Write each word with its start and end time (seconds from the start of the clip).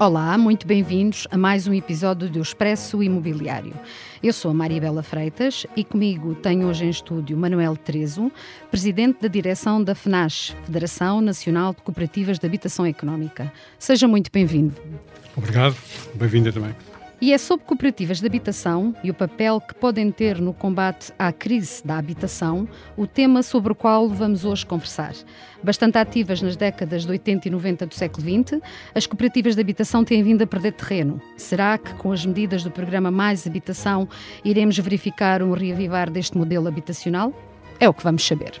Olá, 0.00 0.38
muito 0.38 0.66
bem-vindos 0.66 1.26
a 1.30 1.36
mais 1.36 1.66
um 1.66 1.74
episódio 1.74 2.30
do 2.30 2.40
Expresso 2.40 3.02
Imobiliário. 3.02 3.74
Eu 4.22 4.32
sou 4.32 4.50
a 4.50 4.54
Maribela 4.54 5.02
Freitas 5.02 5.66
e 5.76 5.84
comigo 5.84 6.34
tenho 6.36 6.66
hoje 6.68 6.86
em 6.86 6.90
estúdio 6.90 7.36
Manuel 7.36 7.76
Trezo, 7.76 8.32
presidente 8.70 9.20
da 9.20 9.28
direção 9.28 9.84
da 9.84 9.94
FNAS, 9.94 10.56
Federação 10.64 11.20
Nacional 11.20 11.74
de 11.74 11.82
Cooperativas 11.82 12.38
de 12.38 12.46
Habitação 12.46 12.86
Económica. 12.86 13.52
Seja 13.78 14.08
muito 14.08 14.30
bem-vindo. 14.32 14.74
Obrigado, 15.36 15.76
bem-vinda 16.14 16.50
também. 16.50 16.74
E 17.20 17.32
é 17.32 17.38
sobre 17.38 17.66
cooperativas 17.66 18.20
de 18.20 18.26
habitação 18.26 18.94
e 19.02 19.10
o 19.10 19.14
papel 19.14 19.60
que 19.60 19.74
podem 19.74 20.08
ter 20.12 20.40
no 20.40 20.54
combate 20.54 21.12
à 21.18 21.32
crise 21.32 21.84
da 21.84 21.98
habitação 21.98 22.68
o 22.96 23.08
tema 23.08 23.42
sobre 23.42 23.72
o 23.72 23.74
qual 23.74 24.08
vamos 24.08 24.44
hoje 24.44 24.64
conversar. 24.64 25.14
Bastante 25.60 25.98
ativas 25.98 26.40
nas 26.40 26.54
décadas 26.54 27.02
de 27.02 27.10
80 27.10 27.48
e 27.48 27.50
90 27.50 27.86
do 27.86 27.94
século 27.94 28.22
XX, 28.22 28.60
as 28.94 29.04
cooperativas 29.04 29.56
de 29.56 29.60
habitação 29.60 30.04
têm 30.04 30.22
vindo 30.22 30.42
a 30.42 30.46
perder 30.46 30.74
terreno. 30.74 31.20
Será 31.36 31.76
que, 31.76 31.92
com 31.94 32.12
as 32.12 32.24
medidas 32.24 32.62
do 32.62 32.70
programa 32.70 33.10
Mais 33.10 33.44
Habitação, 33.48 34.08
iremos 34.44 34.78
verificar 34.78 35.42
um 35.42 35.52
reavivar 35.52 36.08
deste 36.08 36.38
modelo 36.38 36.68
habitacional? 36.68 37.32
É 37.80 37.88
o 37.88 37.94
que 37.94 38.04
vamos 38.04 38.24
saber. 38.24 38.60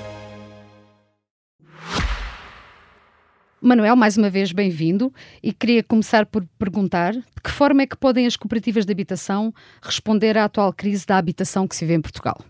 Manuel, 3.61 3.95
mais 3.95 4.17
uma 4.17 4.27
vez 4.27 4.51
bem-vindo 4.51 5.13
e 5.43 5.53
queria 5.53 5.83
começar 5.83 6.25
por 6.25 6.43
perguntar 6.57 7.13
de 7.13 7.21
que 7.43 7.51
forma 7.51 7.83
é 7.83 7.85
que 7.85 7.95
podem 7.95 8.25
as 8.25 8.35
cooperativas 8.35 8.87
de 8.87 8.91
habitação 8.91 9.53
responder 9.83 10.35
à 10.35 10.45
atual 10.45 10.73
crise 10.73 11.05
da 11.05 11.15
habitação 11.15 11.67
que 11.67 11.75
se 11.75 11.85
vê 11.85 11.93
em 11.93 12.01
Portugal? 12.01 12.43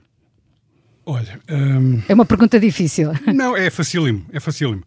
Olha. 1.05 1.37
Um... 1.49 2.01
É 2.07 2.13
uma 2.13 2.25
pergunta 2.25 2.57
difícil. 2.57 3.11
Não, 3.35 3.57
é 3.57 3.69
facílimo, 3.69 4.25
é 4.31 4.39
facílimo. 4.39 4.83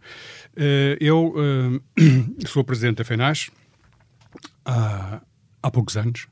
Uh, 0.57 0.97
eu 0.99 1.35
uh, 1.37 1.83
sou 2.49 2.65
presidente 2.65 2.97
da 2.97 3.05
FENAS 3.05 3.51
há, 4.65 5.21
há 5.63 5.71
poucos 5.71 5.95
anos. 5.99 6.27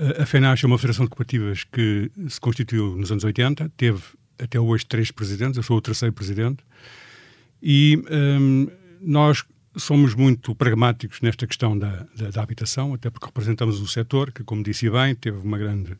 Uh, 0.00 0.22
a 0.22 0.26
FENAS 0.26 0.64
é 0.64 0.66
uma 0.66 0.78
federação 0.78 1.04
de 1.04 1.10
cooperativas 1.10 1.62
que 1.62 2.10
se 2.28 2.40
constituiu 2.40 2.96
nos 2.96 3.12
anos 3.12 3.22
80, 3.22 3.70
teve 3.76 4.02
até 4.36 4.58
hoje 4.58 4.84
três 4.84 5.12
presidentes, 5.12 5.58
eu 5.58 5.62
sou 5.62 5.76
o 5.76 5.80
terceiro 5.80 6.12
presidente. 6.12 6.64
E 7.62 8.02
um, 8.10 8.66
nós 9.02 9.44
somos 9.76 10.14
muito 10.14 10.54
pragmáticos 10.54 11.20
nesta 11.20 11.46
questão 11.46 11.78
da, 11.78 12.06
da, 12.16 12.30
da, 12.30 12.42
habitação, 12.42 12.94
até 12.94 13.10
porque 13.10 13.26
representamos 13.26 13.80
um 13.80 13.86
setor 13.86 14.30
que, 14.30 14.44
como 14.44 14.62
disse 14.62 14.88
bem, 14.90 15.14
teve 15.14 15.38
uma 15.38 15.58
grande 15.58 15.96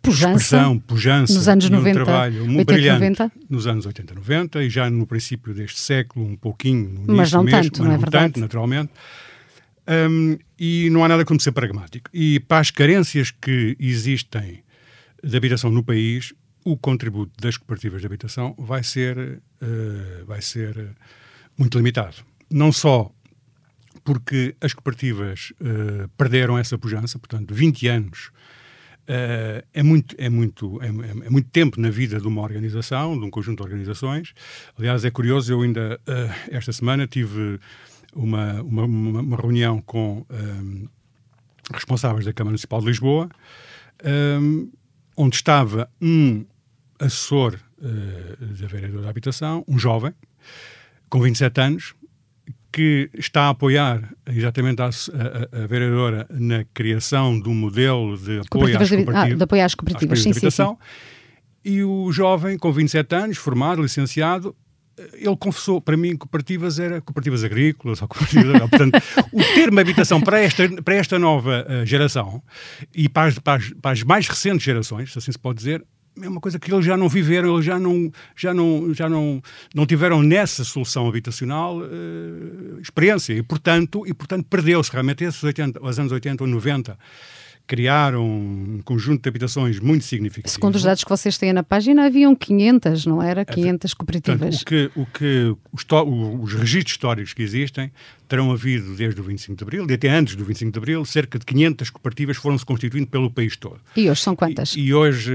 pujança, 0.00 0.36
expressão, 0.36 0.78
pujança 0.78 1.34
nos 1.34 1.48
anos 1.48 1.68
90, 1.68 1.90
um 1.90 2.04
trabalho 2.04 2.42
80, 2.42 2.64
brilhante 2.64 3.00
90. 3.00 3.32
nos 3.48 3.66
anos 3.66 3.86
80 3.86 4.14
90 4.14 4.62
e 4.62 4.70
já 4.70 4.90
no 4.90 5.06
princípio 5.06 5.54
deste 5.54 5.80
século, 5.80 6.26
um 6.26 6.36
pouquinho 6.36 6.88
no 6.88 6.94
início 6.94 7.14
mas 7.14 7.32
não 7.32 7.42
mesmo, 7.42 7.62
tanto, 7.62 7.78
mas 7.78 7.78
não 7.78 7.86
é 7.86 7.94
não 7.94 8.00
verdade? 8.00 8.24
tanto, 8.24 8.40
naturalmente. 8.40 8.92
Um, 9.88 10.38
e 10.58 10.88
não 10.90 11.04
há 11.04 11.08
nada 11.08 11.24
como 11.24 11.40
ser 11.40 11.50
pragmático. 11.50 12.08
E 12.14 12.38
para 12.38 12.58
as 12.58 12.70
carências 12.70 13.32
que 13.32 13.76
existem 13.80 14.62
de 15.22 15.36
habitação 15.36 15.70
no 15.70 15.82
país, 15.82 16.32
o 16.64 16.76
contributo 16.76 17.32
das 17.40 17.56
cooperativas 17.56 18.00
de 18.00 18.06
habitação 18.06 18.54
vai 18.56 18.84
ser, 18.84 19.18
uh, 19.18 20.24
vai 20.24 20.40
ser 20.40 20.94
muito 21.62 21.78
limitado. 21.78 22.16
Não 22.50 22.72
só 22.72 23.10
porque 24.04 24.56
as 24.60 24.74
cooperativas 24.74 25.52
uh, 25.60 26.08
perderam 26.16 26.58
essa 26.58 26.76
pujança, 26.76 27.20
portanto, 27.20 27.54
20 27.54 27.86
anos 27.86 28.32
uh, 29.02 29.64
é, 29.72 29.82
muito, 29.82 30.16
é, 30.18 30.28
muito, 30.28 30.82
é, 30.82 30.88
é, 30.88 31.30
muito 31.30 31.48
tempo 31.50 31.80
na 31.80 31.88
vida 31.88 32.20
de 32.20 32.26
uma 32.26 32.42
organização, 32.42 33.16
de 33.16 33.24
um 33.24 33.30
conjunto 33.30 33.58
de 33.58 33.62
organizações. 33.62 34.34
Aliás, 34.76 35.04
é 35.04 35.10
curioso, 35.10 35.52
eu 35.52 35.62
ainda 35.62 36.00
uh, 36.08 36.50
esta 36.50 36.72
semana 36.72 37.06
tive 37.06 37.60
uma, 38.12 38.60
uma, 38.62 38.84
uma 38.84 39.36
reunião 39.36 39.80
com 39.80 40.26
um, 40.28 40.88
responsáveis 41.72 42.24
da 42.24 42.32
Câmara 42.32 42.50
Municipal 42.50 42.80
de 42.80 42.86
Lisboa, 42.86 43.30
um, 44.40 44.68
onde 45.16 45.36
estava 45.36 45.88
um 46.00 46.44
assessor 46.98 47.56
da 47.80 48.66
vereadora 48.68 49.02
da 49.02 49.10
habitação, 49.10 49.64
um 49.66 49.76
jovem, 49.76 50.12
com 51.12 51.20
27 51.20 51.60
anos, 51.60 51.94
que 52.72 53.10
está 53.12 53.42
a 53.42 53.48
apoiar 53.50 54.14
exatamente 54.26 54.80
a, 54.80 54.86
a, 54.86 55.62
a, 55.62 55.66
vereadora 55.66 56.26
na 56.30 56.64
criação 56.72 57.38
do 57.38 57.50
modelo 57.50 58.16
de 58.16 58.38
apoio 58.38 58.80
às 58.80 58.88
cooperativas, 58.88 59.14
ah, 59.14 59.28
de 59.28 59.42
apoio 59.42 59.62
às 59.62 59.74
cooperativas, 59.74 60.18
às 60.18 60.22
sim, 60.22 60.32
sim, 60.32 60.50
sim. 60.50 60.76
E 61.62 61.84
o 61.84 62.10
jovem, 62.10 62.56
com 62.56 62.72
27 62.72 63.14
anos, 63.14 63.36
formado, 63.36 63.82
licenciado, 63.82 64.56
ele 65.12 65.36
confessou 65.36 65.82
para 65.82 65.98
mim 65.98 66.12
que 66.12 66.20
cooperativas 66.20 66.78
era 66.78 66.98
cooperativas 67.02 67.44
agrícolas 67.44 68.00
ou 68.00 68.08
cooperativas. 68.08 68.58
portanto, 68.70 68.98
o 69.32 69.44
termo 69.54 69.80
habitação 69.80 70.18
para 70.18 70.40
esta, 70.40 70.66
para 70.82 70.94
esta 70.94 71.18
nova 71.18 71.66
uh, 71.68 71.84
geração 71.84 72.42
e 72.94 73.06
para 73.06 73.28
as, 73.28 73.38
para, 73.38 73.58
as, 73.58 73.70
para 73.82 73.90
as 73.90 74.02
mais 74.02 74.26
recentes 74.26 74.64
gerações, 74.64 75.12
se 75.12 75.18
assim 75.18 75.30
se 75.30 75.38
pode 75.38 75.58
dizer, 75.58 75.84
é 76.20 76.28
uma 76.28 76.40
coisa 76.40 76.58
que 76.58 76.72
eles 76.72 76.84
já 76.84 76.96
não 76.96 77.08
viveram, 77.08 77.54
eles 77.54 77.64
já 77.64 77.78
não, 77.78 78.12
já 78.36 78.52
não, 78.52 78.92
já 78.92 79.08
não, 79.08 79.42
não 79.74 79.86
tiveram 79.86 80.22
nessa 80.22 80.64
solução 80.64 81.08
habitacional 81.08 81.78
uh, 81.78 82.80
experiência. 82.80 83.32
E, 83.32 83.42
portanto, 83.42 84.04
e, 84.06 84.12
portanto 84.12 84.46
perdeu-se 84.48 84.90
realmente 84.90 85.24
esses 85.24 85.42
80, 85.42 85.82
os 85.82 85.98
anos 85.98 86.12
80 86.12 86.44
ou 86.44 86.50
90 86.50 86.98
criaram 87.66 88.24
um 88.24 88.80
conjunto 88.84 89.22
de 89.22 89.28
habitações 89.28 89.78
muito 89.78 90.04
significativo. 90.04 90.52
Segundo 90.52 90.74
os 90.74 90.82
dados 90.82 91.04
que 91.04 91.10
vocês 91.10 91.38
têm 91.38 91.52
na 91.52 91.62
página, 91.62 92.06
haviam 92.06 92.34
500, 92.34 93.06
não 93.06 93.22
era? 93.22 93.44
500 93.44 93.94
cooperativas. 93.94 94.62
Portanto, 94.62 94.62
o 94.62 94.64
que, 94.64 95.00
o 95.00 95.06
que 95.06 95.56
os, 95.72 95.84
os 96.42 96.54
registros 96.54 96.92
históricos 96.92 97.32
que 97.32 97.42
existem 97.42 97.90
terão 98.28 98.50
havido 98.50 98.94
desde 98.94 99.20
o 99.20 99.24
25 99.24 99.56
de 99.56 99.64
Abril, 99.64 99.86
e 99.88 99.92
até 99.92 100.08
antes 100.08 100.34
do 100.36 100.44
25 100.44 100.72
de 100.72 100.78
Abril, 100.78 101.04
cerca 101.04 101.38
de 101.38 101.44
500 101.44 101.90
cooperativas 101.90 102.36
foram-se 102.36 102.64
constituindo 102.64 103.06
pelo 103.06 103.30
país 103.30 103.56
todo. 103.56 103.78
E 103.94 104.08
hoje 104.08 104.22
são 104.22 104.34
quantas? 104.34 104.74
E, 104.74 104.80
e 104.80 104.94
hoje, 104.94 105.32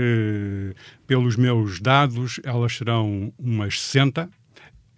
pelos 1.05 1.35
meus 1.35 1.79
dados, 1.79 2.39
elas 2.43 2.75
serão 2.75 3.31
umas 3.37 3.79
60, 3.79 4.29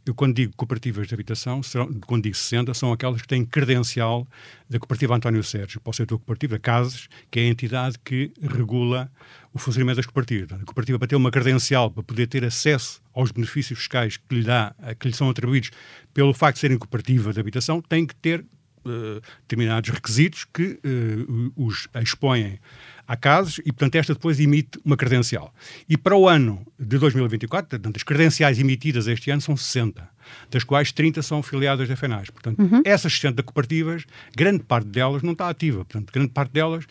eu, 0.05 0.13
quando 0.15 0.35
digo 0.35 0.53
cooperativas 0.55 1.07
de 1.07 1.13
habitação, 1.13 1.61
serão, 1.61 1.91
quando 2.05 2.23
digo 2.23 2.35
60, 2.35 2.73
são 2.73 2.91
aquelas 2.91 3.21
que 3.21 3.27
têm 3.27 3.45
credencial 3.45 4.27
da 4.69 4.79
Cooperativa 4.79 5.15
António 5.15 5.43
Sérgio, 5.43 5.79
para 5.79 5.91
o 5.91 5.93
setor 5.93 6.17
cooperativo, 6.17 6.55
a 6.55 6.59
CASES, 6.59 7.07
que 7.29 7.39
é 7.39 7.43
a 7.43 7.47
entidade 7.47 7.97
que 8.03 8.31
regula 8.41 9.11
o 9.53 9.59
funcionamento 9.59 9.97
das 9.97 10.05
cooperativas. 10.05 10.59
A 10.59 10.65
cooperativa, 10.65 10.97
para 10.97 11.07
ter 11.07 11.15
uma 11.15 11.31
credencial, 11.31 11.91
para 11.91 12.03
poder 12.03 12.27
ter 12.27 12.43
acesso 12.43 13.01
aos 13.13 13.31
benefícios 13.31 13.79
fiscais 13.79 14.17
que 14.17 14.35
lhe, 14.35 14.43
dá, 14.43 14.73
que 14.99 15.07
lhe 15.07 15.13
são 15.13 15.29
atribuídos 15.29 15.71
pelo 16.13 16.33
facto 16.33 16.55
de 16.55 16.61
serem 16.61 16.77
cooperativa 16.77 17.33
de 17.33 17.39
habitação, 17.39 17.81
tem 17.81 18.05
que 18.05 18.15
ter 18.15 18.45
uh, 18.85 19.21
determinados 19.41 19.89
requisitos 19.89 20.45
que 20.45 20.79
uh, 20.83 21.53
os 21.55 21.87
expõem 22.01 22.59
a 23.09 23.17
casos 23.17 23.57
e, 23.65 23.71
portanto, 23.71 23.95
esta 23.95 24.13
depois 24.13 24.39
emite 24.39 24.79
uma 24.85 24.95
credencial. 24.95 25.51
E 25.89 25.97
para 25.97 26.15
o 26.15 26.29
ano 26.29 26.63
de 26.79 26.99
2024, 26.99 27.67
portanto, 27.67 27.97
as 27.97 28.03
credenciais 28.03 28.59
emitidas 28.59 29.07
este 29.07 29.31
ano 29.31 29.41
são 29.41 29.57
60, 29.57 30.07
das 30.51 30.63
quais 30.63 30.91
30 30.91 31.23
são 31.23 31.39
afiliadas 31.39 31.89
da 31.89 31.95
FENAS. 31.95 32.29
Portanto, 32.29 32.59
uhum. 32.59 32.83
essas 32.85 33.11
60 33.13 33.41
cooperativas, 33.41 34.05
grande 34.35 34.63
parte 34.63 34.89
delas 34.89 35.23
não 35.23 35.31
está 35.31 35.49
ativa. 35.49 35.83
Portanto, 35.83 36.11
grande 36.13 36.29
parte 36.29 36.51
delas 36.51 36.85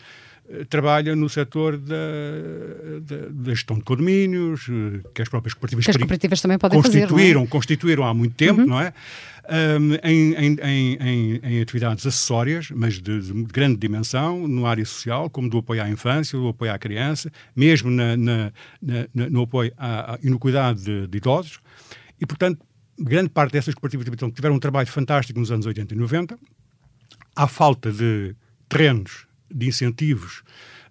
trabalha 0.67 1.15
no 1.15 1.29
setor 1.29 1.77
da, 1.77 1.95
da, 3.01 3.27
da, 3.29 3.51
gestão 3.51 3.77
de 3.77 3.83
condomínios, 3.83 4.67
uh, 4.67 5.01
que 5.13 5.21
as 5.21 5.29
próprias 5.29 5.53
cooperativas, 5.53 5.85
que 5.85 5.91
as 5.91 5.97
cooperativas 5.97 6.41
também 6.41 6.57
podem 6.57 6.81
constituíram, 6.81 7.41
fazer, 7.41 7.47
é? 7.47 7.47
constituíram 7.47 8.03
há 8.03 8.13
muito 8.13 8.35
tempo, 8.35 8.61
uhum. 8.61 8.67
não 8.67 8.81
é? 8.81 8.93
Um, 9.51 9.93
em, 10.03 10.33
em, 10.33 10.57
em, 10.61 11.39
em, 11.43 11.61
atividades 11.61 12.05
acessórias, 12.05 12.69
mas 12.71 13.01
de, 13.01 13.19
de, 13.19 13.43
grande 13.45 13.77
dimensão, 13.77 14.47
no 14.47 14.65
área 14.65 14.85
social, 14.85 15.29
como 15.29 15.49
do 15.49 15.57
apoio 15.57 15.81
à 15.81 15.89
infância, 15.89 16.37
do 16.37 16.49
apoio 16.49 16.71
à 16.71 16.77
criança, 16.77 17.31
mesmo 17.55 17.89
na, 17.89 18.15
na, 18.15 18.51
na, 18.81 19.29
no 19.29 19.41
apoio 19.43 19.71
à, 19.75 20.13
à, 20.13 20.19
e 20.21 20.29
no 20.29 20.37
cuidado 20.37 20.79
de, 20.79 21.07
de, 21.07 21.17
idosos. 21.17 21.59
E, 22.21 22.27
portanto, 22.27 22.59
grande 22.99 23.29
parte 23.29 23.53
dessas 23.53 23.73
cooperativas 23.73 24.33
tiveram 24.33 24.55
um 24.55 24.59
trabalho 24.59 24.87
fantástico 24.87 25.39
nos 25.39 25.51
anos 25.51 25.65
80 25.65 25.95
e 25.95 25.97
90. 25.97 26.37
Há 27.35 27.47
falta 27.47 27.91
de 27.91 28.35
terrenos, 28.67 29.25
de 29.53 29.67
incentivos, 29.67 30.43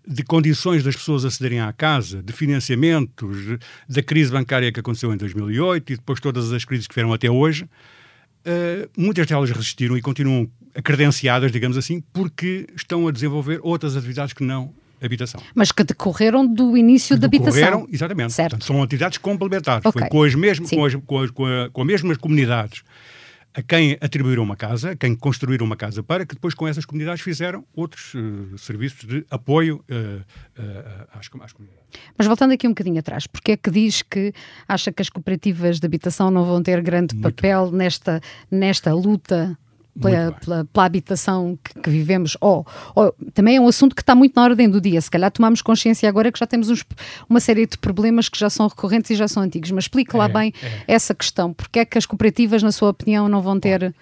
de 0.06 0.22
condições 0.22 0.82
das 0.82 0.96
pessoas 0.96 1.24
acederem 1.24 1.60
à 1.60 1.72
casa, 1.72 2.22
de 2.22 2.32
financiamentos, 2.32 3.58
da 3.88 4.02
crise 4.02 4.32
bancária 4.32 4.72
que 4.72 4.80
aconteceu 4.80 5.12
em 5.12 5.16
2008 5.16 5.92
e 5.92 5.96
depois 5.96 6.18
todas 6.20 6.52
as 6.52 6.64
crises 6.64 6.86
que 6.86 6.94
vieram 6.94 7.12
até 7.12 7.30
hoje, 7.30 7.64
uh, 7.64 8.90
muitas 8.96 9.26
delas 9.26 9.50
resistiram 9.50 9.96
e 9.96 10.00
continuam 10.00 10.50
credenciadas, 10.82 11.52
digamos 11.52 11.76
assim, 11.76 12.02
porque 12.12 12.66
estão 12.74 13.06
a 13.06 13.12
desenvolver 13.12 13.60
outras 13.62 13.96
atividades 13.96 14.32
que 14.32 14.42
não 14.42 14.72
habitação. 15.00 15.40
Mas 15.54 15.70
que 15.70 15.84
decorreram 15.84 16.46
do 16.46 16.76
início 16.76 17.18
da 17.18 17.26
habitação. 17.26 17.86
Exatamente. 17.90 18.32
Certo. 18.32 18.50
Portanto, 18.50 18.66
são 18.66 18.82
atividades 18.82 19.18
complementares. 19.18 19.84
Okay. 19.84 20.00
Foi 20.00 20.08
com 20.08 20.22
as, 20.22 20.34
mesmas, 20.34 20.70
com, 20.70 20.84
as, 20.84 20.94
com, 20.94 21.18
as, 21.20 21.30
com, 21.30 21.46
a, 21.46 21.70
com 21.70 21.80
as 21.82 21.86
mesmas 21.86 22.16
comunidades 22.16 22.82
a 23.54 23.62
quem 23.62 23.96
atribuíram 24.00 24.42
uma 24.42 24.56
casa, 24.56 24.92
a 24.92 24.96
quem 24.96 25.14
construíram 25.16 25.64
uma 25.64 25.76
casa 25.76 26.02
para, 26.02 26.24
que 26.24 26.34
depois 26.34 26.54
com 26.54 26.68
essas 26.68 26.84
comunidades 26.84 27.22
fizeram 27.22 27.64
outros 27.74 28.14
uh, 28.14 28.56
serviços 28.58 29.04
de 29.04 29.24
apoio 29.30 29.84
uh, 29.90 30.20
uh, 30.20 31.08
às, 31.12 31.28
às, 31.40 31.52
comunidades. 31.52 31.88
Mas 32.16 32.26
voltando 32.26 32.52
aqui 32.52 32.66
um 32.66 32.70
bocadinho 32.70 32.98
atrás, 32.98 33.26
porque 33.26 33.52
é 33.52 33.56
que 33.56 33.70
diz 33.70 34.02
que 34.02 34.32
acha 34.68 34.92
que 34.92 35.02
as 35.02 35.08
cooperativas 35.08 35.80
de 35.80 35.86
habitação 35.86 36.30
não 36.30 36.44
vão 36.44 36.62
ter 36.62 36.80
grande 36.82 37.14
Muito 37.14 37.34
papel 37.34 37.72
nesta, 37.72 38.20
nesta 38.50 38.92
luta 38.92 39.58
pela, 40.00 40.32
pela, 40.32 40.64
pela, 40.64 40.86
habitação 40.86 41.58
que, 41.62 41.80
que 41.80 41.90
vivemos, 41.90 42.36
ou, 42.40 42.66
ou, 42.94 43.14
também 43.34 43.56
é 43.56 43.60
um 43.60 43.68
assunto 43.68 43.94
que 43.94 44.02
está 44.02 44.14
muito 44.14 44.34
na 44.36 44.42
ordem 44.42 44.68
do 44.68 44.80
dia. 44.80 45.00
Se 45.00 45.10
calhar 45.10 45.30
tomamos 45.30 45.62
consciência 45.62 46.08
agora 46.08 46.30
que 46.32 46.38
já 46.38 46.46
temos 46.46 46.70
uns, 46.70 46.84
uma 47.28 47.40
série 47.40 47.66
de 47.66 47.76
problemas 47.78 48.28
que 48.28 48.38
já 48.38 48.50
são 48.50 48.66
recorrentes 48.66 49.10
e 49.10 49.14
já 49.14 49.28
são 49.28 49.42
antigos. 49.42 49.70
Mas 49.70 49.84
explique 49.84 50.16
lá 50.16 50.26
é, 50.26 50.28
bem 50.28 50.54
é. 50.62 50.84
essa 50.86 51.14
questão. 51.14 51.52
Porque 51.52 51.80
é 51.80 51.84
que 51.84 51.98
as 51.98 52.06
cooperativas, 52.06 52.62
na 52.62 52.72
sua 52.72 52.90
opinião, 52.90 53.28
não 53.28 53.42
vão 53.42 53.58
ter 53.58 53.94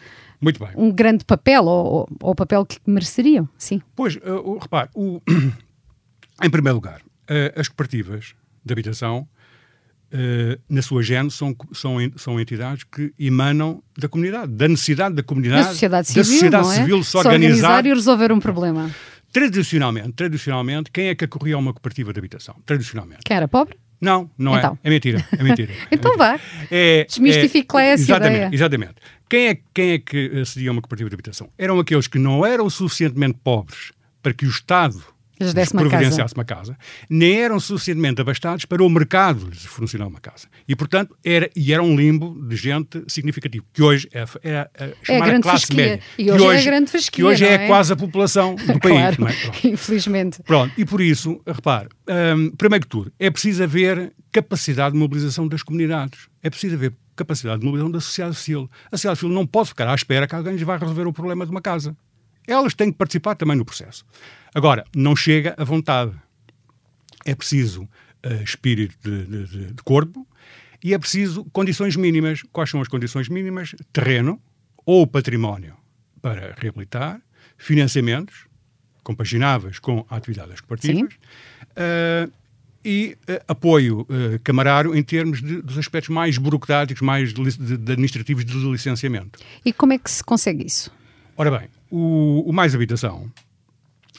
um 0.76 0.90
grande 0.90 1.24
papel 1.24 1.64
ou, 1.64 2.08
ou, 2.20 2.30
o 2.30 2.34
papel 2.34 2.64
que 2.64 2.78
mereceriam? 2.86 3.48
Sim. 3.56 3.80
Pois, 3.94 4.16
uh, 4.16 4.58
repare, 4.58 4.90
o, 4.94 5.20
em 6.42 6.50
primeiro 6.50 6.76
lugar, 6.76 7.00
uh, 7.00 7.58
as 7.58 7.68
cooperativas 7.68 8.34
de 8.64 8.72
habitação 8.72 9.26
Uh, 10.16 10.58
na 10.66 10.80
sua 10.80 11.02
gênese, 11.02 11.36
são, 11.36 11.54
são, 11.72 11.96
são 12.16 12.40
entidades 12.40 12.84
que 12.84 13.12
emanam 13.18 13.82
da 13.98 14.08
comunidade, 14.08 14.50
da 14.50 14.66
necessidade 14.66 15.14
da 15.14 15.22
comunidade, 15.22 15.64
da 15.64 15.68
sociedade 15.72 16.08
civil, 16.08 16.22
da 16.22 16.28
sociedade 16.30 16.68
é? 16.68 16.74
civil 16.74 17.04
se 17.04 17.16
organizar, 17.18 17.44
organizar 17.44 17.86
e 17.86 17.88
resolver 17.90 18.32
um 18.32 18.40
problema. 18.40 18.90
Tradicionalmente, 19.30 20.12
tradicionalmente, 20.12 20.90
quem 20.90 21.08
é 21.08 21.14
que 21.14 21.24
acorria 21.24 21.56
a 21.56 21.58
uma 21.58 21.72
cooperativa 21.74 22.12
de 22.12 22.18
habitação? 22.18 22.56
Tradicionalmente. 22.64 23.20
Quem 23.26 23.36
era 23.36 23.46
pobre? 23.46 23.76
Não, 24.00 24.30
não 24.38 24.54
é. 24.54 24.58
então. 24.58 24.78
é. 24.82 24.88
É 24.88 24.90
mentira. 24.90 25.26
É 25.38 25.42
mentira. 25.42 25.72
então 25.92 26.14
é 26.14 26.16
vá. 26.16 26.40
É, 26.70 27.04
Desmistifique 27.04 27.74
lá 27.74 27.82
essa 27.82 28.02
exatamente, 28.02 28.36
ideia. 28.36 28.50
Exatamente. 28.52 28.94
Quem 29.28 29.48
é, 29.48 29.58
quem 29.74 29.90
é 29.90 29.98
que 29.98 30.40
acedia 30.40 30.70
a 30.70 30.72
uma 30.72 30.80
cooperativa 30.80 31.10
de 31.10 31.14
habitação? 31.14 31.50
Eram 31.58 31.78
aqueles 31.78 32.06
que 32.06 32.18
não 32.18 32.46
eram 32.46 32.70
suficientemente 32.70 33.38
pobres 33.42 33.92
para 34.22 34.32
que 34.32 34.46
o 34.46 34.48
Estado 34.48 35.02
lhes 35.38 35.54
desse 35.54 35.72
uma 35.72 35.82
providenciasse 35.82 36.34
uma 36.34 36.44
casa, 36.44 36.76
nem 37.08 37.40
eram 37.40 37.60
suficientemente 37.60 38.20
abastados 38.20 38.64
para 38.64 38.82
o 38.82 38.88
mercado 38.88 39.48
lhes 39.48 39.64
funcionar 39.64 40.06
uma 40.06 40.20
casa. 40.20 40.48
E, 40.66 40.74
portanto, 40.74 41.16
era, 41.24 41.50
e 41.54 41.72
era 41.72 41.82
um 41.82 41.96
limbo 41.96 42.36
de 42.46 42.56
gente 42.56 43.04
significativo, 43.08 43.64
que 43.72 43.82
hoje 43.82 44.08
é, 44.12 44.24
é 44.42 44.56
a, 44.56 44.70
é 45.08 45.16
a 45.16 45.24
grande 45.24 45.42
classe 45.42 45.66
fasquia. 45.66 45.76
média. 45.76 46.02
E 46.18 46.30
hoje, 46.30 46.44
hoje, 46.44 46.56
é 46.56 46.60
a 46.60 46.64
grande 46.64 46.90
fasquia, 46.90 47.10
Que 47.16 47.24
hoje 47.24 47.44
é, 47.44 47.54
é, 47.54 47.66
quase 47.66 47.92
a 47.92 47.96
população 47.96 48.54
do 48.66 48.80
país. 48.80 49.16
Claro, 49.16 49.26
é? 49.28 49.68
Infelizmente. 49.68 50.42
Pronto, 50.42 50.72
e 50.76 50.84
por 50.84 51.00
isso, 51.00 51.40
repare, 51.46 51.88
um, 52.36 52.50
primeiro 52.50 52.84
que 52.84 52.90
tudo, 52.90 53.12
é 53.18 53.30
preciso 53.30 53.62
haver 53.62 54.12
capacidade 54.32 54.92
de 54.92 54.98
mobilização 54.98 55.48
das 55.48 55.62
comunidades. 55.62 56.28
É 56.42 56.50
preciso 56.50 56.74
haver 56.74 56.92
capacidade 57.14 57.60
de 57.60 57.64
mobilização 57.64 57.90
da 57.90 58.00
sociedade 58.00 58.36
civil. 58.36 58.70
A 58.92 58.96
sociedade 58.96 59.20
civil 59.20 59.34
não 59.34 59.46
pode 59.46 59.70
ficar 59.70 59.88
à 59.88 59.94
espera 59.94 60.26
que 60.26 60.34
alguém 60.34 60.52
lhes 60.52 60.62
vá 60.62 60.76
resolver 60.76 61.06
o 61.06 61.12
problema 61.12 61.44
de 61.44 61.50
uma 61.50 61.62
casa. 61.62 61.96
Elas 62.46 62.74
têm 62.74 62.92
que 62.92 62.98
participar 62.98 63.34
também 63.34 63.56
no 63.56 63.64
processo. 63.64 64.04
Agora, 64.54 64.84
não 64.94 65.14
chega 65.16 65.54
à 65.56 65.64
vontade. 65.64 66.12
É 67.24 67.34
preciso 67.34 67.82
uh, 67.82 68.42
espírito 68.42 68.96
de, 69.02 69.46
de, 69.46 69.66
de, 69.72 69.82
corpo 69.82 70.26
e 70.82 70.94
é 70.94 70.98
preciso 70.98 71.44
condições 71.52 71.96
mínimas. 71.96 72.42
Quais 72.52 72.70
são 72.70 72.80
as 72.80 72.88
condições 72.88 73.28
mínimas? 73.28 73.74
Terreno 73.92 74.40
ou 74.84 75.06
património 75.06 75.74
para 76.22 76.54
reabilitar, 76.58 77.20
financiamentos 77.58 78.46
compagináveis 79.02 79.78
com 79.78 80.04
a 80.10 80.16
atividade 80.16 80.50
das 80.50 80.60
cooperativas 80.60 81.14
uh, 81.14 82.32
e 82.84 83.16
uh, 83.28 83.44
apoio 83.46 84.00
uh, 84.00 84.38
camarário 84.42 84.96
em 84.96 85.02
termos 85.02 85.40
de, 85.40 85.62
dos 85.62 85.78
aspectos 85.78 86.12
mais 86.12 86.38
burocráticos, 86.38 87.02
mais 87.02 87.32
de, 87.32 87.56
de, 87.56 87.92
administrativos 87.92 88.44
de 88.44 88.54
licenciamento. 88.56 89.38
E 89.64 89.72
como 89.72 89.92
é 89.92 89.98
que 89.98 90.10
se 90.10 90.24
consegue 90.24 90.66
isso? 90.66 90.90
Ora 91.36 91.56
bem, 91.56 91.68
o, 91.90 92.44
o 92.46 92.52
Mais 92.52 92.74
Habitação 92.74 93.30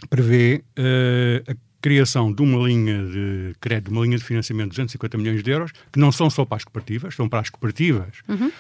prevê 0.09 0.63
uh, 0.77 1.51
a 1.51 1.55
criação 1.81 2.31
de 2.31 2.41
uma 2.41 2.67
linha 2.67 3.05
de 3.05 3.55
crédito, 3.59 3.91
uma 3.91 4.03
linha 4.03 4.17
de 4.17 4.23
financiamento 4.23 4.71
de 4.71 4.77
250 4.77 5.17
milhões 5.17 5.43
de 5.43 5.51
euros, 5.51 5.71
que 5.91 5.99
não 5.99 6.11
são 6.11 6.29
só 6.29 6.45
para 6.45 6.57
as 6.57 6.63
cooperativas, 6.63 7.15
são 7.15 7.29
para 7.29 7.39
as 7.39 7.49
cooperativas, 7.49 8.21
uhum. 8.27 8.51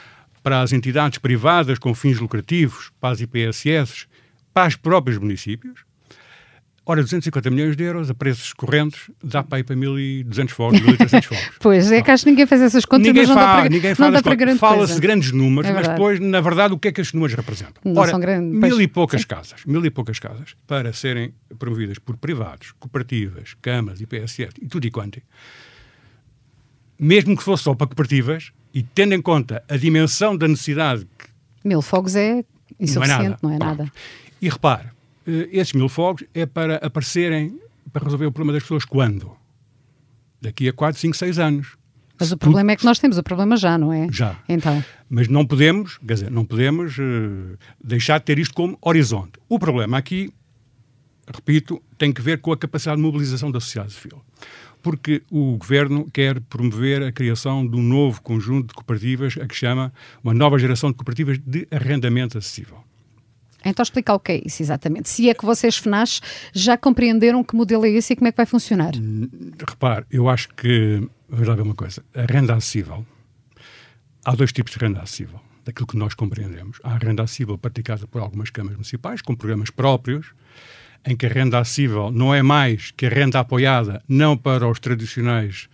para 0.43 0.61
as 0.61 0.71
entidades 0.71 1.17
privadas 1.17 1.79
com 1.79 1.93
fins 1.93 2.19
lucrativos, 2.19 2.91
para 2.99 3.13
as 3.13 3.21
IPSS, 3.21 4.07
para 4.53 4.67
os 4.67 4.75
próprios 4.75 5.17
municípios, 5.17 5.86
Ora, 6.89 7.01
250 7.01 7.49
milhões 7.49 7.75
de 7.75 7.83
euros 7.83 8.09
a 8.09 8.13
preços 8.13 8.53
correntes 8.53 9.11
dá 9.21 9.43
para 9.43 9.59
ir 9.59 9.65
para 9.65 9.75
1.200 9.75 10.49
fogos, 10.51 10.79
1.300 10.79 11.23
fogos. 11.27 11.49
pois, 11.59 11.91
é 11.91 12.01
que 12.01 12.09
acho 12.09 12.23
que 12.23 12.29
ninguém 12.29 12.45
faz 12.45 12.61
essas 12.61 12.85
contas, 12.85 13.07
ninguém 13.07 13.23
mas 13.23 13.29
não 13.29 13.35
dá 13.35 13.55
para, 13.55 13.69
ninguém 13.69 13.93
faz 13.93 13.99
não 13.99 14.11
dá 14.11 14.23
para 14.23 14.35
grande 14.35 14.57
Fala-se 14.57 14.97
grandes 15.01 15.33
números, 15.33 15.69
é 15.69 15.73
mas 15.73 15.85
depois, 15.85 16.17
na 16.21 16.39
verdade, 16.39 16.73
o 16.73 16.79
que 16.79 16.87
é 16.87 16.91
que 16.93 17.01
estes 17.01 17.13
números 17.13 17.35
representam? 17.35 17.81
Não 17.83 18.01
Ora, 18.01 18.11
são 18.11 18.19
grandes, 18.21 18.57
mil 18.57 18.81
e 18.81 18.87
poucas 18.87 19.19
sim. 19.19 19.27
casas, 19.27 19.65
mil 19.65 19.85
e 19.85 19.89
poucas 19.89 20.17
casas, 20.17 20.55
para 20.65 20.93
serem 20.93 21.33
promovidas 21.59 21.99
por 21.99 22.15
privados, 22.15 22.71
cooperativas, 22.79 23.53
câmaras, 23.61 23.99
IPSS 23.99 24.51
e 24.61 24.67
tudo 24.69 24.87
e 24.87 24.89
quanto, 24.89 25.21
mesmo 26.97 27.35
que 27.35 27.43
fosse 27.43 27.63
só 27.63 27.75
para 27.75 27.87
cooperativas, 27.87 28.53
e 28.73 28.81
tendo 28.81 29.13
em 29.13 29.21
conta 29.21 29.61
a 29.67 29.75
dimensão 29.75 30.37
da 30.37 30.47
necessidade... 30.47 31.05
Que 31.19 31.67
mil 31.67 31.81
fogos 31.81 32.15
é 32.15 32.45
insuficiente, 32.79 33.39
não 33.43 33.51
é 33.51 33.57
nada. 33.57 33.69
Não 33.75 33.81
é 33.81 33.83
nada. 33.83 33.91
E 34.41 34.47
repare, 34.47 34.87
esses 35.51 35.73
mil 35.73 35.89
fogos 35.89 36.23
é 36.33 36.45
para 36.45 36.75
aparecerem, 36.77 37.59
para 37.91 38.03
resolver 38.03 38.25
o 38.25 38.31
problema 38.31 38.53
das 38.53 38.63
pessoas 38.63 38.85
quando? 38.85 39.35
Daqui 40.41 40.69
a 40.69 40.73
4, 40.73 40.99
5, 40.99 41.17
6 41.17 41.39
anos. 41.39 41.77
Mas 42.19 42.31
o 42.31 42.37
problema 42.37 42.71
é 42.71 42.75
que 42.75 42.85
nós 42.85 42.97
temos 42.97 43.17
o 43.17 43.23
problema 43.23 43.55
já, 43.57 43.77
não 43.77 43.93
é? 43.93 44.07
Já. 44.11 44.39
Então. 44.49 44.83
Mas 45.09 45.27
não 45.27 45.45
podemos, 45.45 45.97
quer 45.99 46.13
dizer, 46.13 46.31
não 46.31 46.45
podemos 46.45 46.97
uh, 46.97 47.57
deixar 47.83 48.17
de 48.19 48.25
ter 48.25 48.39
isto 48.39 48.55
como 48.55 48.77
horizonte. 48.81 49.33
O 49.47 49.59
problema 49.59 49.97
aqui, 49.97 50.33
repito, 51.27 51.81
tem 51.97 52.11
que 52.11 52.21
ver 52.21 52.39
com 52.39 52.51
a 52.51 52.57
capacidade 52.57 52.97
de 52.97 53.03
mobilização 53.03 53.51
da 53.51 53.59
sociedade 53.59 53.93
civil. 53.93 54.21
Porque 54.81 55.21
o 55.29 55.57
governo 55.57 56.09
quer 56.11 56.39
promover 56.41 57.03
a 57.03 57.11
criação 57.11 57.67
de 57.67 57.75
um 57.75 57.83
novo 57.83 58.21
conjunto 58.21 58.69
de 58.69 58.73
cooperativas, 58.73 59.37
a 59.39 59.45
que 59.45 59.55
chama 59.55 59.93
uma 60.23 60.33
nova 60.33 60.57
geração 60.57 60.89
de 60.89 60.95
cooperativas 60.95 61.37
de 61.37 61.67
arrendamento 61.69 62.37
acessível. 62.37 62.86
Então 63.65 63.83
explica 63.83 64.13
o 64.13 64.19
que 64.19 64.31
é 64.31 64.41
isso 64.45 64.61
exatamente. 64.61 65.09
Se 65.09 65.29
é 65.29 65.33
que 65.33 65.45
vocês, 65.45 65.77
FNAS, 65.77 66.21
já 66.53 66.77
compreenderam 66.77 67.43
que 67.43 67.55
modelo 67.55 67.85
é 67.85 67.89
esse 67.89 68.13
e 68.13 68.15
como 68.15 68.27
é 68.27 68.31
que 68.31 68.37
vai 68.37 68.45
funcionar? 68.45 68.93
Repare, 69.67 70.05
eu 70.11 70.29
acho 70.29 70.49
que, 70.49 71.07
vamos 71.27 71.47
lá 71.47 71.55
ver 71.55 71.63
uma 71.63 71.75
coisa, 71.75 72.03
a 72.15 72.31
renda 72.31 72.55
acessível, 72.55 73.05
há 74.23 74.35
dois 74.35 74.51
tipos 74.51 74.73
de 74.73 74.79
renda 74.79 75.01
acessível, 75.01 75.39
daquilo 75.65 75.87
que 75.87 75.97
nós 75.97 76.13
compreendemos. 76.13 76.79
Há 76.83 76.93
a 76.93 76.97
renda 76.97 77.23
acessível 77.23 77.57
praticada 77.57 78.07
por 78.07 78.21
algumas 78.21 78.49
câmaras 78.49 78.77
municipais, 78.77 79.21
com 79.21 79.35
programas 79.35 79.69
próprios, 79.69 80.33
em 81.05 81.15
que 81.15 81.25
a 81.25 81.29
renda 81.29 81.59
acessível 81.59 82.11
não 82.11 82.33
é 82.33 82.41
mais 82.41 82.91
que 82.91 83.05
a 83.05 83.09
renda 83.09 83.39
apoiada, 83.39 84.03
não 84.07 84.37
para 84.37 84.67
os 84.67 84.79
tradicionais 84.79 85.67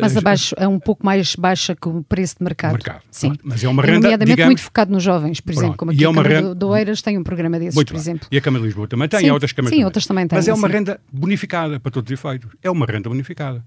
mas 0.00 0.16
abaixo, 0.16 0.54
é 0.58 0.66
um 0.66 0.78
pouco 0.78 1.04
mais 1.04 1.34
baixa 1.36 1.74
que 1.74 1.88
o 1.88 2.02
preço 2.02 2.36
de 2.38 2.44
mercado. 2.44 2.72
mercado 2.72 3.02
Sim. 3.10 3.28
Pronto. 3.28 3.40
Mas 3.44 3.62
é 3.62 3.68
uma 3.68 3.82
renda, 3.82 3.94
nomeadamente 3.94 4.30
digamos, 4.30 4.46
muito 4.46 4.62
focado 4.62 4.92
nos 4.92 5.02
jovens, 5.02 5.40
por 5.40 5.52
exemplo, 5.52 5.76
como 5.76 5.90
aqui 5.90 6.00
e 6.00 6.04
é 6.04 6.08
uma 6.08 6.20
a 6.20 6.24
Câmara 6.24 6.40
renda... 6.40 6.54
do 6.54 6.68
Oeiras 6.68 7.02
tem 7.02 7.18
um 7.18 7.22
programa 7.22 7.58
desses, 7.58 7.74
muito 7.74 7.88
por 7.88 7.94
bem. 7.94 8.00
exemplo. 8.00 8.28
E 8.30 8.38
a 8.38 8.40
Câmara 8.40 8.62
de 8.62 8.66
Lisboa 8.66 8.88
também 8.88 9.08
tem, 9.08 9.20
sim. 9.20 9.26
e 9.26 9.30
outras 9.30 9.52
câmaras 9.52 9.70
Sim, 9.70 9.76
também. 9.76 9.84
outras 9.84 10.06
também 10.06 10.26
têm. 10.26 10.38
Mas 10.38 10.48
é 10.48 10.54
uma 10.54 10.68
sim. 10.68 10.74
renda 10.74 11.00
bonificada, 11.12 11.78
para 11.80 11.90
todos 11.90 12.10
os 12.10 12.18
efeitos. 12.18 12.50
É 12.62 12.70
uma 12.70 12.86
renda 12.86 13.08
bonificada. 13.08 13.64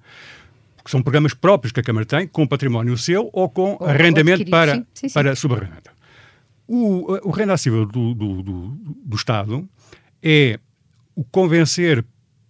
Porque 0.78 0.90
são 0.90 1.02
programas 1.04 1.34
próprios 1.34 1.72
que 1.72 1.80
a 1.80 1.84
Câmara 1.84 2.06
tem, 2.06 2.28
com 2.28 2.48
património 2.48 2.98
seu 2.98 3.30
ou 3.34 3.50
com 3.50 3.78
ou, 3.80 3.88
arrendamento 3.88 4.44
ou 4.44 4.50
para, 4.50 4.86
sim. 4.94 5.10
para 5.10 5.36
subarrendamento. 5.36 5.92
O, 6.68 7.28
o 7.28 7.32
renda 7.32 7.54
acessível 7.54 7.86
do, 7.86 8.14
do, 8.14 8.42
do, 8.42 8.68
do 9.06 9.16
Estado 9.16 9.68
é 10.22 10.60
o 11.16 11.24
convencer 11.24 12.04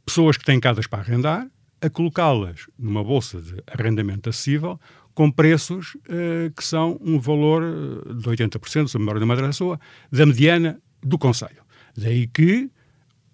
pessoas 0.06 0.38
que 0.38 0.46
têm 0.46 0.60
casas 0.60 0.88
para 0.88 1.00
arrendar 1.00 1.48
a 1.82 1.90
colocá-las 1.90 2.68
numa 2.78 3.04
bolsa 3.04 3.42
de 3.42 3.62
arrendamento 3.68 4.30
acessível 4.30 4.80
com 5.14 5.32
preços 5.32 5.96
uh, 5.96 6.52
que 6.56 6.64
são 6.64 7.00
um 7.02 7.20
valor 7.20 7.64
eh, 7.64 8.14
de 8.14 8.30
80%, 8.30 8.88
se 8.88 8.98
a 8.98 9.00
memória 9.00 9.20
da 9.20 9.26
Madeira 9.26 9.52
sua, 9.52 9.80
da 10.12 10.26
mediana 10.28 10.80
do 11.02 11.18
Conselho. 11.18 11.64
Daí 11.98 12.28
que 12.28 12.70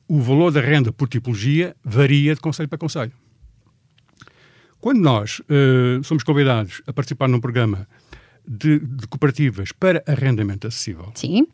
o 0.07 0.21
valor 0.21 0.51
da 0.51 0.61
renda 0.61 0.93
por 0.93 1.09
tipologia 1.09 1.75
varia 1.83 2.35
de 2.35 2.39
Conselho 2.39 2.69
para 2.69 2.77
Conselho. 2.77 3.11
Quando 4.79 4.99
nós 4.99 5.39
uh, 5.39 6.03
somos 6.03 6.23
convidados 6.23 6.81
a 6.87 6.93
participar 6.93 7.27
num 7.27 7.41
programa 7.41 7.87
de, 8.47 8.79
de, 8.79 9.07
cooperativas 9.07 9.71
para 9.71 10.03
arrendamento 10.07 10.67
acessível, 10.67 11.11
Sim. 11.15 11.47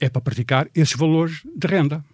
é 0.00 0.08
para 0.08 0.22
praticar 0.22 0.68
esses 0.74 0.96
valores 0.96 1.42
de 1.54 1.66
renda. 1.66 2.04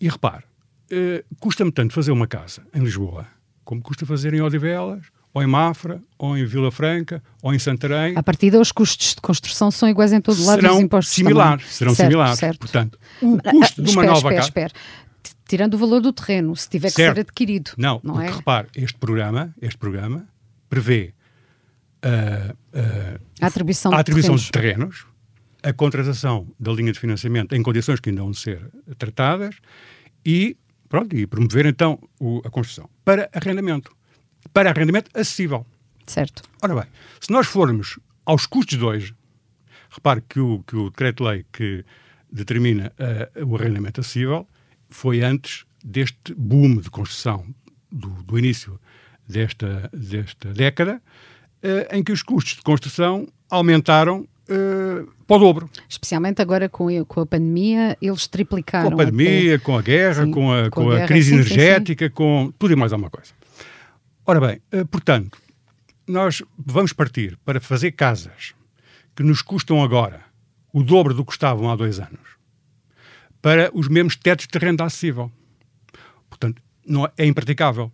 E 0.00 0.08
repare, 0.08 0.44
uh, 0.92 1.36
custa-me 1.38 1.72
tanto 1.72 1.92
fazer 1.92 2.12
uma 2.12 2.26
casa 2.26 2.62
em 2.74 2.80
Lisboa, 2.80 3.26
como 3.64 3.80
custa 3.82 4.04
fazer 4.06 4.34
em 4.34 4.40
Odivelas, 4.40 5.06
ou 5.32 5.42
em 5.42 5.46
Mafra, 5.46 6.02
ou 6.18 6.36
em 6.36 6.44
Vila 6.44 6.70
Franca, 6.70 7.22
ou 7.42 7.54
em 7.54 7.58
Santarém. 7.58 8.14
A 8.16 8.22
partir 8.22 8.54
os 8.54 8.72
custos 8.72 9.14
de 9.14 9.20
construção 9.20 9.70
são 9.70 9.88
iguais 9.88 10.12
em 10.12 10.20
todo 10.20 10.42
lado 10.44 10.60
serão 10.60 10.76
os 10.76 10.82
impostos 10.82 11.14
similares, 11.14 11.62
também. 11.62 11.74
Serão 11.74 11.94
certo, 11.94 12.08
similares. 12.08 12.38
Certo. 12.38 12.58
Portanto, 12.58 12.98
o 13.22 13.38
custo 13.38 13.80
ah, 13.80 13.84
de 13.84 13.90
uma 13.90 14.02
espera, 14.02 14.06
nova 14.06 14.16
espera, 14.16 14.36
casa... 14.36 14.48
Espera. 14.48 14.72
Tirando 15.46 15.74
o 15.74 15.78
valor 15.78 16.00
do 16.00 16.12
terreno, 16.12 16.54
se 16.54 16.68
tiver 16.68 16.88
que 16.88 16.94
certo. 16.94 17.14
ser 17.14 17.20
adquirido. 17.22 17.72
Não, 17.76 18.00
não 18.02 18.14
porque, 18.14 18.28
é? 18.28 18.32
repare, 18.32 18.68
este 18.76 18.98
programa, 18.98 19.54
este 19.60 19.78
programa 19.78 20.26
prevê 20.68 21.12
uh, 22.04 22.52
uh, 22.52 23.20
a 23.40 23.46
atribuição, 23.46 23.92
a 23.92 23.98
atribuição 23.98 24.36
de, 24.36 24.44
de 24.44 24.50
terrenos, 24.52 25.06
a 25.62 25.72
contratação 25.72 26.46
da 26.58 26.72
linha 26.72 26.92
de 26.92 26.98
financiamento 26.98 27.54
em 27.54 27.62
condições 27.62 28.00
que 28.00 28.10
ainda 28.10 28.22
vão 28.22 28.32
ser 28.32 28.60
tratadas 28.96 29.56
e, 30.24 30.56
pronto, 30.90 31.16
e 31.16 31.26
promover 31.26 31.64
então 31.64 31.98
o, 32.18 32.42
a 32.44 32.50
construção 32.50 32.90
para 33.04 33.30
arrendamento. 33.32 33.96
Para 34.52 34.70
arrendamento 34.70 35.10
acessível. 35.14 35.64
Certo. 36.06 36.42
Ora 36.60 36.74
bem, 36.74 36.84
se 37.20 37.30
nós 37.30 37.46
formos 37.46 37.98
aos 38.26 38.44
custos 38.44 38.76
de 38.76 38.84
hoje, 38.84 39.14
repare 39.88 40.20
que 40.28 40.40
o, 40.40 40.62
que 40.66 40.76
o 40.76 40.90
decreto-lei 40.90 41.46
que 41.52 41.84
determina 42.30 42.92
uh, 42.98 43.46
o 43.46 43.56
arrendamento 43.56 44.00
acessível 44.00 44.46
foi 44.90 45.22
antes 45.22 45.64
deste 45.84 46.34
boom 46.34 46.78
de 46.78 46.90
construção 46.90 47.46
do, 47.90 48.08
do 48.24 48.38
início 48.38 48.78
desta, 49.26 49.88
desta 49.92 50.52
década, 50.52 51.00
uh, 51.62 51.94
em 51.94 52.02
que 52.02 52.12
os 52.12 52.22
custos 52.22 52.56
de 52.56 52.62
construção 52.62 53.28
aumentaram 53.48 54.28
uh, 54.50 55.08
para 55.26 55.36
o 55.36 55.38
dobro. 55.38 55.70
Especialmente 55.88 56.42
agora 56.42 56.68
com 56.68 56.88
a, 56.88 57.04
com 57.04 57.20
a 57.20 57.26
pandemia, 57.26 57.96
eles 58.00 58.26
triplicaram. 58.26 58.88
Com 58.88 58.94
a 58.94 59.04
pandemia, 59.04 59.56
até. 59.56 59.64
com 59.64 59.78
a 59.78 59.82
guerra, 59.82 60.24
sim, 60.24 60.30
com 60.30 60.52
a, 60.52 60.64
com 60.64 60.82
com 60.82 60.90
a 60.90 60.92
a 60.92 60.96
guerra, 60.96 61.08
crise 61.08 61.28
sim, 61.30 61.34
energética, 61.36 62.04
sim, 62.06 62.10
sim. 62.10 62.14
com 62.14 62.52
tudo 62.58 62.72
e 62.72 62.76
mais 62.76 62.92
alguma 62.92 63.10
coisa. 63.10 63.32
Ora 64.26 64.40
bem, 64.40 64.60
uh, 64.74 64.86
portanto, 64.86 65.38
nós 66.06 66.42
vamos 66.58 66.92
partir 66.92 67.38
para 67.44 67.60
fazer 67.60 67.92
casas 67.92 68.54
que 69.14 69.22
nos 69.22 69.42
custam 69.42 69.82
agora 69.82 70.22
o 70.72 70.82
dobro 70.82 71.14
do 71.14 71.22
que 71.22 71.28
custavam 71.28 71.70
há 71.70 71.76
dois 71.76 71.98
anos 71.98 72.40
para 73.42 73.70
os 73.72 73.88
mesmos 73.88 74.16
tetos 74.16 74.46
de 74.46 74.58
renda 74.58 74.84
acessível. 74.84 75.30
Portanto, 76.28 76.62
não 76.86 77.06
é, 77.06 77.12
é 77.18 77.26
impraticável. 77.26 77.90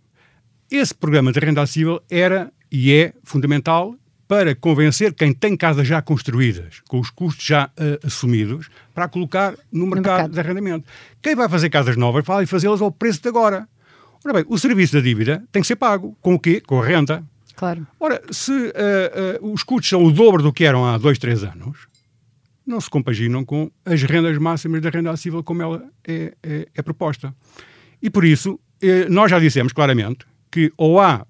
Esse 0.69 0.93
programa 0.93 1.31
de 1.31 1.39
renda 1.39 1.61
acessível 1.61 2.01
era 2.09 2.51
e 2.71 2.91
é 2.91 3.13
fundamental 3.23 3.95
para 4.27 4.53
convencer 4.53 5.13
quem 5.13 5.33
tem 5.33 5.55
casas 5.55 5.87
já 5.87 6.01
construídas, 6.01 6.81
com 6.87 6.99
os 6.99 7.09
custos 7.09 7.45
já 7.45 7.65
uh, 7.65 8.05
assumidos, 8.05 8.69
para 8.93 9.07
colocar 9.07 9.55
no 9.71 9.85
mercado, 9.87 9.95
no 9.95 9.95
mercado, 9.95 10.31
de 10.33 10.39
arrendamento. 10.39 10.89
Quem 11.21 11.35
vai 11.35 11.47
fazer 11.47 11.69
casas 11.69 11.95
novas 11.95 12.25
vai 12.25 12.45
fazê-las 12.45 12.81
ao 12.81 12.91
preço 12.91 13.21
de 13.21 13.29
agora. 13.29 13.67
Ora 14.25 14.33
bem, 14.33 14.45
o 14.49 14.57
serviço 14.57 14.93
da 14.93 14.99
dívida 14.99 15.43
tem 15.51 15.61
que 15.61 15.67
ser 15.67 15.77
pago. 15.77 16.17
Com 16.21 16.33
o 16.33 16.39
quê? 16.39 16.59
Com 16.59 16.81
a 16.81 16.85
renda. 16.85 17.23
Claro. 17.55 17.87
Ora, 17.99 18.21
se 18.29 18.51
uh, 18.51 19.41
uh, 19.41 19.51
os 19.53 19.63
custos 19.63 19.89
são 19.89 20.03
o 20.03 20.11
dobro 20.11 20.43
do 20.43 20.51
que 20.51 20.65
eram 20.65 20.85
há 20.85 20.97
dois, 20.97 21.17
três 21.17 21.43
anos, 21.43 21.87
não 22.65 22.81
se 22.81 22.89
compaginam 22.89 23.45
com 23.45 23.71
as 23.85 24.03
rendas 24.03 24.37
máximas 24.37 24.81
da 24.81 24.89
renda 24.89 25.11
acessível 25.11 25.41
como 25.41 25.61
ela 25.61 25.85
é, 26.05 26.33
é, 26.43 26.67
é 26.75 26.81
proposta. 26.81 27.33
E 28.01 28.09
por 28.09 28.25
isso, 28.25 28.59
eh, 28.81 29.07
nós 29.09 29.31
já 29.31 29.39
dissemos 29.39 29.71
claramente 29.71 30.25
que 30.51 30.71
ou 30.77 30.99
há 30.99 31.25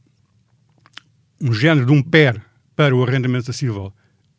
um 1.39 1.53
género 1.53 1.85
de 1.85 1.91
um 1.91 2.01
PER 2.01 2.41
para 2.77 2.95
o 2.95 3.03
arrendamento 3.03 3.49
acessível 3.49 3.91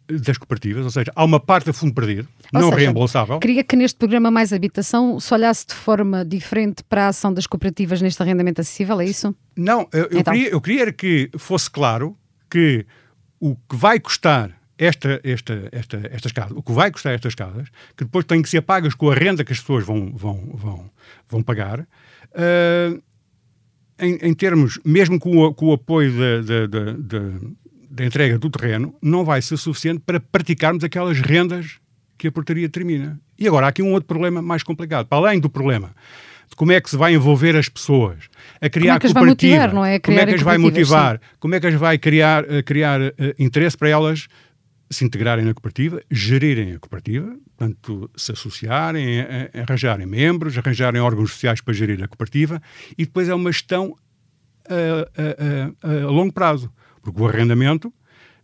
das 0.08 0.38
cooperativas, 0.38 0.84
ou 0.84 0.90
seja, 0.90 1.12
há 1.14 1.22
uma 1.22 1.38
parte 1.38 1.68
a 1.68 1.72
fundo 1.72 1.92
perdido, 1.92 2.26
ou 2.54 2.60
não 2.60 2.68
seja, 2.70 2.80
reembolsável. 2.80 3.38
Queria 3.40 3.62
que 3.62 3.76
neste 3.76 3.98
programa 3.98 4.30
Mais 4.30 4.54
Habitação 4.54 5.20
se 5.20 5.34
olhasse 5.34 5.66
de 5.66 5.74
forma 5.74 6.24
diferente 6.24 6.82
para 6.82 7.04
a 7.04 7.08
ação 7.08 7.34
das 7.34 7.46
cooperativas 7.46 8.00
neste 8.00 8.22
arrendamento 8.22 8.60
acessível, 8.60 8.98
é 9.00 9.04
isso? 9.04 9.34
Não, 9.54 9.86
eu, 9.92 10.04
eu 10.04 10.20
Então. 10.20 10.32
queria, 10.32 10.48
eu 10.48 10.60
queria 10.62 10.92
que 10.92 11.30
fosse 11.36 11.70
claro 11.70 12.16
que 12.48 12.86
o 13.38 13.54
que 13.54 13.76
vai 13.76 14.00
custar 14.00 14.58
esta, 14.78 15.20
esta, 15.22 15.68
esta, 15.72 16.00
estas 16.10 16.32
casas, 16.32 16.52
o 16.56 16.62
que 16.62 16.72
vai 16.72 16.90
custar 16.90 17.12
estas 17.12 17.34
casas, 17.34 17.68
que 17.94 18.04
depois 18.04 18.24
têm 18.24 18.40
que 18.40 18.48
ser 18.48 18.62
pagas 18.62 18.94
com 18.94 19.10
a 19.10 19.14
renda 19.14 19.44
que 19.44 19.52
as 19.52 19.60
pessoas 19.60 19.84
vão, 19.84 20.12
vão, 20.14 20.52
vão, 20.54 20.90
vão 21.28 21.42
pagar, 21.42 21.80
uh, 21.80 23.02
em, 23.98 24.14
em, 24.22 24.32
termos, 24.32 24.78
mesmo 24.84 25.18
com 25.18 25.36
o, 25.38 25.52
com 25.52 25.66
o 25.66 25.72
apoio 25.72 26.12
da, 26.42 26.66
da, 26.66 26.96
da, 26.96 27.38
da, 27.98 28.04
entrega 28.04 28.38
do 28.38 28.50
terreno, 28.50 28.94
não 29.02 29.24
vai 29.24 29.42
ser 29.42 29.56
suficiente 29.56 30.00
para 30.04 30.20
praticarmos 30.20 30.84
aquelas 30.84 31.20
rendas 31.20 31.78
que 32.16 32.28
a 32.28 32.32
portaria 32.32 32.66
determina. 32.66 33.20
E 33.38 33.46
agora 33.46 33.66
há 33.66 33.68
aqui 33.68 33.82
um 33.82 33.92
outro 33.92 34.06
problema 34.06 34.42
mais 34.42 34.62
complicado. 34.62 35.06
Para 35.06 35.18
além 35.18 35.38
do 35.40 35.48
problema 35.48 35.94
de 36.48 36.56
como 36.56 36.72
é 36.72 36.80
que 36.80 36.88
se 36.88 36.96
vai 36.96 37.14
envolver 37.14 37.56
as 37.56 37.68
pessoas 37.68 38.28
a 38.60 38.68
criar 38.68 38.98
como 38.98 39.10
é 39.10 39.14
cooperativa, 39.14 39.56
motivar, 39.56 39.74
não 39.74 39.84
é? 39.84 39.96
A 39.96 40.00
como 40.00 40.18
é 40.18 40.26
que 40.26 40.34
as 40.34 40.42
vai 40.42 40.58
motivar, 40.58 41.14
sim. 41.14 41.36
como 41.38 41.54
é 41.54 41.60
que 41.60 41.66
as 41.66 41.74
vai 41.74 41.98
criar, 41.98 42.44
uh, 42.44 42.62
criar 42.64 43.00
uh, 43.00 43.12
interesse 43.38 43.76
para 43.76 43.88
elas 43.88 44.28
se 44.90 45.04
integrarem 45.04 45.44
na 45.44 45.52
cooperativa, 45.52 46.02
gerirem 46.10 46.74
a 46.74 46.78
cooperativa, 46.78 47.36
portanto, 47.56 48.10
se 48.16 48.32
associarem, 48.32 49.20
a, 49.20 49.24
a, 49.24 49.62
arranjarem 49.62 50.06
membros, 50.06 50.56
arranjarem 50.56 51.00
órgãos 51.00 51.32
sociais 51.32 51.60
para 51.60 51.74
gerir 51.74 52.02
a 52.02 52.08
cooperativa 52.08 52.60
e 52.96 53.04
depois 53.04 53.28
é 53.28 53.34
uma 53.34 53.52
gestão 53.52 53.94
a, 54.66 55.86
a, 55.86 56.06
a 56.06 56.10
longo 56.10 56.32
prazo, 56.32 56.72
porque 57.12 57.22
o 57.22 57.28
arrendamento 57.28 57.92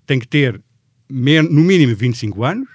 tem 0.06 0.18
que 0.18 0.26
ter 0.26 0.60
no 1.08 1.60
mínimo 1.60 1.94
25 1.94 2.44
anos 2.44 2.68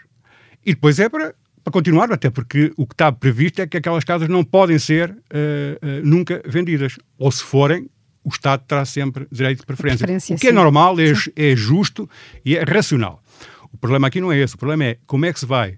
e 0.66 0.74
depois 0.74 1.00
é 1.00 1.10
para, 1.10 1.34
para 1.64 1.74
continuar, 1.74 2.12
até 2.12 2.30
porque 2.30 2.72
o 2.78 2.86
que 2.86 2.94
está 2.94 3.12
previsto 3.12 3.62
é 3.62 3.68
que 3.68 3.78
aquelas 3.78 4.04
casas 4.04 4.30
não 4.30 4.44
podem 4.44 4.78
ser 4.78 5.12
uh, 5.12 5.16
uh, 5.16 6.06
nunca 6.06 6.42
vendidas, 6.46 6.98
ou 7.18 7.32
se 7.32 7.44
forem, 7.44 7.90
o 8.24 8.30
Estado 8.30 8.64
terá 8.68 8.86
sempre 8.86 9.28
direito 9.32 9.60
de 9.60 9.66
preferência. 9.66 10.00
preferência 10.00 10.36
o 10.36 10.40
que 10.40 10.48
é 10.48 10.50
sim. 10.52 10.56
normal, 10.56 10.96
é, 11.00 11.12
é 11.36 11.56
justo 11.56 12.10
e 12.46 12.56
é 12.56 12.64
racional. 12.64 13.24
O 13.72 13.78
problema 13.78 14.08
aqui 14.08 14.20
não 14.20 14.32
é 14.32 14.40
esse. 14.40 14.56
O 14.56 14.58
problema 14.58 14.84
é 14.84 14.98
como 15.08 15.26
é 15.26 15.34
que 15.34 15.40
se 15.40 15.46
vai 15.46 15.78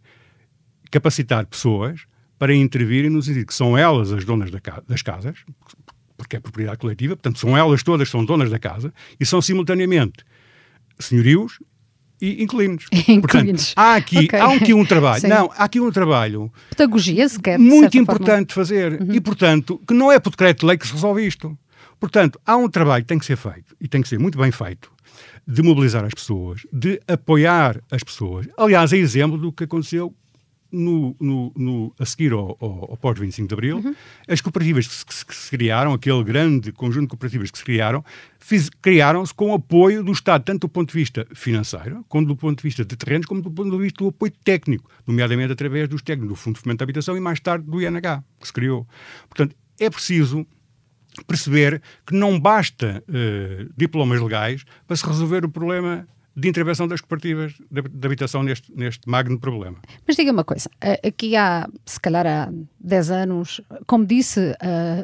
capacitar 0.90 1.46
pessoas 1.46 2.02
para 2.38 2.56
intervirem 2.56 3.10
no 3.10 3.22
sentido 3.22 3.46
que 3.46 3.54
são 3.54 3.78
elas 3.78 4.12
as 4.12 4.26
donas 4.26 4.50
das 4.88 5.02
casas, 5.02 5.38
porque 6.22 6.36
é 6.36 6.40
propriedade 6.40 6.78
coletiva, 6.78 7.16
portanto, 7.16 7.40
são 7.40 7.58
elas 7.58 7.82
todas 7.82 8.08
são 8.08 8.24
donas 8.24 8.50
da 8.52 8.60
casa 8.60 8.94
e 9.20 9.26
são 9.26 9.42
simultaneamente 9.42 10.24
senhorios 11.00 11.60
e 12.22 12.44
inquilinos. 12.44 12.86
inquilinos. 13.08 13.22
Portanto, 13.22 13.74
há 13.76 13.96
aqui, 13.96 14.26
okay. 14.26 14.40
há 14.40 14.54
aqui 14.54 14.74
um 14.74 14.86
trabalho. 14.86 15.22
Sim. 15.22 15.28
Não, 15.28 15.52
há 15.56 15.64
aqui 15.64 15.80
um 15.80 15.92
trabalho 15.92 16.54
pedagogia 16.70 17.28
sequer 17.28 17.58
muito 17.58 17.98
importante 17.98 18.54
forma. 18.54 18.68
fazer 18.68 19.02
uhum. 19.02 19.14
e, 19.14 19.20
portanto, 19.20 19.82
que 19.88 19.94
não 19.96 20.12
é 20.12 20.20
por 20.20 20.30
decreto 20.30 20.60
de 20.60 20.66
lei 20.68 20.78
que 20.78 20.86
se 20.86 20.94
resolve 20.94 21.26
isto. 21.26 21.58
Portanto, 22.00 22.40
há 22.46 22.56
um 22.56 22.70
trabalho 22.70 23.04
que 23.04 23.08
tem 23.08 23.18
que 23.18 23.26
ser 23.26 23.36
feito 23.36 23.76
e 23.80 23.88
tem 23.88 24.02
que 24.02 24.08
ser 24.08 24.20
muito 24.20 24.38
bem 24.38 24.52
feito 24.52 24.92
de 25.48 25.64
mobilizar 25.64 26.06
as 26.06 26.14
pessoas, 26.14 26.62
de 26.72 27.02
apoiar 27.08 27.82
as 27.92 28.04
pessoas. 28.04 28.48
Aliás, 28.56 28.94
é 28.94 28.98
exemplo 28.98 29.38
do 29.38 29.52
que 29.52 29.64
aconteceu 29.64 30.14
no, 30.72 31.16
no, 31.20 31.52
no 31.56 31.94
a 32.00 32.06
seguir 32.06 32.32
ao, 32.32 32.58
ao, 32.60 32.92
ao 32.92 32.98
pós-25 32.98 33.48
de 33.48 33.54
Abril. 33.54 33.78
Uhum. 33.78 33.96
As 34.28 34.42
cooperativas 34.42 34.88
que 34.88 34.94
se, 34.94 35.06
que, 35.06 35.14
se, 35.14 35.26
que 35.26 35.36
se, 35.36 35.50
criaram, 35.50 35.94
aquele 35.94 36.24
grande 36.24 36.72
conjunto 36.72 37.04
de 37.04 37.08
cooperativas 37.10 37.52
que 37.52 37.58
se 37.58 37.64
criaram, 37.64 38.04
criaram-se 38.82 39.34
com 39.34 39.54
apoio 39.54 40.04
do 40.04 40.12
Estado, 40.12 40.44
tanto 40.44 40.62
do 40.62 40.70
ponto 40.70 40.92
de 40.92 40.98
vista 40.98 41.28
financeiro, 41.34 42.06
como 42.08 42.28
do 42.28 42.36
ponto 42.36 42.58
de 42.58 42.64
vista 42.64 42.86
de 42.86 42.96
terrenos, 42.96 43.26
como 43.26 43.42
do 43.42 43.52
ponto 43.52 43.72
de 43.72 43.78
vista 43.78 44.04
do 44.04 44.10
apoio 44.10 44.32
técnico, 44.44 44.90
nomeadamente 45.06 45.54
através 45.54 45.88
dos 45.88 46.02
técnicos 46.02 46.30
do 46.30 46.36
Fundo 46.36 46.56
de 46.56 46.62
Fomento 46.62 46.80
da 46.80 46.84
Habitação 46.84 47.18
e 47.18 47.20
mais 47.20 47.40
tarde 47.40 47.66
do 47.66 47.82
INH, 47.82 48.24
que 48.40 48.48
se 48.48 48.54
criou. 48.54 48.88
Portanto, 49.30 49.56
é 49.80 49.90
preciso 49.90 50.46
perceber 51.28 51.82
que 52.06 52.16
não 52.16 52.40
basta 52.40 53.04
uh, 53.08 53.74
diplomas 53.76 54.22
legais 54.22 54.64
para 54.88 54.96
se 54.96 55.06
resolver 55.06 55.44
o 55.44 55.50
problema 55.50 56.08
de 56.36 56.48
intervenção 56.48 56.88
das 56.88 57.02
cooperativas 57.02 57.54
de, 57.70 58.06
habitação 58.06 58.42
neste, 58.42 58.72
neste 58.74 59.10
magno 59.10 59.38
problema. 59.40 59.78
Mas 60.08 60.16
diga 60.16 60.32
uma 60.32 60.44
coisa, 60.44 60.70
aqui 61.06 61.36
há, 61.36 61.68
se 61.86 62.00
calhar 62.00 62.26
há 62.26 62.52
10 62.80 63.12
anos, 63.12 63.62
como 63.86 64.06
disse, 64.06 64.56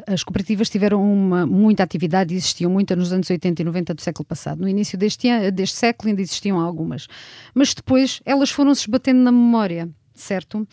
as 0.06 0.24
cooperativas 0.24 0.70
tiveram 0.70 1.02
uma, 1.02 1.46
muita 1.46 1.82
atividade 1.82 2.32
e 2.32 2.36
existiam 2.36 2.70
muitas 2.70 2.96
nos 2.96 3.12
anos 3.12 3.28
80 3.28 3.60
e 3.60 3.64
90 3.64 3.94
do 3.94 4.00
século 4.00 4.24
passado. 4.24 4.60
No 4.60 4.68
início 4.68 4.96
deste, 4.96 5.28
deste 5.50 5.76
século 5.76 6.08
ainda 6.08 6.22
existiam 6.22 6.58
algumas, 6.58 7.06
mas 7.54 7.74
depois 7.74 8.20
elas 8.24 8.50
foram-se 8.50 8.82
esbatendo 8.82 9.20
na 9.20 9.32
memória, 9.32 9.88
certo? 10.14 10.66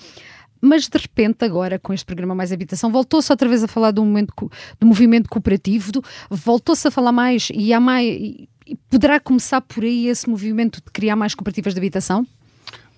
mas 0.61 0.87
de 0.87 0.97
repente 0.97 1.45
agora 1.45 1.77
com 1.77 1.93
este 1.93 2.05
programa 2.05 2.33
Mais 2.33 2.51
Habitação 2.51 2.91
voltou-se 2.91 3.31
outra 3.31 3.47
vez 3.47 3.63
a 3.63 3.67
falar 3.67 3.91
do, 3.91 4.03
momento, 4.03 4.33
do 4.79 4.87
movimento 4.87 5.29
cooperativo, 5.29 5.91
voltou-se 6.29 6.87
a 6.87 6.91
falar 6.91 7.11
mais 7.11 7.49
e 7.53 7.71
há 7.71 7.79
mais 7.79 8.47
poderá 8.89 9.19
começar 9.19 9.61
por 9.61 9.83
aí 9.83 10.07
esse 10.07 10.29
movimento 10.29 10.81
de 10.83 10.91
criar 10.91 11.15
mais 11.15 11.35
cooperativas 11.35 11.73
de 11.73 11.79
habitação? 11.79 12.25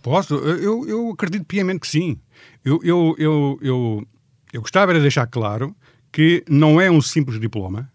Posso, 0.02 0.36
eu, 0.36 0.88
eu 0.88 1.10
acredito 1.10 1.46
piamente 1.46 1.80
que 1.80 1.88
sim. 1.88 2.18
Eu, 2.64 2.80
eu, 2.84 3.16
eu, 3.18 3.60
eu, 3.62 4.08
eu 4.54 4.62
gostava 4.62 4.94
de 4.94 5.02
deixar 5.02 5.28
claro 5.28 5.76
que 6.12 6.44
não 6.50 6.80
é 6.80 6.90
um 6.90 7.02
simples 7.02 7.40
diploma 7.40 7.92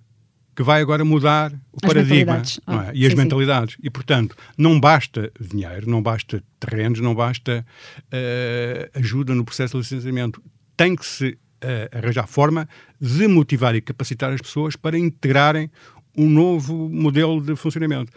que 0.54 0.62
vai 0.62 0.82
agora 0.82 1.04
mudar 1.04 1.52
o 1.72 1.78
as 1.82 1.92
paradigma 1.92 2.36
é? 2.36 2.42
Ah, 2.66 2.90
e 2.92 3.06
as 3.06 3.12
sim, 3.12 3.18
mentalidades. 3.18 3.74
Sim. 3.74 3.80
E, 3.84 3.90
portanto, 3.90 4.36
não 4.56 4.78
basta 4.78 5.32
dinheiro, 5.40 5.88
não 5.88 6.02
basta 6.02 6.42
terrenos, 6.60 7.00
não 7.00 7.14
basta 7.14 7.64
uh, 7.98 8.98
ajuda 8.98 9.34
no 9.34 9.44
processo 9.44 9.72
de 9.72 9.78
licenciamento. 9.78 10.42
Tem 10.76 10.94
que 10.94 11.06
se 11.06 11.30
uh, 11.30 11.96
arranjar 11.96 12.26
forma 12.26 12.68
de 13.00 13.26
motivar 13.26 13.74
e 13.74 13.80
capacitar 13.80 14.32
as 14.32 14.40
pessoas 14.40 14.76
para 14.76 14.98
integrarem 14.98 15.70
um 16.16 16.28
novo 16.28 16.88
modelo 16.88 17.40
de 17.40 17.56
funcionamento. 17.56 18.12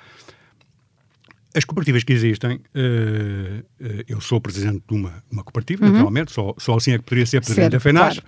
As 1.56 1.64
cooperativas 1.64 2.04
que 2.04 2.12
existem, 2.12 2.58
uh, 2.58 2.60
uh, 3.60 4.04
eu 4.10 4.20
sou 4.20 4.42
presidente 4.42 4.84
de 4.88 4.94
uma, 4.94 5.24
uma 5.32 5.42
cooperativa, 5.42 5.86
uhum. 5.86 5.92
naturalmente, 5.92 6.34
só, 6.34 6.54
só 6.58 6.76
assim 6.76 6.92
é 6.92 6.98
que 6.98 7.06
poderia 7.06 7.26
ser 7.26 7.40
presidente 7.42 7.72
da 7.72 7.80
FENAS. 7.80 8.20
Claro. 8.20 8.28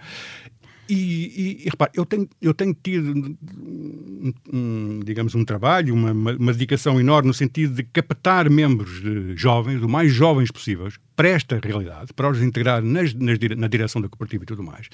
E, 0.90 0.94
e, 0.94 1.64
e 1.66 1.70
repare, 1.70 1.92
eu 1.94 2.06
tenho, 2.06 2.30
eu 2.42 2.54
tenho 2.54 2.74
tido, 2.82 3.36
um, 3.60 4.34
um, 4.54 5.00
digamos, 5.04 5.36
um 5.36 5.44
trabalho, 5.44 5.94
uma, 5.94 6.14
uma, 6.14 6.54
dedicação 6.54 6.98
enorme 7.00 7.28
no 7.28 7.34
sentido 7.34 7.76
de 7.76 7.84
captar 7.84 8.50
membros 8.50 9.02
de 9.02 9.36
jovens, 9.36 9.82
o 9.84 9.90
mais 9.90 10.14
jovens 10.14 10.50
possíveis, 10.50 10.98
para 11.14 11.28
esta 11.28 11.60
realidade, 11.62 12.14
para 12.14 12.30
os 12.30 12.42
integrar 12.42 12.82
nas, 12.82 13.14
nas, 13.14 13.38
na 13.58 13.68
direção 13.68 14.02
da 14.02 14.08
cooperativa 14.08 14.46
e 14.46 14.48
tudo 14.48 14.64
mais. 14.64 14.88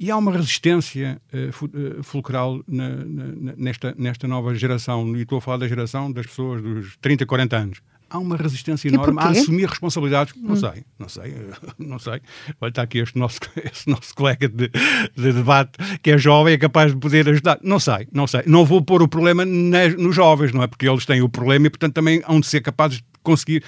E 0.00 0.10
há 0.10 0.16
uma 0.16 0.32
resistência 0.32 1.20
uh, 1.30 2.02
fulcral 2.02 2.64
na, 2.66 2.88
na, 2.88 3.52
nesta, 3.54 3.94
nesta 3.98 4.26
nova 4.26 4.54
geração, 4.54 5.14
e 5.14 5.20
estou 5.20 5.36
a 5.36 5.40
falar 5.42 5.58
da 5.58 5.68
geração 5.68 6.10
das 6.10 6.24
pessoas 6.24 6.62
dos 6.62 6.96
30, 7.02 7.26
40 7.26 7.56
anos. 7.56 7.82
Há 8.08 8.18
uma 8.18 8.34
resistência 8.34 8.88
enorme 8.88 9.20
a 9.20 9.28
assumir 9.28 9.68
responsabilidades. 9.68 10.34
Não 10.34 10.54
hum. 10.54 10.56
sei, 10.56 10.84
não 10.98 11.08
sei, 11.08 11.34
não 11.78 11.98
sei. 11.98 12.22
Olha, 12.58 12.70
está 12.70 12.80
aqui 12.80 12.98
este 12.98 13.18
nosso, 13.18 13.40
este 13.62 13.90
nosso 13.90 14.14
colega 14.14 14.48
de, 14.48 14.70
de 15.14 15.32
debate 15.34 15.72
que 16.02 16.12
é 16.12 16.16
jovem, 16.16 16.54
é 16.54 16.58
capaz 16.58 16.92
de 16.92 16.98
poder 16.98 17.28
ajudar. 17.28 17.58
Não 17.62 17.78
sei, 17.78 18.08
não 18.10 18.26
sei. 18.26 18.42
Não 18.46 18.64
vou 18.64 18.80
pôr 18.80 19.02
o 19.02 19.06
problema 19.06 19.44
nas, 19.44 19.94
nos 19.96 20.16
jovens, 20.16 20.50
não 20.50 20.62
é? 20.62 20.66
Porque 20.66 20.88
eles 20.88 21.04
têm 21.04 21.20
o 21.20 21.28
problema 21.28 21.66
e, 21.66 21.70
portanto, 21.70 21.92
também 21.92 22.22
hão 22.26 22.40
de 22.40 22.46
ser 22.46 22.62
capazes 22.62 22.96
de 22.96 23.04
conseguir. 23.22 23.62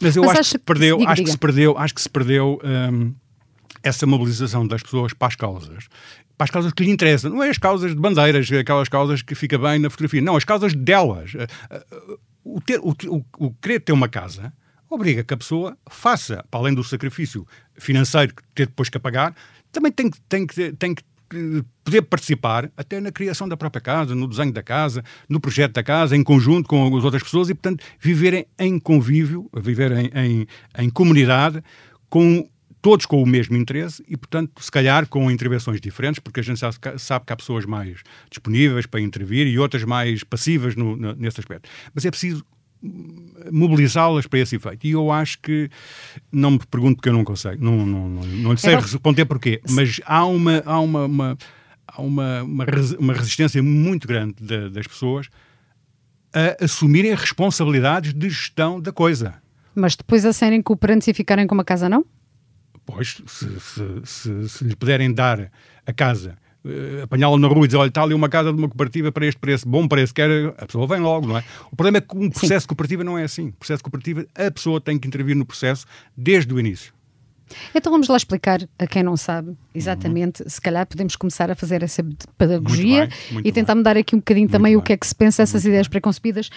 Mas 0.00 0.14
eu 0.14 0.22
Mas 0.22 0.38
acho, 0.38 0.42
que 0.42 0.48
se 0.50 0.58
perdeu, 0.58 0.98
diga, 0.98 1.10
acho 1.10 1.16
diga. 1.16 1.26
que 1.26 1.32
se 1.32 1.38
perdeu, 1.38 1.76
acho 1.76 1.94
que 1.94 2.00
se 2.00 2.08
perdeu. 2.08 2.60
Hum, 2.64 3.12
essa 3.86 4.06
mobilização 4.06 4.66
das 4.66 4.82
pessoas 4.82 5.12
para 5.12 5.28
as 5.28 5.36
causas 5.36 5.88
para 6.36 6.44
as 6.44 6.50
causas 6.50 6.72
que 6.72 6.84
lhe 6.84 6.90
interessam. 6.90 7.30
Não 7.30 7.42
é 7.42 7.48
as 7.48 7.56
causas 7.56 7.92
de 7.92 7.96
bandeiras, 7.96 8.50
aquelas 8.52 8.88
causas 8.88 9.22
que 9.22 9.34
fica 9.34 9.58
bem 9.58 9.78
na 9.78 9.88
fotografia. 9.88 10.20
Não, 10.20 10.36
as 10.36 10.44
causas 10.44 10.74
delas. 10.74 11.34
Eh, 11.34 11.46
eh, 11.70 11.84
o, 12.44 12.60
ter, 12.60 12.78
o, 12.80 12.90
o, 12.90 13.24
o 13.38 13.54
querer 13.54 13.80
ter 13.80 13.92
uma 13.92 14.06
casa 14.06 14.52
obriga 14.88 15.24
que 15.24 15.32
a 15.32 15.36
pessoa 15.36 15.76
faça, 15.88 16.44
para 16.50 16.60
além 16.60 16.74
do 16.74 16.84
sacrifício 16.84 17.46
financeiro 17.78 18.34
que 18.34 18.42
ter 18.54 18.66
depois 18.66 18.88
que 18.88 18.98
pagar, 18.98 19.34
também 19.72 19.90
tem, 19.90 20.10
tem, 20.28 20.46
que, 20.46 20.72
tem 20.72 20.94
que 20.94 21.02
poder 21.82 22.02
participar 22.02 22.70
até 22.76 23.00
na 23.00 23.10
criação 23.10 23.48
da 23.48 23.56
própria 23.56 23.80
casa, 23.80 24.14
no 24.14 24.28
desenho 24.28 24.52
da 24.52 24.62
casa, 24.62 25.02
no 25.28 25.40
projeto 25.40 25.72
da 25.72 25.82
casa, 25.82 26.16
em 26.16 26.22
conjunto 26.22 26.68
com 26.68 26.96
as 26.96 27.04
outras 27.04 27.22
pessoas 27.22 27.48
e, 27.48 27.54
portanto, 27.54 27.82
viverem 27.98 28.46
em 28.58 28.78
convívio, 28.78 29.50
viverem 29.54 30.10
em, 30.14 30.46
em 30.78 30.90
comunidade 30.90 31.62
com 32.08 32.48
todos 32.82 33.06
com 33.06 33.22
o 33.22 33.26
mesmo 33.26 33.56
interesse 33.56 34.04
e, 34.08 34.16
portanto, 34.16 34.62
se 34.62 34.70
calhar 34.70 35.08
com 35.08 35.30
intervenções 35.30 35.80
diferentes, 35.80 36.18
porque 36.20 36.40
a 36.40 36.42
gente 36.42 36.58
sabe, 36.58 36.78
que 37.26 37.32
há 37.32 37.36
pessoas 37.36 37.64
mais 37.64 38.02
disponíveis 38.30 38.86
para 38.86 39.00
intervir 39.00 39.46
e 39.46 39.58
outras 39.58 39.84
mais 39.84 40.22
passivas 40.22 40.76
no, 40.76 40.96
no, 40.96 41.14
nesse 41.14 41.40
aspecto. 41.40 41.68
Mas 41.94 42.04
é 42.04 42.10
preciso 42.10 42.44
mobilizá-las 43.50 44.26
para 44.26 44.38
esse 44.38 44.56
efeito. 44.56 44.86
E 44.86 44.90
eu 44.92 45.10
acho 45.10 45.38
que, 45.40 45.68
não 46.30 46.52
me 46.52 46.58
pergunto 46.70 46.96
porque 46.96 47.08
eu 47.08 47.12
não 47.12 47.24
consigo, 47.24 47.64
não, 47.64 47.84
não, 47.84 48.08
não, 48.08 48.22
não 48.22 48.52
lhe 48.52 48.58
sei 48.58 48.74
é 48.74 48.78
responder 48.78 49.24
porquê, 49.24 49.60
mas 49.70 50.00
há 50.04 50.24
uma, 50.24 50.62
há 50.64 50.78
uma, 50.80 51.04
uma 51.06 51.38
há 51.86 52.02
uma, 52.02 52.42
uma, 52.42 52.66
uma 52.98 53.12
resistência 53.14 53.62
muito 53.62 54.06
grande 54.06 54.34
de, 54.40 54.70
das 54.70 54.86
pessoas 54.86 55.28
a 56.32 56.64
assumirem 56.64 57.14
responsabilidades 57.14 58.12
de 58.12 58.28
gestão 58.28 58.80
da 58.80 58.92
coisa. 58.92 59.34
Mas 59.74 59.96
depois 59.96 60.24
a 60.24 60.32
serem 60.32 60.60
cooperantes 60.60 61.08
e 61.08 61.14
ficarem 61.14 61.46
com 61.46 61.54
uma 61.54 61.64
casa, 61.64 61.88
não? 61.88 62.04
Pois, 62.86 63.20
se, 63.26 63.60
se, 63.60 64.00
se, 64.04 64.48
se 64.48 64.64
lhe 64.64 64.76
puderem 64.76 65.12
dar 65.12 65.50
a 65.84 65.92
casa 65.92 66.38
uh, 66.64 67.02
apanhá-lo 67.02 67.36
na 67.36 67.48
rua 67.48 67.64
e 67.64 67.66
dizer, 67.66 67.78
olha, 67.78 67.88
está 67.88 68.02
ali 68.02 68.14
uma 68.14 68.28
casa 68.28 68.52
de 68.52 68.58
uma 68.58 68.68
cooperativa 68.68 69.10
para 69.10 69.26
este 69.26 69.38
preço, 69.40 69.68
bom 69.68 69.88
preço, 69.88 70.14
quer, 70.14 70.54
a 70.56 70.66
pessoa 70.66 70.86
vem 70.86 71.00
logo, 71.00 71.26
não 71.26 71.36
é? 71.36 71.44
O 71.70 71.76
problema 71.76 71.98
é 71.98 72.00
que 72.00 72.16
um 72.16 72.30
processo 72.30 72.62
Sim. 72.62 72.68
cooperativo 72.68 73.02
não 73.02 73.18
é 73.18 73.24
assim. 73.24 73.48
O 73.48 73.52
processo 73.54 73.82
cooperativo, 73.82 74.24
a 74.34 74.50
pessoa 74.50 74.80
tem 74.80 74.98
que 74.98 75.08
intervir 75.08 75.34
no 75.34 75.44
processo 75.44 75.84
desde 76.16 76.54
o 76.54 76.60
início. 76.60 76.94
Então 77.74 77.92
vamos 77.92 78.08
lá 78.08 78.16
explicar 78.16 78.60
a 78.78 78.86
quem 78.86 79.02
não 79.02 79.16
sabe 79.16 79.56
exatamente. 79.74 80.42
Uhum. 80.42 80.48
Se 80.48 80.60
calhar 80.60 80.86
podemos 80.86 81.16
começar 81.16 81.50
a 81.50 81.54
fazer 81.54 81.82
essa 81.82 82.04
pedagogia 82.36 82.98
muito 83.00 83.10
bem, 83.10 83.32
muito 83.32 83.48
e 83.48 83.52
tentar 83.52 83.74
mudar 83.74 83.96
aqui 83.96 84.16
um 84.16 84.18
bocadinho 84.18 84.44
muito 84.44 84.52
também 84.52 84.72
bem. 84.72 84.76
o 84.76 84.82
que 84.82 84.92
é 84.92 84.96
que 84.96 85.06
se 85.06 85.14
pensa, 85.14 85.42
essas 85.42 85.64
ideias 85.64 85.88
preconcebidas. 85.88 86.50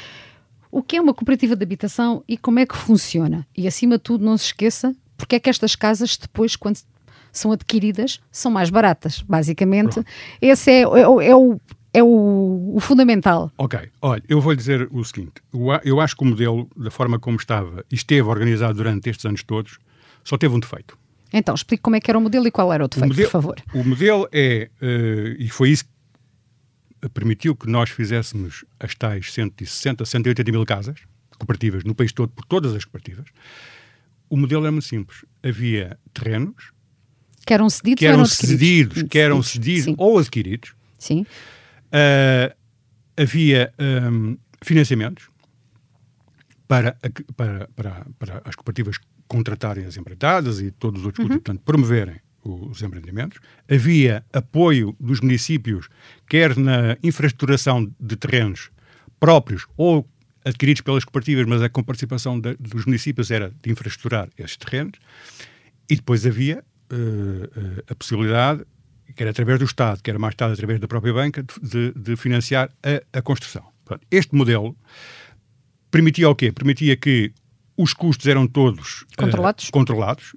O 0.72 0.84
que 0.84 0.98
é 0.98 1.02
uma 1.02 1.14
cooperativa 1.14 1.56
de 1.56 1.64
habitação 1.64 2.24
e 2.28 2.38
como 2.38 2.60
é 2.60 2.66
que 2.66 2.76
funciona? 2.76 3.48
E 3.58 3.68
acima 3.68 3.98
de 3.98 4.04
tudo, 4.04 4.24
não 4.24 4.38
se 4.38 4.46
esqueça 4.46 4.96
porque 5.20 5.36
é 5.36 5.40
que 5.40 5.50
estas 5.50 5.76
casas 5.76 6.18
depois, 6.18 6.56
quando 6.56 6.80
são 7.32 7.52
adquiridas, 7.52 8.20
são 8.32 8.50
mais 8.50 8.70
baratas, 8.70 9.22
basicamente. 9.22 9.96
Pronto. 9.96 10.10
Esse 10.42 10.72
é, 10.72 10.80
é, 10.80 10.82
é, 10.82 11.36
o, 11.36 11.62
é 11.94 12.02
o, 12.02 12.74
o, 12.76 12.80
fundamental. 12.80 13.52
Ok, 13.58 13.78
olha, 14.02 14.24
eu 14.28 14.40
vou 14.40 14.54
lhe 14.54 14.58
dizer 14.58 14.88
o 14.92 15.04
seguinte: 15.04 15.34
eu 15.84 16.00
acho 16.00 16.16
que 16.16 16.24
o 16.24 16.26
modelo, 16.26 16.68
da 16.76 16.90
forma 16.90 17.20
como 17.20 17.38
estava 17.38 17.84
e 17.92 17.96
esteve 17.96 18.28
organizado 18.28 18.74
durante 18.76 19.10
estes 19.10 19.26
anos 19.26 19.44
todos, 19.44 19.78
só 20.24 20.38
teve 20.38 20.56
um 20.56 20.60
defeito. 20.60 20.98
Então, 21.32 21.54
explique 21.54 21.84
como 21.84 21.96
é 21.96 22.00
que 22.00 22.10
era 22.10 22.18
o 22.18 22.22
modelo 22.22 22.48
e 22.48 22.52
qual 22.52 22.74
era 22.74 22.84
o 22.84 22.88
defeito, 22.88 23.06
o 23.06 23.10
modelo, 23.10 23.28
por 23.28 23.32
favor. 23.32 23.62
O 23.74 23.84
modelo 23.84 24.28
é, 24.32 24.70
uh, 24.82 25.36
e 25.38 25.48
foi 25.50 25.70
isso 25.70 25.86
que 25.86 27.10
permitiu 27.10 27.56
que 27.56 27.70
nós 27.70 27.90
fizéssemos 27.90 28.66
as 28.80 28.96
tais 28.96 29.32
160, 29.32 30.06
180 30.06 30.52
mil 30.52 30.66
casas 30.66 31.00
cooperativas 31.38 31.84
no 31.84 31.94
país 31.94 32.12
todo, 32.12 32.30
por 32.30 32.46
todas 32.46 32.74
as 32.74 32.84
cooperativas, 32.84 33.28
o 34.30 34.38
modelo 34.38 34.64
era 34.64 34.72
muito 34.72 34.88
simples. 34.88 35.26
Havia 35.44 35.98
terrenos 36.14 36.72
que 37.46 37.54
eram 37.54 37.70
cedidos, 37.70 38.00
que 38.00 38.06
eram, 38.06 38.26
cedidos, 38.26 39.04
que 39.10 39.20
eram 39.20 39.44
cedidos 39.44 39.84
Sim. 39.86 39.96
ou 39.98 40.20
adquiridos. 40.20 40.76
Sim. 41.00 41.26
Uh, 41.88 42.56
havia 43.18 43.74
um, 44.12 44.38
financiamentos 44.62 45.30
para, 46.68 46.96
para, 47.36 47.68
para, 47.76 48.08
para 48.20 48.42
as 48.46 48.56
cooperativas 48.56 48.98
contratarem 49.28 49.86
as 49.86 49.98
empreitadas 49.98 50.60
e 50.60 50.72
todos 50.72 51.02
os 51.02 51.06
outros, 51.08 51.24
uhum. 51.26 51.34
portanto, 51.34 51.62
promoverem 51.66 52.20
os 52.44 52.82
empreendimentos. 52.82 53.40
Havia 53.70 54.24
apoio 54.32 54.96
dos 55.00 55.20
municípios, 55.20 55.90
quer 56.28 56.56
na 56.56 56.98
infraestruturação 57.02 57.92
de 58.00 58.16
terrenos 58.16 58.70
próprios 59.20 59.66
ou 59.76 60.08
adquiridos 60.50 60.82
pelas 60.82 61.04
cooperativas, 61.06 61.46
mas 61.46 61.62
a 61.62 61.70
com 61.70 61.84
participação 61.84 62.40
de, 62.40 62.56
dos 62.58 62.86
municípios 62.86 63.32
era 63.32 63.54
de 63.62 63.72
infraestruturar 63.72 64.30
esses 64.38 64.58
terrenos. 64.58 65.00
E 65.90 65.96
depois 65.96 66.26
havia 66.26 66.64
uh, 66.92 67.84
a 67.90 67.96
possibilidade, 67.96 68.64
quer 69.16 69.28
através 69.28 69.60
do 69.60 69.66
Estado, 69.66 70.02
quer 70.04 70.18
mais 70.20 70.36
tarde 70.36 70.54
através 70.54 70.80
da 70.80 70.88
própria 70.88 71.14
banca, 71.14 71.44
de, 71.62 71.94
de 71.94 72.16
financiar 72.16 72.70
a, 72.84 73.18
a 73.18 73.22
construção. 73.22 73.64
Portanto, 73.86 74.06
este 74.12 74.36
modelo 74.36 74.76
permitia 75.90 76.30
o 76.30 76.36
quê? 76.36 76.52
Permitia 76.52 76.96
que 76.96 77.32
os 77.78 77.94
custos 77.94 78.28
eram 78.28 78.46
todos 78.46 79.06
eh, 79.12 79.24
controlados. 79.24 79.70
Uh, 79.70 79.72
controlados. 79.72 80.36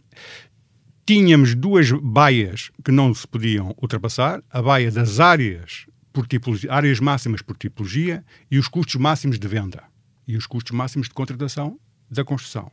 Tínhamos 1.05 1.55
duas 1.55 1.91
baias 1.91 2.71
que 2.85 2.93
não 2.93 3.13
se 3.13 3.27
podiam 3.27 3.75
ultrapassar: 3.83 4.43
a 4.49 4.63
baia 4.63 4.91
das 4.91 5.21
áreas 5.21 5.87
por 6.13 6.27
tipologia, 6.27 6.73
áreas 6.73 7.01
máximas 7.01 7.43
por 7.43 7.57
tipologia 7.57 8.25
e 8.51 8.59
os 8.59 8.69
custos 8.69 8.95
máximos 8.95 9.39
de 9.39 9.49
venda 9.49 9.92
e 10.27 10.37
os 10.37 10.47
custos 10.47 10.77
máximos 10.77 11.09
de 11.09 11.15
contratação 11.15 11.79
da 12.11 12.25
construção. 12.25 12.71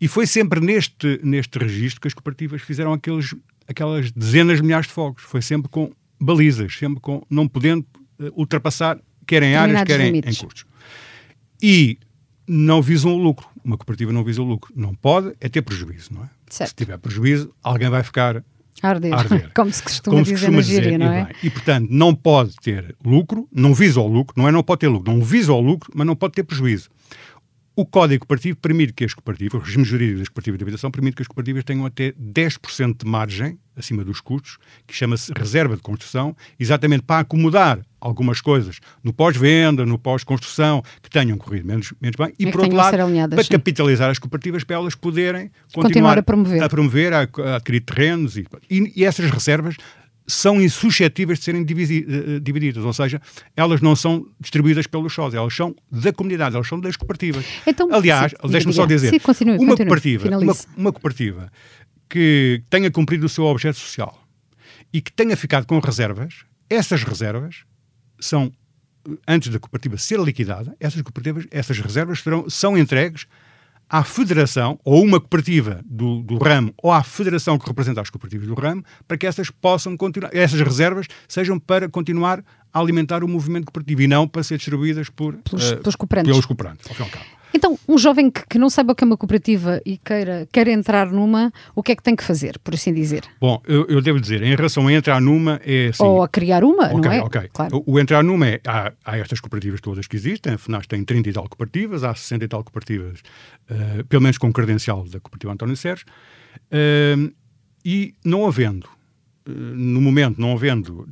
E 0.00 0.08
foi 0.08 0.26
sempre 0.26 0.60
neste, 0.60 1.20
neste 1.22 1.58
registro 1.58 2.00
que 2.00 2.08
as 2.08 2.14
cooperativas 2.14 2.60
fizeram 2.62 2.92
aqueles, 2.92 3.34
aquelas 3.68 4.10
dezenas 4.10 4.56
de 4.58 4.62
milhares 4.64 4.86
de 4.86 4.92
fogos. 4.92 5.22
Foi 5.22 5.40
sempre 5.40 5.68
com 5.68 5.92
balizas, 6.20 6.76
sempre 6.76 7.00
com 7.00 7.24
não 7.30 7.46
podendo 7.46 7.86
uh, 8.18 8.32
ultrapassar, 8.36 8.98
quer 9.26 9.42
em 9.42 9.54
áreas, 9.54 9.84
quer 9.84 10.00
em, 10.00 10.18
em 10.18 10.34
custos. 10.34 10.64
E 11.62 11.98
não 12.48 12.82
visam 12.82 13.14
o 13.14 13.16
lucro. 13.16 13.48
Uma 13.64 13.76
cooperativa 13.76 14.12
não 14.12 14.24
visa 14.24 14.42
o 14.42 14.44
lucro. 14.44 14.72
Não 14.74 14.92
pode 14.92 15.34
é 15.40 15.48
ter 15.48 15.62
prejuízo, 15.62 16.12
não 16.12 16.24
é? 16.24 16.30
Certo. 16.50 16.70
Se 16.70 16.74
tiver 16.74 16.98
prejuízo, 16.98 17.54
alguém 17.62 17.88
vai 17.88 18.02
ficar 18.02 18.44
arder, 18.80 19.12
arder. 19.12 19.50
como 19.54 19.72
se 19.72 19.82
costuma 19.82 20.14
como 20.14 20.24
dizer 20.24 20.34
costuma 20.36 20.56
na 20.56 20.62
gíria, 20.62 20.98
não 20.98 21.12
é? 21.12 21.28
E, 21.42 21.46
e, 21.46 21.50
portanto, 21.50 21.88
não 21.90 22.14
pode 22.14 22.54
ter 22.56 22.94
lucro, 23.04 23.48
não 23.52 23.74
visa 23.74 24.00
o 24.00 24.06
lucro, 24.06 24.34
não 24.36 24.48
é 24.48 24.52
não 24.52 24.62
pode 24.62 24.80
ter 24.80 24.88
lucro, 24.88 25.12
não 25.12 25.22
visa 25.22 25.52
o 25.52 25.60
lucro, 25.60 25.90
mas 25.94 26.06
não 26.06 26.16
pode 26.16 26.34
ter 26.34 26.42
prejuízo. 26.42 26.90
O 27.74 27.86
Código 27.86 28.26
Cooperativo 28.26 28.56
permite 28.58 28.92
que 28.92 29.04
as 29.04 29.14
cooperativas, 29.14 29.62
o 29.62 29.64
regime 29.64 29.84
jurídico 29.84 30.18
das 30.18 30.28
cooperativas 30.28 30.58
de 30.58 30.64
habitação, 30.64 30.90
permite 30.90 31.16
que 31.16 31.22
as 31.22 31.28
cooperativas 31.28 31.64
tenham 31.64 31.86
até 31.86 32.12
10% 32.12 32.98
de 33.02 33.08
margem 33.08 33.58
acima 33.74 34.04
dos 34.04 34.20
custos, 34.20 34.58
que 34.86 34.94
chama-se 34.94 35.32
reserva 35.34 35.74
de 35.74 35.80
construção, 35.80 36.36
exatamente 36.60 37.02
para 37.02 37.20
acomodar 37.20 37.80
algumas 37.98 38.42
coisas 38.42 38.78
no 39.02 39.12
pós-venda, 39.14 39.86
no 39.86 39.98
pós-construção, 39.98 40.82
que 41.00 41.08
tenham 41.08 41.38
corrido 41.38 41.66
menos, 41.66 41.94
menos 41.98 42.16
bem, 42.16 42.34
e, 42.38 42.44
e 42.44 42.52
por 42.52 42.60
outro 42.60 42.76
lado, 42.76 42.96
para 43.30 43.42
sim. 43.42 43.50
capitalizar 43.50 44.10
as 44.10 44.18
cooperativas, 44.18 44.64
para 44.64 44.76
elas 44.76 44.94
poderem 44.94 45.50
continuar, 45.72 45.82
continuar 45.82 46.18
a 46.18 46.22
promover, 46.22 46.62
a, 46.62 46.68
promover, 46.68 47.12
a, 47.14 47.20
a 47.20 47.56
adquirir 47.56 47.80
terrenos, 47.80 48.36
e, 48.36 48.46
e, 48.68 48.92
e 48.96 49.04
essas 49.04 49.30
reservas 49.30 49.76
são 50.26 50.60
insuscetíveis 50.60 51.38
de 51.38 51.44
serem 51.44 51.62
eh, 51.62 52.40
divididas, 52.40 52.84
ou 52.84 52.92
seja, 52.92 53.20
elas 53.56 53.80
não 53.80 53.96
são 53.96 54.26
distribuídas 54.40 54.86
pelos 54.86 55.12
sós, 55.12 55.34
elas 55.34 55.54
são 55.54 55.74
da 55.90 56.12
comunidade, 56.12 56.54
elas 56.54 56.68
são 56.68 56.80
das 56.80 56.96
cooperativas. 56.96 57.44
Então, 57.66 57.88
Aliás, 57.92 58.32
deixe-me 58.48 58.72
só 58.72 58.86
dizer, 58.86 59.10
sim, 59.10 59.18
continue, 59.18 59.58
uma, 59.58 59.68
continue, 59.70 59.88
cooperativa, 59.88 60.38
uma, 60.38 60.54
uma, 60.76 60.92
cooperativa 60.92 61.50
que 62.08 62.62
tenha 62.70 62.90
cumprido 62.90 63.26
o 63.26 63.28
seu 63.28 63.44
objeto 63.44 63.78
social, 63.78 64.22
e 64.92 65.00
que 65.00 65.12
tenha 65.12 65.36
ficado 65.36 65.66
com 65.66 65.78
reservas, 65.78 66.44
essas 66.68 67.02
reservas 67.02 67.64
são, 68.20 68.52
antes 69.26 69.48
da 69.48 69.58
cooperativa 69.58 69.96
ser 69.98 70.20
liquidada, 70.20 70.76
essas 70.78 71.02
cooperativas, 71.02 71.46
essas 71.50 71.78
reservas 71.78 72.20
serão, 72.20 72.48
são 72.48 72.78
entregues 72.78 73.26
à 73.88 74.02
federação, 74.02 74.78
ou 74.84 75.02
uma 75.02 75.20
cooperativa 75.20 75.80
do, 75.84 76.22
do 76.22 76.38
ramo, 76.38 76.72
ou 76.82 76.90
à 76.90 77.02
federação 77.02 77.58
que 77.58 77.66
representa 77.66 78.00
as 78.00 78.08
cooperativas 78.08 78.48
do 78.48 78.54
ramo, 78.54 78.84
para 79.06 79.18
que 79.18 79.26
essas 79.26 79.50
possam 79.50 79.96
continuar, 79.96 80.30
essas 80.34 80.60
reservas 80.60 81.06
sejam 81.28 81.58
para 81.58 81.88
continuar 81.88 82.42
a 82.72 82.80
alimentar 82.80 83.22
o 83.22 83.28
movimento 83.28 83.66
cooperativo 83.66 84.02
e 84.02 84.08
não 84.08 84.26
para 84.26 84.42
ser 84.42 84.56
distribuídas 84.56 85.10
por, 85.10 85.36
pelos, 85.36 85.72
uh, 85.72 85.76
pelos 85.76 85.96
cooperantes. 85.96 86.30
Pelos 86.30 86.46
cooperantes, 86.46 86.88
ao 86.88 86.94
fim 86.94 87.02
e 87.02 87.04
ao 87.04 87.10
cabo. 87.10 87.41
Então, 87.54 87.78
um 87.88 87.98
jovem 87.98 88.30
que, 88.30 88.46
que, 88.46 88.58
não 88.58 88.70
saiba 88.70 88.92
o 88.92 88.94
que 88.94 89.04
é 89.04 89.06
uma 89.06 89.16
cooperativa 89.16 89.80
e 89.84 89.98
queira, 89.98 90.48
queira 90.52 90.70
entrar 90.70 91.10
numa, 91.10 91.52
o 91.74 91.82
que 91.82 91.92
é 91.92 91.96
que 91.96 92.02
tem 92.02 92.16
que 92.16 92.24
fazer, 92.24 92.58
por 92.58 92.74
assim 92.74 92.92
dizer? 92.92 93.24
Bom, 93.40 93.60
eu, 93.66 93.86
eu 93.86 94.00
devo 94.00 94.20
dizer, 94.20 94.42
em 94.42 94.54
relação 94.54 94.86
a 94.86 94.92
entrar 94.92 95.20
numa, 95.20 95.60
é 95.64 95.88
assim... 95.88 96.04
Ou 96.04 96.22
a 96.22 96.28
criar 96.28 96.64
uma, 96.64 96.86
okay, 96.86 97.00
não 97.00 97.12
é? 97.12 97.22
Ok, 97.22 97.50
claro. 97.52 97.84
O, 97.86 97.94
o, 97.94 98.00
entrar 98.00 98.22
numa 98.22 98.46
é... 98.46 98.60
Há, 98.66 98.92
há, 99.04 99.18
estas 99.18 99.40
cooperativas 99.40 99.80
todas 99.80 100.06
que 100.06 100.16
existem, 100.16 100.54
a 100.54 100.58
FNAS 100.58 100.86
tem 100.86 101.04
30 101.04 101.28
e 101.28 101.32
tal 101.32 101.48
cooperativas, 101.48 102.04
há 102.04 102.14
60 102.14 102.44
e 102.44 102.48
tal 102.48 102.64
cooperativas, 102.64 103.20
uh, 103.70 104.04
pelo 104.04 104.22
menos 104.22 104.38
com 104.38 104.52
credencial 104.52 105.04
da 105.04 105.20
cooperativa 105.20 105.52
António 105.52 105.76
Sérgio, 105.76 106.06
uh, 106.06 107.32
e 107.84 108.14
não 108.24 108.46
havendo, 108.46 108.88
uh, 109.46 109.50
no 109.50 110.00
momento, 110.00 110.40
não 110.40 110.52
havendo 110.52 111.08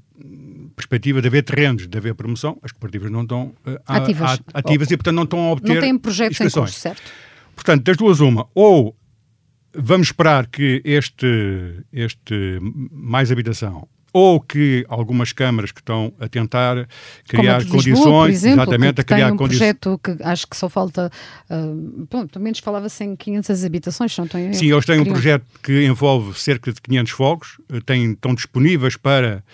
perspectiva 0.80 1.20
de 1.20 1.28
haver 1.28 1.42
terrenos, 1.42 1.86
de 1.86 1.98
haver 1.98 2.14
promoção, 2.14 2.58
as 2.62 2.72
cooperativas 2.72 3.10
não 3.10 3.22
estão 3.22 3.54
uh, 3.66 3.80
ativas, 3.86 4.30
a, 4.30 4.34
a, 4.54 4.58
ativas 4.58 4.88
oh, 4.90 4.94
e, 4.94 4.96
portanto, 4.96 5.14
não 5.14 5.24
estão 5.24 5.38
a 5.40 5.52
obter 5.52 5.74
Não 5.74 5.80
têm 5.80 5.98
projetos 5.98 6.40
em 6.40 6.50
curso, 6.50 6.78
certo? 6.78 7.02
Portanto, 7.54 7.84
das 7.84 7.96
duas 7.96 8.20
uma, 8.20 8.46
ou 8.54 8.96
vamos 9.74 10.08
esperar 10.08 10.46
que 10.46 10.82
este, 10.84 11.84
este 11.92 12.58
mais 12.90 13.30
habitação 13.30 13.86
ou 14.12 14.40
que 14.40 14.84
algumas 14.88 15.32
câmaras 15.32 15.70
que 15.70 15.80
estão 15.80 16.12
a 16.18 16.28
tentar 16.28 16.88
criar 17.28 17.60
Como 17.60 17.76
condições, 17.76 17.86
Lisboa, 17.86 18.24
por 18.24 18.30
exemplo, 18.30 18.62
exatamente, 18.62 18.94
que, 18.94 19.00
a 19.00 19.04
criar 19.04 19.32
um 19.32 19.36
condições. 19.36 19.74
projeto 19.78 20.00
que 20.02 20.22
acho 20.22 20.46
que 20.46 20.56
só 20.56 20.68
falta, 20.68 21.10
uh, 21.48 22.06
bom, 22.10 22.26
pelo 22.26 22.42
menos 22.42 22.58
falava-se 22.58 23.04
em 23.04 23.14
500 23.14 23.64
habitações, 23.64 24.18
não 24.18 24.26
tem 24.26 24.52
Sim, 24.52 24.72
eles 24.72 24.84
têm 24.84 25.00
um 25.00 25.04
projeto 25.04 25.46
que 25.62 25.84
envolve 25.84 26.38
cerca 26.38 26.72
de 26.72 26.80
500 26.80 27.12
fogos, 27.12 27.60
eh, 27.72 27.80
têm, 27.84 28.12
estão 28.12 28.34
disponíveis 28.34 28.96
para 28.96 29.44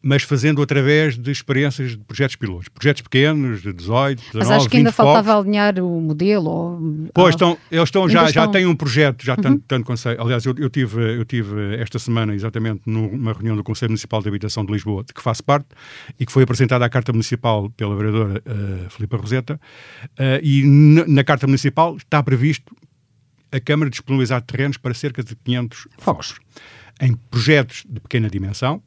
mas 0.00 0.22
fazendo 0.22 0.62
através 0.62 1.18
de 1.18 1.30
experiências 1.30 1.92
de 1.92 1.98
projetos 1.98 2.36
pilotos. 2.36 2.68
Projetos 2.68 3.02
pequenos, 3.02 3.62
de 3.62 3.72
18, 3.72 4.18
19, 4.18 4.38
Mas 4.38 4.50
acho 4.50 4.68
que 4.68 4.76
ainda 4.76 4.92
faltava 4.92 5.36
alinhar 5.36 5.78
o 5.80 6.00
modelo. 6.00 6.50
Ou, 6.50 7.10
pois, 7.12 7.34
estão, 7.34 7.58
eles 7.70 7.84
estão 7.84 8.08
já, 8.08 8.24
estão... 8.26 8.44
já 8.44 8.50
têm 8.50 8.66
um 8.66 8.76
projeto, 8.76 9.24
já 9.24 9.34
uhum. 9.34 9.42
tanto, 9.42 9.64
tanto 9.66 9.84
conselho. 9.84 10.20
Aliás, 10.22 10.44
eu, 10.44 10.54
eu, 10.56 10.70
tive, 10.70 11.18
eu 11.18 11.24
tive 11.24 11.76
esta 11.76 11.98
semana, 11.98 12.34
exatamente, 12.34 12.82
numa 12.86 13.32
reunião 13.32 13.56
do 13.56 13.64
Conselho 13.64 13.90
Municipal 13.90 14.22
de 14.22 14.28
Habitação 14.28 14.64
de 14.64 14.72
Lisboa, 14.72 15.02
de 15.02 15.12
que 15.12 15.20
faço 15.20 15.42
parte, 15.42 15.66
e 16.18 16.24
que 16.24 16.32
foi 16.32 16.44
apresentada 16.44 16.84
à 16.84 16.88
Carta 16.88 17.12
Municipal 17.12 17.68
pela 17.70 17.96
vereadora 17.96 18.42
uh, 18.46 18.90
Filipa 18.90 19.16
Roseta, 19.16 19.60
uh, 20.04 20.40
e 20.42 20.64
na 21.06 21.24
Carta 21.24 21.46
Municipal 21.46 21.96
está 21.96 22.22
previsto 22.22 22.74
a 23.50 23.58
Câmara 23.58 23.90
disponibilizar 23.90 24.42
terrenos 24.42 24.76
para 24.76 24.94
cerca 24.94 25.22
de 25.22 25.34
500 25.34 25.88
fogos. 25.98 26.34
Em 27.00 27.14
projetos 27.30 27.84
de 27.88 28.00
pequena 28.00 28.28
dimensão, 28.28 28.82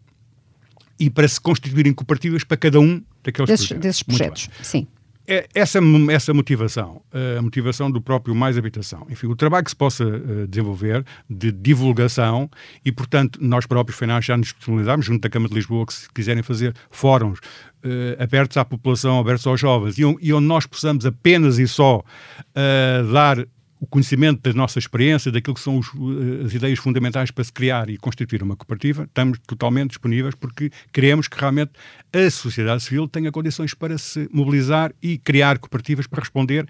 e 1.02 1.10
para 1.10 1.28
se 1.28 1.42
constituírem 1.42 1.94
cooperativas 1.94 2.44
para 2.44 2.58
cada 2.58 2.80
um 2.80 3.02
daqueles 3.24 3.50
desses 3.50 3.68
projetos. 3.68 3.84
Desses 3.84 4.04
projetos, 4.04 4.50
sim. 4.62 4.88
É, 5.28 5.48
essa, 5.54 5.80
essa 6.12 6.34
motivação, 6.34 7.02
a 7.38 7.42
motivação 7.42 7.90
do 7.90 8.02
próprio 8.02 8.36
Mais 8.36 8.58
Habitação, 8.58 9.06
enfim, 9.10 9.28
o 9.28 9.36
trabalho 9.36 9.64
que 9.64 9.70
se 9.70 9.76
possa 9.76 10.04
uh, 10.04 10.48
desenvolver 10.48 11.06
de 11.30 11.52
divulgação 11.52 12.50
e, 12.84 12.92
portanto, 12.92 13.40
nós 13.42 13.66
próprios, 13.66 13.98
FENAS, 13.98 14.26
já 14.26 14.36
nos 14.36 14.48
disponibilizamos 14.48 15.06
junto 15.06 15.22
da 15.22 15.30
Câmara 15.30 15.50
de 15.50 15.56
Lisboa 15.56 15.86
que 15.86 15.94
se 15.94 16.10
quiserem 16.12 16.42
fazer 16.44 16.74
fóruns 16.90 17.40
uh, 17.40 18.22
abertos 18.22 18.58
à 18.58 18.66
população, 18.66 19.20
abertos 19.20 19.46
aos 19.46 19.60
jovens 19.60 19.98
e, 19.98 20.02
e 20.02 20.34
onde 20.34 20.48
nós 20.48 20.66
possamos 20.66 21.06
apenas 21.06 21.60
e 21.60 21.68
só 21.68 22.00
uh, 22.00 23.14
dar 23.14 23.38
o 23.82 23.88
conhecimento 23.88 24.42
da 24.44 24.56
nossa 24.56 24.78
experiência, 24.78 25.32
daquilo 25.32 25.56
que 25.56 25.60
são 25.60 25.80
os, 25.80 25.88
eh, 25.88 26.46
as 26.46 26.54
ideias 26.54 26.78
fundamentais 26.78 27.32
para 27.32 27.44
se 27.44 27.52
criar 27.52 27.90
e 27.90 27.98
constituir 27.98 28.44
uma 28.44 28.56
cooperativa, 28.56 29.06
estamos 29.06 29.40
totalmente 29.40 29.90
disponíveis 29.90 30.36
porque 30.36 30.70
queremos 30.94 31.28
que 31.28 31.38
realmente 31.38 31.72
a 32.14 32.30
sociedade 32.30 32.84
civil 32.84 33.08
tenha 33.08 33.32
condições 33.32 33.74
para 33.74 33.98
se 33.98 34.30
mobilizar 34.32 34.94
e 35.02 35.18
criar 35.18 35.58
cooperativas 35.58 36.06
para 36.06 36.20
responder 36.20 36.68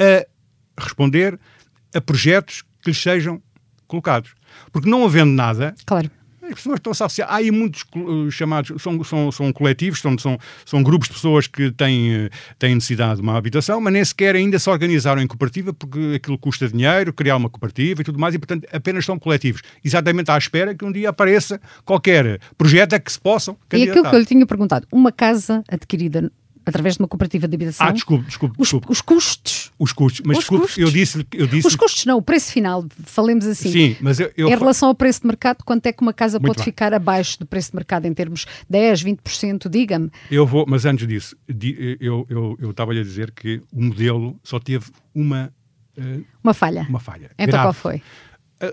a 0.00 0.24
responder 0.80 1.38
a 1.92 2.00
projetos 2.00 2.62
que 2.80 2.90
lhes 2.90 3.02
sejam 3.02 3.42
colocados. 3.88 4.32
Porque 4.70 4.88
não 4.88 5.04
havendo 5.04 5.32
nada, 5.32 5.74
claro. 5.84 6.08
As 6.48 6.54
pessoas 6.54 6.76
estão 6.76 6.90
associadas. 6.92 7.34
Há 7.34 7.38
aí 7.38 7.50
muitos 7.50 7.84
uh, 7.96 8.30
chamados, 8.30 8.82
são, 8.82 9.02
são, 9.04 9.32
são 9.32 9.52
coletivos, 9.52 10.00
são, 10.00 10.16
são, 10.18 10.38
são 10.64 10.82
grupos 10.82 11.08
de 11.08 11.14
pessoas 11.14 11.46
que 11.46 11.70
têm, 11.70 12.26
uh, 12.26 12.30
têm 12.58 12.74
necessidade 12.74 13.16
de 13.16 13.22
uma 13.22 13.36
habitação, 13.36 13.80
mas 13.80 13.92
nem 13.92 14.04
sequer 14.04 14.36
ainda 14.36 14.58
se 14.58 14.68
organizaram 14.68 15.22
em 15.22 15.26
cooperativa 15.26 15.72
porque 15.72 16.14
aquilo 16.16 16.38
custa 16.38 16.68
dinheiro, 16.68 17.12
criar 17.12 17.36
uma 17.36 17.48
cooperativa 17.48 18.02
e 18.02 18.04
tudo 18.04 18.18
mais, 18.18 18.34
e 18.34 18.38
portanto 18.38 18.66
apenas 18.72 19.04
são 19.04 19.18
coletivos. 19.18 19.62
Exatamente 19.84 20.30
à 20.30 20.38
espera 20.38 20.74
que 20.74 20.84
um 20.84 20.92
dia 20.92 21.10
apareça 21.10 21.60
qualquer 21.84 22.40
projeto 22.56 22.94
a 22.94 22.98
que 23.00 23.10
se 23.10 23.20
possam 23.20 23.56
candidatar. 23.68 23.96
E 23.96 23.98
aquilo 23.98 24.10
que 24.10 24.16
eu 24.16 24.20
lhe 24.20 24.26
tinha 24.26 24.46
perguntado, 24.46 24.86
uma 24.92 25.12
casa 25.12 25.62
adquirida 25.68 26.30
através 26.64 26.94
de 26.94 27.02
uma 27.02 27.08
cooperativa 27.08 27.46
de 27.46 27.54
habitação. 27.54 27.86
Ah, 27.86 27.92
desculpe, 27.92 28.24
desculpe. 28.24 28.54
Os, 28.58 28.68
desculpe. 28.68 28.86
os 28.90 29.00
custos. 29.00 29.72
Os 29.78 29.92
custos. 29.92 30.22
Mas 30.24 30.38
os 30.38 30.44
desculpe, 30.44 30.64
custos. 30.64 30.82
eu 30.82 30.90
disse, 30.90 31.26
eu 31.32 31.46
disse. 31.46 31.66
Os 31.66 31.76
custos 31.76 32.04
não, 32.06 32.18
o 32.18 32.22
preço 32.22 32.52
final, 32.52 32.84
falemos 33.04 33.46
assim. 33.46 33.70
Sim, 33.70 33.96
mas 34.00 34.20
eu. 34.20 34.32
eu 34.36 34.48
em 34.48 34.56
relação 34.56 34.88
ao 34.88 34.94
preço 34.94 35.20
de 35.20 35.26
mercado, 35.26 35.64
quanto 35.64 35.86
é 35.86 35.92
que 35.92 36.02
uma 36.02 36.12
casa 36.12 36.38
Muito 36.38 36.48
pode 36.48 36.58
bem. 36.58 36.64
ficar 36.64 36.94
abaixo 36.94 37.38
do 37.38 37.46
preço 37.46 37.70
de 37.70 37.76
mercado 37.76 38.06
em 38.06 38.14
termos 38.14 38.46
10, 38.68 39.04
20%? 39.04 39.68
Diga-me. 39.68 40.10
Eu 40.30 40.46
vou, 40.46 40.64
mas 40.66 40.84
antes 40.84 41.06
disso, 41.06 41.36
eu, 42.00 42.26
eu, 42.28 42.56
eu 42.60 42.70
estava-lhe 42.70 43.00
a 43.00 43.02
dizer 43.02 43.30
que 43.30 43.60
o 43.72 43.82
modelo 43.82 44.38
só 44.42 44.58
teve 44.58 44.86
uma. 45.14 45.52
Uh, 45.96 46.24
uma 46.42 46.54
falha. 46.54 46.86
Uma 46.88 47.00
falha. 47.00 47.30
Então 47.38 47.46
grave. 47.46 47.64
qual 47.66 47.72
foi? 47.72 48.02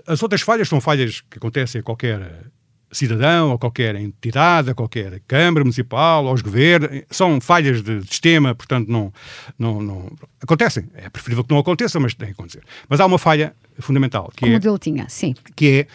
As 0.06 0.22
outras 0.22 0.40
falhas 0.40 0.68
são 0.68 0.80
falhas 0.80 1.20
que 1.28 1.38
acontecem 1.38 1.80
a 1.80 1.82
qualquer 1.82 2.46
cidadão, 2.92 3.52
a 3.52 3.58
qualquer 3.58 3.96
entidade, 3.96 4.70
a 4.70 4.74
qualquer 4.74 5.20
Câmara 5.26 5.64
Municipal, 5.64 6.26
aos 6.26 6.42
governos, 6.42 7.02
são 7.10 7.40
falhas 7.40 7.82
de 7.82 8.02
sistema, 8.02 8.54
portanto 8.54 8.88
não, 8.88 9.12
não, 9.58 9.82
não 9.82 10.12
acontecem. 10.40 10.88
É 10.94 11.08
preferível 11.08 11.42
que 11.42 11.50
não 11.50 11.58
aconteça, 11.58 11.98
mas 11.98 12.14
tem 12.14 12.28
que 12.28 12.34
acontecer. 12.34 12.62
Mas 12.88 13.00
há 13.00 13.06
uma 13.06 13.18
falha 13.18 13.54
fundamental, 13.78 14.30
que 14.36 14.44
o 14.44 14.48
é, 14.48 14.52
modelo 14.52 14.78
tinha, 14.78 15.08
sim. 15.08 15.34
que 15.56 15.80
é 15.80 15.86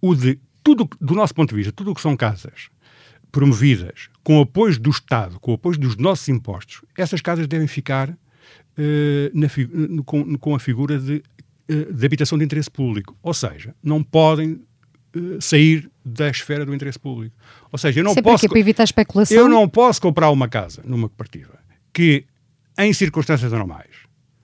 o 0.00 0.14
de 0.14 0.38
tudo, 0.62 0.88
do 1.00 1.14
nosso 1.14 1.34
ponto 1.34 1.50
de 1.50 1.56
vista, 1.56 1.72
tudo 1.72 1.92
o 1.92 1.94
que 1.94 2.00
são 2.00 2.16
casas 2.16 2.70
promovidas 3.30 4.08
com 4.24 4.40
apoio 4.40 4.78
do 4.78 4.90
Estado, 4.90 5.38
com 5.40 5.52
apoio 5.52 5.78
dos 5.78 5.96
nossos 5.96 6.28
impostos, 6.28 6.82
essas 6.96 7.20
casas 7.20 7.46
devem 7.46 7.66
ficar 7.66 8.10
uh, 8.10 8.16
na, 9.32 9.48
com, 10.04 10.36
com, 10.36 10.54
a 10.54 10.58
figura 10.58 10.98
de, 10.98 11.22
uh, 11.70 11.92
de 11.92 12.06
habitação 12.06 12.36
de 12.36 12.44
interesse 12.44 12.70
público. 12.70 13.16
Ou 13.22 13.32
seja, 13.34 13.74
não 13.82 14.02
podem 14.02 14.60
sair 15.40 15.90
da 16.04 16.28
esfera 16.28 16.64
do 16.64 16.74
interesse 16.74 16.98
público. 16.98 17.34
Ou 17.70 17.78
seja, 17.78 18.00
eu 18.00 18.04
não 18.04 18.14
Sempre 18.14 18.32
posso. 18.32 18.48
para 18.48 18.58
evitar 18.58 18.84
especulação. 18.84 19.36
Eu 19.36 19.48
não 19.48 19.68
posso 19.68 20.00
comprar 20.00 20.30
uma 20.30 20.48
casa 20.48 20.82
numa 20.84 21.08
cooperativa 21.08 21.58
que, 21.92 22.24
em 22.78 22.92
circunstâncias 22.92 23.52
normais, 23.52 23.90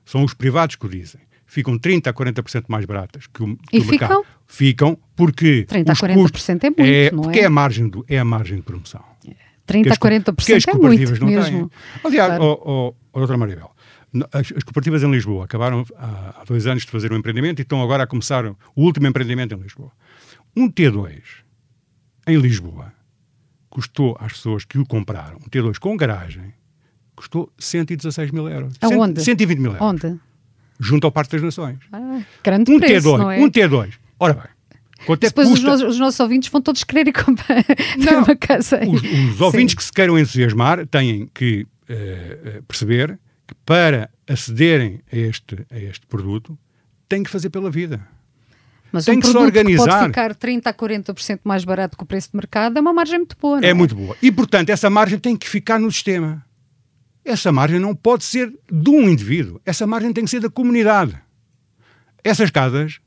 são 0.04 0.24
os 0.24 0.34
privados 0.34 0.76
que 0.76 0.86
o 0.86 0.88
dizem, 0.88 1.20
ficam 1.46 1.78
30% 1.78 2.06
a 2.08 2.12
40% 2.12 2.64
mais 2.68 2.84
baratas 2.84 3.26
que 3.26 3.42
o, 3.42 3.56
que 3.56 3.76
e 3.76 3.80
o 3.80 3.86
mercado. 3.86 4.24
Ficam? 4.46 4.96
Ficam 4.96 4.98
porque. 5.14 5.66
30% 5.68 5.90
a 5.90 5.94
40% 5.94 6.14
custos, 6.14 6.48
é 6.48 6.52
muito, 6.54 6.80
é, 6.82 7.10
não 7.10 7.22
porque 7.22 7.40
é? 7.40 7.42
é 7.42 7.46
a 7.46 7.50
margem, 7.50 7.88
do, 7.88 8.04
é 8.08 8.18
a 8.18 8.24
margem 8.24 8.56
de 8.56 8.62
promoção. 8.62 9.02
30% 9.66 9.92
a 9.92 9.96
40% 9.96 10.68
é 10.68 10.74
muito 10.78 11.20
não 11.20 11.26
mesmo. 11.26 11.68
Têm. 11.68 11.70
Aliás, 12.04 12.36
Claro. 12.36 12.60
oh, 12.64 12.94
oh, 13.12 13.18
doutora 13.18 13.36
Maribel, 13.36 13.70
as, 14.32 14.52
as 14.52 14.62
cooperativas 14.62 15.02
em 15.02 15.10
Lisboa 15.10 15.44
acabaram 15.44 15.84
há, 15.96 16.40
há 16.40 16.44
dois 16.44 16.66
anos 16.66 16.84
de 16.84 16.90
fazer 16.90 17.12
um 17.12 17.16
empreendimento 17.16 17.58
e 17.58 17.62
estão 17.62 17.82
agora 17.82 18.04
a 18.04 18.06
começar 18.06 18.46
o 18.46 18.56
último 18.76 19.06
empreendimento 19.08 19.54
em 19.54 19.58
Lisboa. 19.58 19.90
Um 20.56 20.70
T2 20.70 21.20
em 22.26 22.36
Lisboa 22.38 22.92
custou 23.68 24.16
às 24.18 24.32
pessoas 24.32 24.64
que 24.64 24.78
o 24.78 24.86
compraram, 24.86 25.36
um 25.36 25.48
T2 25.50 25.78
com 25.78 25.96
garagem, 25.96 26.54
custou 27.14 27.52
116 27.58 28.30
mil 28.30 28.48
euros. 28.48 28.74
Aonde? 28.80 29.22
120 29.22 29.58
mil 29.58 29.72
euros. 29.72 29.86
Onde? 29.86 30.18
Junto 30.80 31.06
ao 31.06 31.12
Parque 31.12 31.32
das 31.32 31.42
Nações. 31.42 31.78
Ah, 31.92 32.22
grande 32.42 32.70
Um 32.72 32.78
preço, 32.78 33.08
T2, 33.08 33.18
não 33.18 33.30
é? 33.30 33.38
um 33.40 33.50
T2. 33.50 33.92
Ora 34.18 34.34
bem, 34.34 34.44
quanto 35.06 35.24
é 35.24 35.28
Depois 35.28 35.48
os 35.48 35.54
custa? 35.54 35.66
nossos, 35.70 35.88
os 35.88 35.98
nossos 35.98 36.20
ouvintes 36.20 36.48
vão 36.50 36.60
todos 36.62 36.84
querer 36.84 37.08
ir 37.08 37.12
comprar 37.12 37.64
Não, 37.98 38.24
uma 38.24 38.36
casa. 38.36 38.80
Os, 38.86 39.02
os 39.34 39.40
ouvintes 39.40 39.72
Sim. 39.72 39.76
que 39.76 39.84
se 39.84 39.92
queiram 39.92 40.18
entusiasmar 40.18 40.86
têm 40.86 41.28
que 41.34 41.66
eh, 41.88 42.62
perceber 42.66 43.18
que 43.46 43.54
para 43.66 44.10
acederem 44.26 45.00
a 45.12 45.16
este, 45.16 45.66
a 45.70 45.78
este 45.78 46.06
produto 46.06 46.58
têm 47.08 47.22
que 47.22 47.30
fazer 47.30 47.50
pela 47.50 47.70
vida. 47.70 48.06
Mas 48.92 49.04
tem 49.04 49.16
um 49.16 49.20
que 49.20 49.26
se 49.26 49.32
produto 49.32 49.52
que 49.52 49.58
organizar. 49.58 49.86
pode 49.86 50.06
ficar 50.06 50.34
30% 50.34 50.66
a 50.66 50.74
40% 50.74 51.40
mais 51.44 51.64
barato 51.64 51.96
que 51.96 52.02
o 52.02 52.06
preço 52.06 52.30
de 52.30 52.36
mercado 52.36 52.78
é 52.78 52.80
uma 52.80 52.92
margem 52.92 53.18
muito 53.18 53.36
boa, 53.40 53.60
não 53.60 53.66
é? 53.66 53.70
É 53.70 53.74
muito 53.74 53.94
boa. 53.94 54.16
E, 54.22 54.30
portanto, 54.30 54.70
essa 54.70 54.88
margem 54.88 55.18
tem 55.18 55.36
que 55.36 55.48
ficar 55.48 55.78
no 55.78 55.90
sistema. 55.90 56.44
Essa 57.24 57.50
margem 57.50 57.80
não 57.80 57.94
pode 57.94 58.24
ser 58.24 58.52
de 58.70 58.90
um 58.90 59.08
indivíduo. 59.08 59.60
Essa 59.66 59.86
margem 59.86 60.12
tem 60.12 60.24
que 60.24 60.30
ser 60.30 60.40
da 60.40 60.48
comunidade. 60.48 61.16
Essas 62.22 62.50
casas 62.50 63.00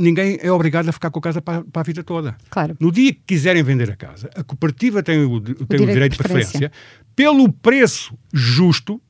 ninguém 0.00 0.38
é 0.40 0.50
obrigado 0.50 0.88
a 0.88 0.92
ficar 0.92 1.10
com 1.10 1.18
a 1.18 1.22
casa 1.22 1.42
para, 1.42 1.62
para, 1.62 1.80
a 1.80 1.84
vida 1.84 2.02
toda. 2.02 2.36
Claro. 2.48 2.76
No 2.80 2.90
dia 2.90 3.12
que 3.12 3.20
quiserem 3.26 3.62
vender 3.62 3.90
a 3.90 3.96
casa, 3.96 4.30
a 4.34 4.42
cooperativa 4.42 5.02
tem 5.02 5.24
o, 5.24 5.40
tem 5.40 5.54
o, 5.54 5.66
direito, 5.66 5.82
o 5.82 5.92
direito, 5.92 6.12
de 6.12 6.18
preferência, 6.18 6.72
pelo 7.14 7.52
preço 7.52 8.16
justo, 8.32 9.00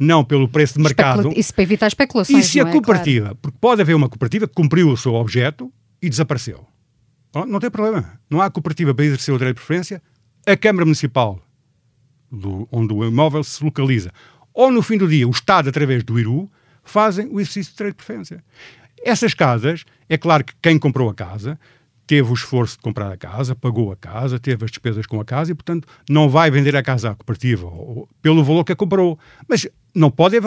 não 0.00 0.24
pelo 0.24 0.48
preço 0.48 0.74
de 0.74 0.82
mercado. 0.82 1.18
Especula 1.18 1.38
isso 1.38 1.54
para 1.54 1.62
evitar 1.62 1.86
especulações. 1.86 2.46
E 2.46 2.48
se 2.48 2.58
a 2.58 2.66
é? 2.66 2.72
cooperativa, 2.72 3.26
claro. 3.26 3.38
porque 3.42 3.58
pode 3.60 3.82
haver 3.82 3.94
uma 3.94 4.08
cooperativa 4.08 4.48
que 4.48 4.54
cumpriu 4.54 4.88
o 4.88 4.96
seu 4.96 5.14
objeto 5.14 5.70
e 6.00 6.08
desapareceu. 6.08 6.66
Não 7.46 7.60
tem 7.60 7.70
problema. 7.70 8.18
Não 8.28 8.40
há 8.40 8.50
cooperativa 8.50 8.94
para 8.94 9.04
exercer 9.04 9.34
o 9.34 9.38
direito 9.38 9.56
de 9.56 9.60
preferência. 9.60 10.02
A 10.46 10.56
Câmara 10.56 10.86
Municipal, 10.86 11.38
do, 12.32 12.66
onde 12.72 12.94
o 12.94 13.04
imóvel 13.04 13.44
se 13.44 13.62
localiza, 13.62 14.10
ou 14.54 14.72
no 14.72 14.82
fim 14.82 14.96
do 14.96 15.06
dia, 15.06 15.28
o 15.28 15.30
Estado, 15.30 15.68
através 15.68 16.02
do 16.02 16.18
IRU, 16.18 16.50
fazem 16.82 17.28
o 17.28 17.38
exercício 17.38 17.72
de 17.72 17.76
direito 17.76 17.96
de 17.96 18.04
preferência. 18.04 18.42
Essas 19.04 19.34
casas, 19.34 19.84
é 20.08 20.16
claro 20.16 20.42
que 20.44 20.54
quem 20.60 20.78
comprou 20.78 21.08
a 21.08 21.14
casa 21.14 21.58
teve 22.06 22.28
o 22.28 22.34
esforço 22.34 22.76
de 22.76 22.82
comprar 22.82 23.12
a 23.12 23.16
casa, 23.16 23.54
pagou 23.54 23.92
a 23.92 23.96
casa, 23.96 24.40
teve 24.40 24.64
as 24.64 24.70
despesas 24.72 25.06
com 25.06 25.20
a 25.20 25.24
casa 25.24 25.52
e, 25.52 25.54
portanto, 25.54 25.86
não 26.08 26.28
vai 26.28 26.50
vender 26.50 26.74
a 26.74 26.82
casa 26.82 27.10
à 27.10 27.14
cooperativa 27.14 27.68
ou, 27.68 28.08
pelo 28.20 28.42
valor 28.42 28.64
que 28.64 28.72
a 28.72 28.76
comprou. 28.76 29.16
Mas 29.48 29.68
não 29.94 30.10
pode 30.10 30.36
é 30.36 30.40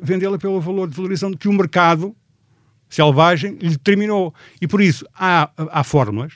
vendê-la 0.00 0.38
pelo 0.38 0.60
valor 0.60 0.88
de 0.88 0.96
valorização 0.96 1.32
que 1.32 1.48
o 1.48 1.52
mercado 1.52 2.14
selvagem 2.88 3.56
lhe 3.60 3.70
determinou. 3.70 4.34
E 4.60 4.66
por 4.66 4.80
isso 4.80 5.06
há, 5.14 5.50
há 5.56 5.84
fórmulas 5.84 6.34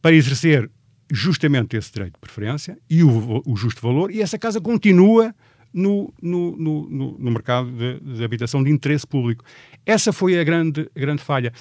para 0.00 0.12
exercer 0.12 0.70
justamente 1.10 1.76
esse 1.76 1.92
direito 1.92 2.14
de 2.14 2.20
preferência 2.20 2.76
e 2.90 3.02
o, 3.02 3.42
o 3.46 3.56
justo 3.56 3.80
valor, 3.80 4.10
e 4.10 4.20
essa 4.20 4.38
casa 4.38 4.60
continua 4.60 5.34
no, 5.72 6.12
no, 6.20 6.56
no, 6.56 7.18
no 7.18 7.30
mercado 7.30 7.70
de, 7.70 8.00
de, 8.00 8.24
habitação 8.24 8.62
de 8.64 8.70
interesse 8.70 9.06
público. 9.06 9.44
Essa 9.84 10.12
foi 10.12 10.38
a 10.38 10.42
grande, 10.42 10.90
a 10.94 10.98
grande 10.98 11.22
falha. 11.22 11.52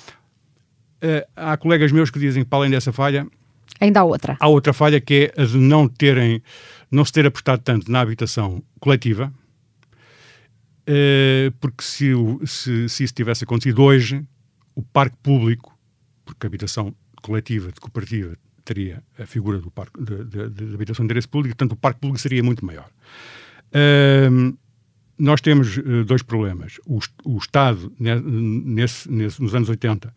Uh, 1.04 1.28
há 1.36 1.58
colegas 1.58 1.91
meus 1.91 2.10
que 2.10 2.17
dizem 2.17 2.43
que, 2.43 2.50
para 2.50 2.60
além 2.60 2.71
dessa 2.71 2.91
falha, 2.93 3.28
ainda 3.80 4.00
há 4.00 4.04
outra. 4.04 4.38
Há 4.39 4.48
outra 4.48 4.74
falha 4.74 5.02
que 5.02 5.32
é 5.36 5.41
a 5.41 5.45
de 5.45 5.58
não 5.58 5.88
terem, 5.88 6.41
não 6.95 7.03
se 7.05 7.12
ter 7.12 7.25
apostado 7.25 7.62
tanto 7.62 7.91
na 7.91 7.99
habitação 7.99 8.63
coletiva, 8.79 9.31
uh, 10.88 11.51
porque 11.60 11.84
se, 11.84 12.12
se, 12.45 12.89
se 12.89 13.03
isso 13.03 13.13
tivesse 13.13 13.43
acontecido 13.43 13.84
hoje, 13.84 14.25
o 14.73 14.81
parque 14.81 15.17
público, 15.21 15.77
porque 16.23 16.45
a 16.45 16.47
habitação 16.47 16.95
coletiva, 17.21 17.71
de 17.71 17.79
cooperativa, 17.79 18.38
teria 18.63 19.03
a 19.19 19.25
figura 19.25 19.60
do 19.60 19.69
parque 19.69 20.01
de, 20.01 20.23
de, 20.23 20.49
de 20.49 20.73
habitação 20.73 21.03
de 21.03 21.08
interesse 21.08 21.27
público, 21.27 21.55
portanto 21.55 21.73
o 21.73 21.79
parque 21.79 21.99
público 21.99 22.19
seria 22.19 22.41
muito 22.41 22.65
maior. 22.65 22.89
Uh, 23.67 24.58
nós 25.17 25.41
temos 25.41 25.77
uh, 25.77 26.03
dois 26.05 26.23
problemas. 26.23 26.79
O, 26.86 26.99
o 27.23 27.38
Estado, 27.38 27.93
nesse, 27.99 29.10
nesse, 29.10 29.41
nos 29.41 29.53
anos 29.53 29.69
80, 29.69 30.13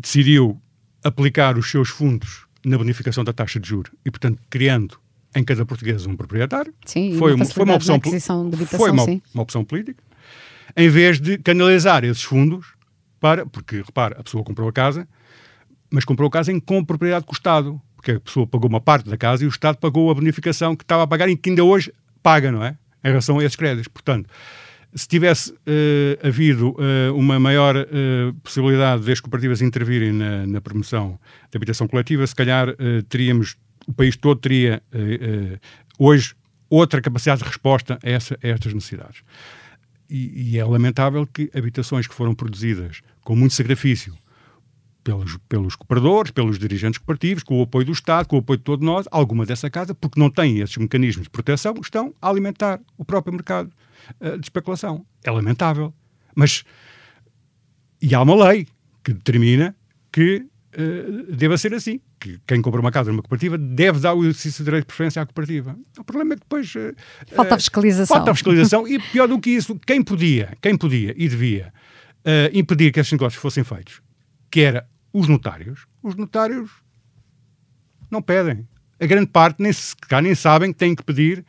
decidiu 0.00 0.60
aplicar 1.04 1.56
os 1.56 1.70
seus 1.70 1.88
fundos 1.88 2.46
na 2.64 2.76
bonificação 2.76 3.22
da 3.22 3.32
taxa 3.32 3.60
de 3.60 3.68
juros 3.68 3.92
e, 4.04 4.10
portanto, 4.10 4.42
criando 4.50 4.98
em 5.36 5.44
cada 5.44 5.64
português 5.66 6.06
um 6.06 6.16
proprietário. 6.16 6.74
Sim, 6.84 7.16
foi 7.18 7.34
uma, 7.34 7.44
foi 7.44 7.64
uma 7.64 7.74
opção, 7.74 7.96
habitação, 7.96 8.50
foi 8.76 8.90
uma, 8.90 9.04
uma 9.04 9.42
opção 9.42 9.64
política, 9.64 10.02
em 10.74 10.88
vez 10.88 11.20
de 11.20 11.36
canalizar 11.38 12.04
esses 12.04 12.22
fundos 12.22 12.66
para, 13.20 13.44
porque, 13.46 13.76
repare, 13.76 14.14
a 14.18 14.22
pessoa 14.22 14.42
comprou 14.42 14.68
a 14.68 14.72
casa, 14.72 15.06
mas 15.90 16.04
comprou 16.04 16.26
a 16.28 16.30
casa 16.30 16.50
em 16.50 16.58
com 16.58 16.82
propriedade 16.82 17.26
com 17.26 17.32
o 17.32 17.36
Estado, 17.36 17.80
porque 17.94 18.12
a 18.12 18.20
pessoa 18.20 18.46
pagou 18.46 18.68
uma 18.68 18.80
parte 18.80 19.08
da 19.08 19.16
casa 19.16 19.44
e 19.44 19.46
o 19.46 19.50
Estado 19.50 19.76
pagou 19.76 20.10
a 20.10 20.14
bonificação 20.14 20.74
que 20.74 20.84
estava 20.84 21.02
a 21.02 21.06
pagar 21.06 21.28
e 21.28 21.36
que 21.36 21.50
ainda 21.50 21.62
hoje 21.62 21.92
paga, 22.22 22.50
não 22.50 22.64
é? 22.64 22.76
Em 23.04 23.08
relação 23.08 23.38
a 23.38 23.44
esses 23.44 23.56
créditos. 23.56 23.88
Portanto, 23.88 24.28
se 24.94 25.06
tivesse 25.06 25.52
uh, 25.52 26.26
havido 26.26 26.70
uh, 26.70 27.14
uma 27.14 27.38
maior 27.38 27.76
uh, 27.76 28.34
possibilidade 28.42 29.04
das 29.04 29.20
cooperativas 29.20 29.60
intervirem 29.60 30.12
na, 30.12 30.46
na, 30.46 30.60
promoção 30.60 31.18
da 31.52 31.58
habitação 31.58 31.86
coletiva, 31.86 32.26
se 32.26 32.34
calhar 32.34 32.74
teríamos, 33.08 33.56
o 33.86 33.92
país 33.92 34.16
todo 34.16 34.40
teria 34.40 34.82
hoje 35.98 36.34
outra 36.68 37.00
capacidade 37.00 37.42
de 37.42 37.46
resposta 37.46 37.98
a, 38.02 38.08
essa, 38.08 38.38
a 38.42 38.48
estas 38.48 38.74
necessidades. 38.74 39.22
E, 40.08 40.52
e, 40.52 40.58
é 40.58 40.64
lamentável 40.64 41.26
que 41.26 41.50
habitações 41.54 42.06
que 42.06 42.14
foram 42.14 42.34
produzidas 42.34 43.00
com 43.22 43.34
muito 43.34 43.54
sacrifício 43.54 44.16
pelos, 45.02 45.36
pelos 45.48 45.74
cooperadores, 45.74 46.30
pelos 46.30 46.58
dirigentes 46.58 46.98
cooperativos, 46.98 47.42
com 47.42 47.58
o 47.58 47.62
apoio 47.62 47.86
do 47.86 47.92
Estado, 47.92 48.26
com 48.26 48.36
o 48.36 48.38
apoio 48.38 48.58
de 48.58 48.64
todos 48.64 48.84
nós, 48.84 49.06
alguma 49.10 49.44
dessa 49.44 49.68
casa, 49.68 49.94
porque 49.94 50.18
não 50.18 50.30
têm 50.30 50.60
esses 50.60 50.76
mecanismos 50.76 51.24
de 51.24 51.30
proteção, 51.30 51.74
estão 51.80 52.14
a 52.20 52.28
alimentar 52.28 52.80
o 52.96 53.04
próprio 53.04 53.32
mercado 53.32 53.72
uh, 54.20 54.38
de 54.38 54.46
especulação. 54.46 55.04
É 55.24 55.30
lamentável. 55.30 55.92
Mas. 56.34 56.64
E 58.00 58.14
há 58.14 58.20
uma 58.20 58.48
lei 58.48 58.66
que 59.02 59.12
determina 59.12 59.74
que 60.12 60.44
uh, 60.76 61.34
deva 61.34 61.56
ser 61.56 61.74
assim. 61.74 62.00
Que 62.26 62.40
quem 62.46 62.60
compra 62.60 62.80
uma 62.80 62.90
casa 62.90 63.10
numa 63.10 63.22
cooperativa 63.22 63.56
deve 63.56 64.00
dar 64.00 64.14
o 64.14 64.22
exercício 64.22 64.58
de 64.58 64.64
direito 64.64 64.82
de 64.82 64.86
preferência 64.88 65.22
à 65.22 65.26
cooperativa. 65.26 65.76
O 65.98 66.04
problema 66.04 66.34
é 66.34 66.36
que 66.36 66.42
depois. 66.42 66.74
Uh, 66.74 66.94
falta 67.32 67.54
a 67.54 67.58
fiscalização. 67.58 68.16
Falta 68.16 68.30
a 68.30 68.34
fiscalização. 68.34 68.88
e 68.88 68.98
pior 68.98 69.28
do 69.28 69.38
que 69.38 69.50
isso, 69.50 69.78
quem 69.86 70.02
podia, 70.02 70.56
quem 70.60 70.76
podia 70.76 71.14
e 71.16 71.28
devia 71.28 71.72
impedir 72.52 72.90
que 72.90 72.98
esses 72.98 73.12
negócios 73.12 73.40
fossem 73.40 73.62
feitos, 73.62 74.02
que 74.50 74.60
era 74.60 74.88
os 75.12 75.28
notários, 75.28 75.86
os 76.02 76.16
notários 76.16 76.68
não 78.10 78.20
pedem. 78.20 78.66
A 78.98 79.06
grande 79.06 79.26
parte 79.26 79.62
nem, 79.62 79.70
cá 80.08 80.20
nem 80.22 80.34
sabem 80.34 80.72
que 80.72 80.78
têm 80.78 80.94
que 80.94 81.04
pedir 81.04 81.44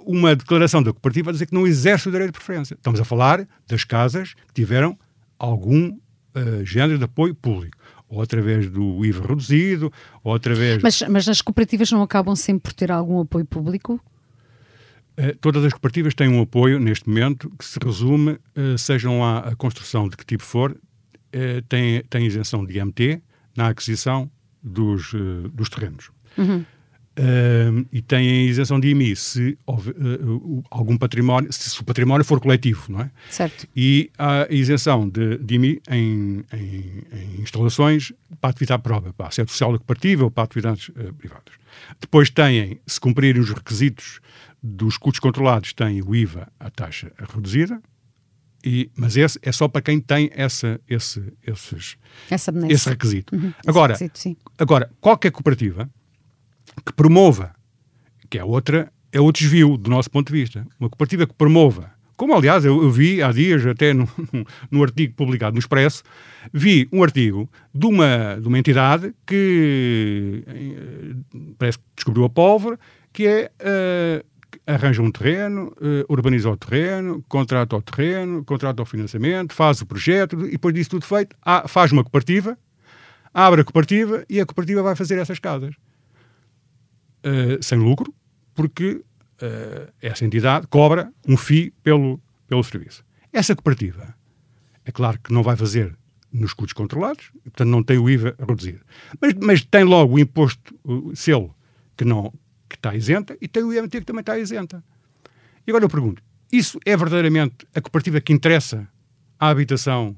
uma 0.00 0.34
declaração 0.34 0.82
da 0.82 0.92
cooperativa 0.92 1.30
a 1.30 1.32
dizer 1.32 1.46
que 1.46 1.54
não 1.54 1.66
exerce 1.66 2.08
o 2.08 2.10
direito 2.10 2.32
de 2.32 2.38
preferência. 2.38 2.74
Estamos 2.74 3.00
a 3.00 3.04
falar 3.04 3.46
das 3.66 3.84
casas 3.84 4.34
que 4.34 4.52
tiveram 4.52 4.98
algum 5.38 5.90
uh, 5.90 6.64
género 6.64 6.98
de 6.98 7.04
apoio 7.04 7.34
público. 7.34 7.77
Ou 8.08 8.22
através 8.22 8.70
do 8.70 9.04
IVA 9.04 9.26
reduzido, 9.26 9.92
ou 10.24 10.34
através. 10.34 10.82
Mas, 10.82 11.02
mas 11.02 11.28
as 11.28 11.42
cooperativas 11.42 11.90
não 11.92 12.02
acabam 12.02 12.34
sempre 12.34 12.62
por 12.62 12.72
ter 12.72 12.90
algum 12.90 13.20
apoio 13.20 13.44
público? 13.44 14.00
Uh, 15.18 15.36
todas 15.40 15.64
as 15.64 15.72
cooperativas 15.72 16.14
têm 16.14 16.28
um 16.28 16.40
apoio, 16.40 16.78
neste 16.78 17.08
momento, 17.08 17.50
que 17.58 17.64
se 17.64 17.78
resume, 17.84 18.32
uh, 18.56 18.78
sejam 18.78 19.20
lá 19.20 19.40
a 19.40 19.56
construção 19.56 20.08
de 20.08 20.16
que 20.16 20.24
tipo 20.24 20.42
for, 20.42 20.78
eh, 21.32 21.62
tem, 21.68 22.02
tem 22.08 22.26
isenção 22.26 22.64
de 22.64 22.78
IMT 22.78 23.22
na 23.54 23.68
aquisição 23.68 24.30
dos, 24.62 25.12
dos 25.52 25.68
terrenos. 25.68 26.10
Uhum. 26.38 26.64
Uh, 27.18 27.84
e 27.92 28.00
tem 28.00 28.46
isenção 28.46 28.78
de 28.78 28.90
IMI 28.90 29.16
se 29.16 29.58
houver, 29.66 29.92
uh, 29.96 30.62
algum 30.70 30.96
património, 30.96 31.52
se 31.52 31.80
o 31.80 31.84
património 31.84 32.24
for 32.24 32.38
coletivo, 32.40 32.92
não 32.92 33.00
é? 33.00 33.10
Certo. 33.28 33.66
E 33.74 34.08
há 34.16 34.46
isenção 34.48 35.08
de, 35.08 35.36
de 35.38 35.54
IMI 35.56 35.82
em, 35.90 36.44
em, 36.52 37.02
em, 37.12 37.40
instalações 37.40 38.12
para 38.40 38.50
atividade 38.50 38.84
própria, 38.84 39.12
para 39.12 39.26
a 39.26 39.30
sede 39.32 39.50
social 39.50 39.72
da 39.72 39.78
cooperativa 39.78 40.24
ou 40.24 40.30
para 40.30 40.44
atividades 40.44 40.90
uh, 40.90 41.12
privadas. 41.14 41.54
Depois 42.00 42.30
têm, 42.30 42.78
se 42.86 43.00
cumprirem 43.00 43.42
os 43.42 43.50
requisitos 43.50 44.20
dos 44.62 44.96
custos 44.96 45.18
controlados, 45.18 45.72
têm 45.72 46.00
o 46.00 46.14
IVA 46.14 46.46
à 46.60 46.70
taxa 46.70 47.10
reduzida, 47.34 47.82
e, 48.64 48.90
mas 48.96 49.16
esse 49.16 49.38
é 49.42 49.50
só 49.50 49.66
para 49.66 49.82
quem 49.82 50.00
tem 50.00 50.30
essa, 50.32 50.80
esse, 50.88 51.32
esses, 51.44 51.96
esse 52.68 52.88
requisito. 52.88 53.34
Uhum, 53.34 53.52
agora, 53.66 53.94
esse 53.94 54.04
requisito, 54.04 54.52
agora, 54.56 54.88
qualquer 55.00 55.32
cooperativa 55.32 55.90
que 56.84 56.92
promova, 56.92 57.52
que 58.30 58.38
é 58.38 58.44
outra, 58.44 58.92
é 59.12 59.20
outro 59.20 59.42
desvio 59.42 59.76
do 59.76 59.90
nosso 59.90 60.10
ponto 60.10 60.32
de 60.32 60.38
vista, 60.38 60.66
uma 60.78 60.88
cooperativa 60.88 61.26
que 61.26 61.34
promova, 61.34 61.98
como 62.18 62.34
aliás 62.34 62.64
eu, 62.64 62.82
eu 62.82 62.90
vi 62.90 63.22
há 63.22 63.30
dias, 63.30 63.64
até 63.64 63.94
no, 63.94 64.08
no, 64.68 64.82
artigo 64.82 65.14
publicado 65.14 65.54
no 65.54 65.60
Expresso, 65.60 66.02
vi 66.52 66.88
um 66.92 67.02
artigo 67.04 67.48
de 67.72 67.86
uma, 67.86 68.38
de 68.40 68.48
uma 68.48 68.58
entidade 68.58 69.14
que 69.24 70.42
eh, 70.44 71.14
parece 71.56 71.78
que 71.78 71.84
descobriu 71.94 72.24
a 72.24 72.28
pólvora, 72.28 72.76
que 73.12 73.24
é 73.24 73.52
uh, 73.60 74.26
arranja 74.66 75.00
um 75.00 75.12
terreno, 75.12 75.72
uh, 75.80 76.12
urbaniza 76.12 76.50
o 76.50 76.56
terreno, 76.56 77.24
contrata 77.28 77.76
o 77.76 77.82
terreno, 77.82 78.44
contrata 78.44 78.82
o 78.82 78.84
financiamento, 78.84 79.54
faz 79.54 79.80
o 79.80 79.86
projeto 79.86 80.44
e 80.44 80.50
depois 80.50 80.74
disso 80.74 80.90
tudo 80.90 81.06
feito, 81.06 81.36
há, 81.40 81.68
faz 81.68 81.92
uma 81.92 82.02
cooperativa, 82.02 82.58
abre 83.32 83.60
a 83.60 83.64
cooperativa 83.64 84.24
e 84.28 84.40
a 84.40 84.46
cooperativa 84.46 84.82
vai 84.82 84.96
fazer 84.96 85.20
essas 85.20 85.38
casas. 85.38 85.76
Uh, 87.18 87.62
sem 87.62 87.78
lucro, 87.78 88.14
porque 88.54 89.02
uh, 89.42 89.92
essa 90.00 90.24
entidade 90.24 90.66
cobra 90.68 91.12
um 91.26 91.36
FII 91.36 91.72
pelo, 91.82 92.20
pelo 92.46 92.62
serviço. 92.62 93.04
Essa 93.32 93.54
cooperativa, 93.54 94.14
é 94.84 94.92
claro 94.92 95.18
que 95.20 95.32
não 95.32 95.42
vai 95.42 95.56
fazer 95.56 95.96
nos 96.32 96.52
custos 96.52 96.74
controlados, 96.74 97.30
portanto 97.42 97.68
não 97.68 97.82
tem 97.82 97.98
o 97.98 98.08
IVA 98.08 98.34
reduzido. 98.38 98.80
Mas, 99.20 99.34
mas 99.34 99.64
tem 99.64 99.84
logo 99.84 100.14
o 100.14 100.18
imposto, 100.18 100.74
o 100.84 101.14
selo, 101.16 101.54
que 101.96 102.04
não, 102.04 102.32
que 102.68 102.76
está 102.76 102.94
isenta, 102.94 103.36
e 103.40 103.48
tem 103.48 103.62
o 103.62 103.72
IMT 103.72 104.00
que 104.00 104.04
também 104.04 104.20
está 104.20 104.38
isenta. 104.38 104.84
E 105.66 105.70
agora 105.70 105.84
eu 105.84 105.88
pergunto, 105.88 106.22
isso 106.52 106.78
é 106.84 106.96
verdadeiramente 106.96 107.66
a 107.74 107.80
cooperativa 107.80 108.20
que 108.20 108.32
interessa 108.32 108.88
à 109.38 109.48
habitação 109.48 110.16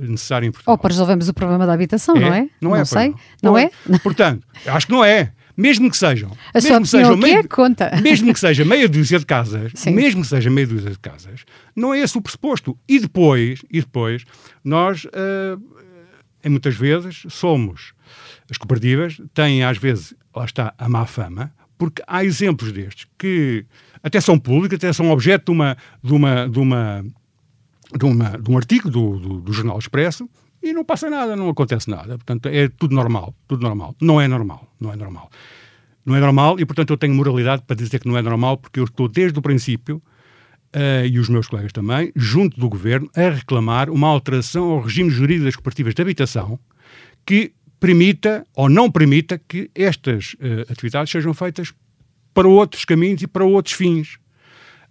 necessária 0.00 0.46
em 0.46 0.52
Portugal? 0.52 0.74
Ou 0.74 0.78
para 0.78 0.90
resolvermos 0.90 1.28
o 1.28 1.34
problema 1.34 1.66
da 1.66 1.72
habitação, 1.72 2.16
é? 2.16 2.20
não 2.20 2.34
é? 2.34 2.50
Não, 2.60 2.74
é, 2.74 2.78
não 2.78 2.84
sei. 2.84 3.08
Não, 3.08 3.16
não, 3.42 3.52
não 3.52 3.58
é? 3.58 3.70
é? 3.90 3.98
Portanto, 3.98 4.46
acho 4.66 4.86
que 4.86 4.92
não 4.92 5.04
é. 5.04 5.32
Mesmo 5.56 5.90
que 5.90 5.96
sejam. 5.96 6.36
A 6.52 6.60
mesmo 6.60 6.82
que 6.82 6.88
sejam 6.88 7.16
meia, 7.16 7.38
é 7.38 7.42
conta. 7.42 7.90
Mesmo 8.02 8.32
que 8.32 8.38
seja 8.40 8.64
meia 8.64 8.88
dúzia 8.88 9.18
de 9.18 9.24
casas, 9.24 9.72
Sim. 9.74 9.92
mesmo 9.92 10.20
que 10.20 10.28
seja 10.28 10.50
meia 10.50 10.66
dúzia 10.66 10.90
de 10.90 10.98
casas, 10.98 11.44
não 11.74 11.94
é 11.94 12.00
esse 12.00 12.18
o 12.18 12.20
pressuposto. 12.20 12.78
E 12.86 12.98
depois, 12.98 13.60
e 13.70 13.80
depois 13.80 14.24
nós 14.62 15.06
uh, 15.06 15.58
em 16.46 16.48
muitas 16.48 16.76
vezes, 16.76 17.24
somos, 17.28 17.92
as 18.48 18.56
cooperativas 18.56 19.20
têm 19.34 19.64
às 19.64 19.78
vezes, 19.78 20.14
lá 20.34 20.44
está, 20.44 20.72
a 20.78 20.88
má 20.88 21.04
fama, 21.04 21.52
porque 21.76 22.00
há 22.06 22.24
exemplos 22.24 22.70
destes 22.70 23.08
que 23.18 23.66
até 24.00 24.20
são 24.20 24.38
públicos, 24.38 24.76
até 24.76 24.92
são 24.92 25.10
objeto 25.10 25.46
de 25.46 25.50
uma, 25.50 25.76
de 26.00 26.12
uma, 26.12 26.48
de 26.48 26.58
uma, 26.60 27.04
de, 27.98 28.04
uma, 28.04 28.38
de 28.38 28.50
um 28.50 28.56
artigo 28.56 28.88
do, 28.88 29.18
do, 29.18 29.40
do 29.40 29.52
Jornal 29.52 29.76
Expresso 29.76 30.30
e 30.62 30.72
não 30.72 30.84
passa 30.84 31.08
nada, 31.08 31.36
não 31.36 31.48
acontece 31.48 31.88
nada. 31.88 32.16
Portanto, 32.16 32.48
é 32.48 32.68
tudo 32.68 32.94
normal, 32.94 33.34
tudo 33.46 33.62
normal. 33.62 33.94
Não 34.00 34.20
é 34.20 34.26
normal, 34.28 34.66
não 34.80 34.92
é 34.92 34.96
normal. 34.96 35.30
Não 36.04 36.14
é 36.14 36.20
normal 36.20 36.58
e, 36.60 36.64
portanto, 36.64 36.90
eu 36.90 36.96
tenho 36.96 37.14
moralidade 37.14 37.62
para 37.66 37.76
dizer 37.76 37.98
que 37.98 38.08
não 38.08 38.16
é 38.16 38.22
normal 38.22 38.56
porque 38.56 38.80
eu 38.80 38.84
estou 38.84 39.08
desde 39.08 39.38
o 39.38 39.42
princípio 39.42 40.02
Uh, 40.74 41.06
e 41.06 41.18
os 41.18 41.28
meus 41.28 41.46
colegas 41.46 41.72
também, 41.72 42.12
junto 42.14 42.60
do 42.60 42.68
governo, 42.68 43.08
a 43.16 43.30
reclamar 43.30 43.88
uma 43.88 44.08
alteração 44.08 44.72
ao 44.72 44.80
regime 44.82 45.08
jurídico 45.08 45.44
das 45.46 45.54
cooperativas 45.54 45.94
de 45.94 46.02
habitação 46.02 46.58
que 47.24 47.52
permita 47.80 48.46
ou 48.54 48.68
não 48.68 48.90
permita 48.90 49.38
que 49.38 49.70
estas 49.74 50.34
uh, 50.34 50.70
atividades 50.70 51.10
sejam 51.10 51.32
feitas 51.32 51.72
para 52.34 52.46
outros 52.46 52.84
caminhos 52.84 53.22
e 53.22 53.26
para 53.26 53.44
outros 53.44 53.74
fins. 53.74 54.16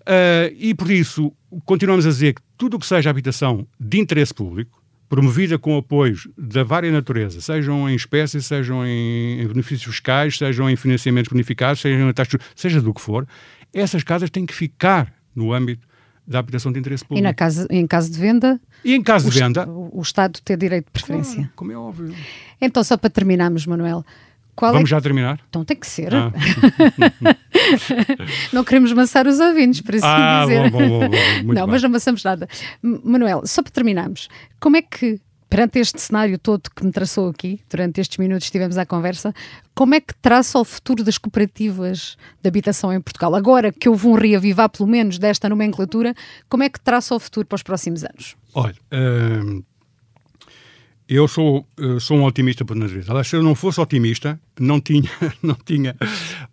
Uh, 0.01 0.49
e 0.57 0.73
por 0.73 0.89
isso 0.89 1.31
continuamos 1.65 2.05
a 2.05 2.09
dizer 2.09 2.33
que 2.33 2.41
tudo 2.57 2.77
o 2.77 2.79
que 2.79 2.87
seja 2.87 3.09
habitação 3.09 3.67
de 3.79 3.99
interesse 3.99 4.33
público, 4.33 4.81
promovida 5.07 5.57
com 5.57 5.77
apoios 5.77 6.27
da 6.37 6.63
vária 6.63 6.91
natureza, 6.91 7.39
sejam 7.41 7.89
em 7.89 7.95
espécies, 7.95 8.45
sejam 8.45 8.85
em, 8.85 9.45
benefícios 9.47 9.83
fiscais, 9.83 10.37
sejam 10.37 10.69
em 10.69 10.75
financiamentos 10.75 11.31
bonificados, 11.31 11.81
sejam 11.81 12.09
em 12.09 12.13
taxas, 12.13 12.39
seja 12.55 12.81
do 12.81 12.93
que 12.93 13.01
for, 13.01 13.27
essas 13.73 14.03
casas 14.03 14.29
têm 14.29 14.45
que 14.45 14.53
ficar 14.53 15.13
no 15.35 15.53
âmbito 15.53 15.87
da 16.27 16.39
habitação 16.39 16.71
de 16.71 16.79
interesse 16.79 17.03
público. 17.03 17.19
E 17.19 17.21
na 17.21 17.33
casa, 17.33 17.67
em 17.69 17.85
caso 17.85 18.11
de 18.11 18.19
venda? 18.19 18.59
E 18.83 18.95
em 18.95 19.01
caso 19.03 19.27
o, 19.27 19.31
de 19.31 19.39
venda? 19.39 19.67
O, 19.69 19.99
o 19.99 20.01
Estado 20.01 20.39
tem 20.43 20.57
direito 20.57 20.85
de 20.85 20.91
preferência. 20.91 21.35
Claro, 21.35 21.51
como 21.55 21.71
é 21.71 21.77
óbvio. 21.77 22.15
Então, 22.59 22.83
só 22.83 22.97
para 22.97 23.09
terminarmos, 23.09 23.65
Manuel. 23.67 24.03
Vamos 24.59 24.89
é... 24.89 24.91
já 24.91 25.01
terminar? 25.01 25.39
Então 25.49 25.65
tem 25.65 25.77
que 25.77 25.87
ser. 25.87 26.13
Ah. 26.13 26.31
não 28.53 28.63
queremos 28.63 28.91
amassar 28.91 29.27
os 29.27 29.39
ouvintes, 29.39 29.81
por 29.81 29.95
assim 29.95 30.05
ah, 30.05 30.41
dizer. 30.45 30.71
Bom, 30.71 30.79
bom, 30.79 30.99
bom, 30.99 31.53
não, 31.53 31.53
bem. 31.53 31.67
mas 31.67 31.81
não 31.81 31.89
amassamos 31.89 32.23
nada. 32.23 32.47
Manuel, 32.81 33.41
só 33.45 33.61
para 33.61 33.71
terminarmos, 33.71 34.29
como 34.59 34.77
é 34.77 34.81
que 34.81 35.19
perante 35.49 35.79
este 35.79 36.01
cenário 36.01 36.37
todo 36.37 36.69
que 36.75 36.83
me 36.83 36.91
traçou 36.91 37.29
aqui, 37.29 37.61
durante 37.69 38.01
estes 38.01 38.17
minutos 38.17 38.43
que 38.43 38.47
estivemos 38.47 38.77
à 38.77 38.85
conversa, 38.85 39.33
como 39.73 39.95
é 39.95 40.01
que 40.01 40.13
traça 40.15 40.59
o 40.59 40.65
futuro 40.65 41.03
das 41.03 41.17
cooperativas 41.17 42.17
de 42.41 42.47
habitação 42.47 42.91
em 42.91 42.99
Portugal? 42.99 43.35
Agora 43.35 43.71
que 43.71 43.87
houve 43.87 44.07
um 44.07 44.13
reavivar, 44.15 44.69
pelo 44.69 44.89
menos, 44.89 45.17
desta 45.17 45.47
nomenclatura, 45.47 46.13
como 46.49 46.63
é 46.63 46.69
que 46.69 46.79
traça 46.79 47.15
o 47.15 47.19
futuro 47.19 47.47
para 47.47 47.55
os 47.55 47.63
próximos 47.63 48.03
anos? 48.03 48.35
Olha, 48.53 48.75
hum, 48.91 49.63
eu 51.07 51.27
sou, 51.27 51.67
sou 51.99 52.17
um 52.17 52.23
otimista 52.23 52.65
por 52.65 52.75
natureza. 52.75 53.11
Aliás, 53.11 53.27
se 53.27 53.35
eu 53.35 53.43
não 53.43 53.53
fosse 53.53 53.79
otimista, 53.79 54.39
não 54.59 54.81
tinha, 54.81 55.09
não 55.41 55.55
tinha 55.55 55.95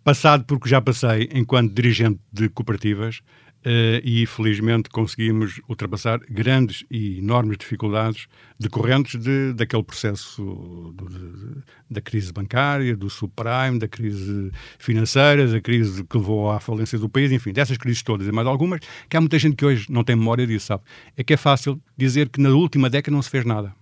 passado 0.03 0.45
porque 0.45 0.69
já 0.69 0.79
passei 0.79 1.29
enquanto 1.33 1.73
dirigente 1.73 2.19
de 2.31 2.49
cooperativas 2.49 3.21
Uh, 3.65 4.03
e 4.03 4.25
felizmente 4.25 4.89
conseguimos 4.89 5.61
ultrapassar 5.69 6.19
grandes 6.29 6.83
e 6.91 7.19
enormes 7.19 7.57
dificuldades 7.57 8.27
decorrentes 8.59 9.17
de, 9.17 9.53
daquele 9.53 9.83
processo 9.83 10.93
do, 10.93 11.07
de, 11.07 11.61
da 11.89 12.01
crise 12.01 12.33
bancária, 12.33 12.93
do 12.93 13.09
subprime, 13.09 13.79
da 13.79 13.87
crise 13.87 14.51
financeira, 14.77 15.47
da 15.47 15.61
crise 15.61 16.03
que 16.03 16.17
levou 16.17 16.51
à 16.51 16.59
falência 16.59 16.99
do 16.99 17.07
país, 17.07 17.31
enfim, 17.31 17.53
dessas 17.53 17.77
crises 17.77 18.03
todas 18.03 18.27
e 18.27 18.33
mais 18.33 18.45
algumas, 18.45 18.81
que 19.07 19.15
há 19.15 19.21
muita 19.21 19.39
gente 19.39 19.55
que 19.55 19.65
hoje 19.65 19.85
não 19.89 20.03
tem 20.03 20.17
memória 20.17 20.45
disso, 20.45 20.65
sabe? 20.65 20.83
É 21.15 21.23
que 21.23 21.31
é 21.31 21.37
fácil 21.37 21.81
dizer 21.95 22.27
que 22.27 22.41
na 22.41 22.49
última 22.49 22.89
década 22.89 23.15
não 23.15 23.21
se 23.21 23.29
fez 23.29 23.45
nada 23.45 23.73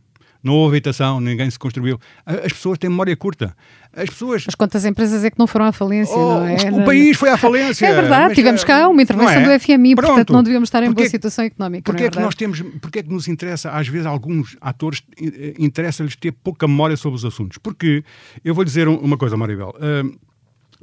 não 0.43 0.53
houve 0.53 0.77
habitação, 0.77 1.21
ninguém 1.21 1.49
se 1.49 1.59
construiu. 1.59 1.99
As 2.25 2.51
pessoas 2.53 2.77
têm 2.77 2.89
memória 2.89 3.15
curta. 3.15 3.55
As 3.93 4.09
pessoas. 4.09 4.43
Mas 4.45 4.55
quantas 4.55 4.85
empresas 4.85 5.23
é 5.23 5.29
que 5.29 5.37
não 5.37 5.45
foram 5.45 5.65
à 5.65 5.71
falência, 5.71 6.15
oh, 6.15 6.39
não 6.39 6.47
é? 6.47 6.71
O 6.71 6.85
país 6.85 7.17
foi 7.17 7.29
à 7.29 7.37
falência. 7.37 7.85
É 7.85 7.93
verdade, 7.93 8.29
mas, 8.29 8.35
tivemos 8.35 8.63
cá 8.63 8.87
uma 8.87 9.01
intervenção 9.01 9.41
é? 9.41 9.57
do 9.57 9.63
FMI, 9.63 9.95
Pronto. 9.95 10.07
portanto 10.07 10.33
não 10.33 10.43
devíamos 10.43 10.67
estar 10.67 10.81
em 10.81 10.87
porque, 10.87 11.01
boa 11.01 11.09
situação 11.09 11.45
económica. 11.45 11.83
Porque 11.83 12.03
é, 12.03 12.07
é, 12.07 12.09
que 12.09 12.19
nós 12.19 12.33
temos, 12.33 12.61
porque 12.81 12.99
é 12.99 13.03
que 13.03 13.09
nos 13.09 13.27
interessa, 13.27 13.69
às 13.71 13.87
vezes, 13.87 14.07
alguns 14.07 14.55
atores 14.61 15.03
eh, 15.21 15.53
interessa-lhes 15.59 16.15
ter 16.15 16.31
pouca 16.31 16.67
memória 16.67 16.95
sobre 16.95 17.17
os 17.17 17.25
assuntos? 17.25 17.57
Porque 17.57 18.03
eu 18.43 18.55
vou 18.55 18.63
dizer 18.63 18.87
uma 18.87 19.17
coisa, 19.17 19.35
Maribel. 19.35 19.75
Uh, 19.75 20.17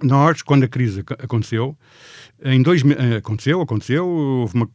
nós, 0.03 0.43
quando 0.43 0.65
a 0.65 0.69
crise 0.69 1.03
aconteceu, 1.19 1.77
em 2.45 2.63
dois, 2.63 2.83
aconteceu, 3.17 3.61
aconteceu, 3.61 4.07
houve 4.07 4.55
uma 4.55 4.69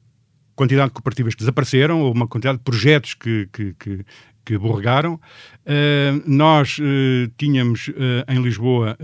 quantidade 0.56 0.89
de 0.89 0.94
cooperativas 0.94 1.34
que 1.34 1.39
desapareceram, 1.39 2.02
houve 2.02 2.18
uma 2.18 2.28
quantidade 2.28 2.58
de 2.58 2.63
projetos 2.63 3.13
que, 3.13 3.48
que, 3.52 3.74
que, 3.74 4.06
que 4.46 4.58
borregaram. 4.58 5.16
Uh, 5.16 6.22
nós 6.26 6.78
uh, 6.80 7.32
tínhamos 7.38 7.88
uh, 7.89 8.32
em 8.32 8.42
Lisboa 8.42 8.98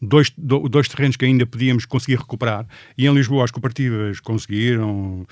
dois, 0.00 0.30
do, 0.36 0.68
dois 0.68 0.88
terrenos 0.88 1.16
que 1.16 1.24
ainda 1.24 1.46
podíamos 1.46 1.84
conseguir 1.84 2.16
recuperar, 2.18 2.66
e 2.96 3.06
em 3.06 3.14
Lisboa 3.14 3.44
as 3.44 3.50
cooperativas 3.50 4.20
conseguiram, 4.20 5.26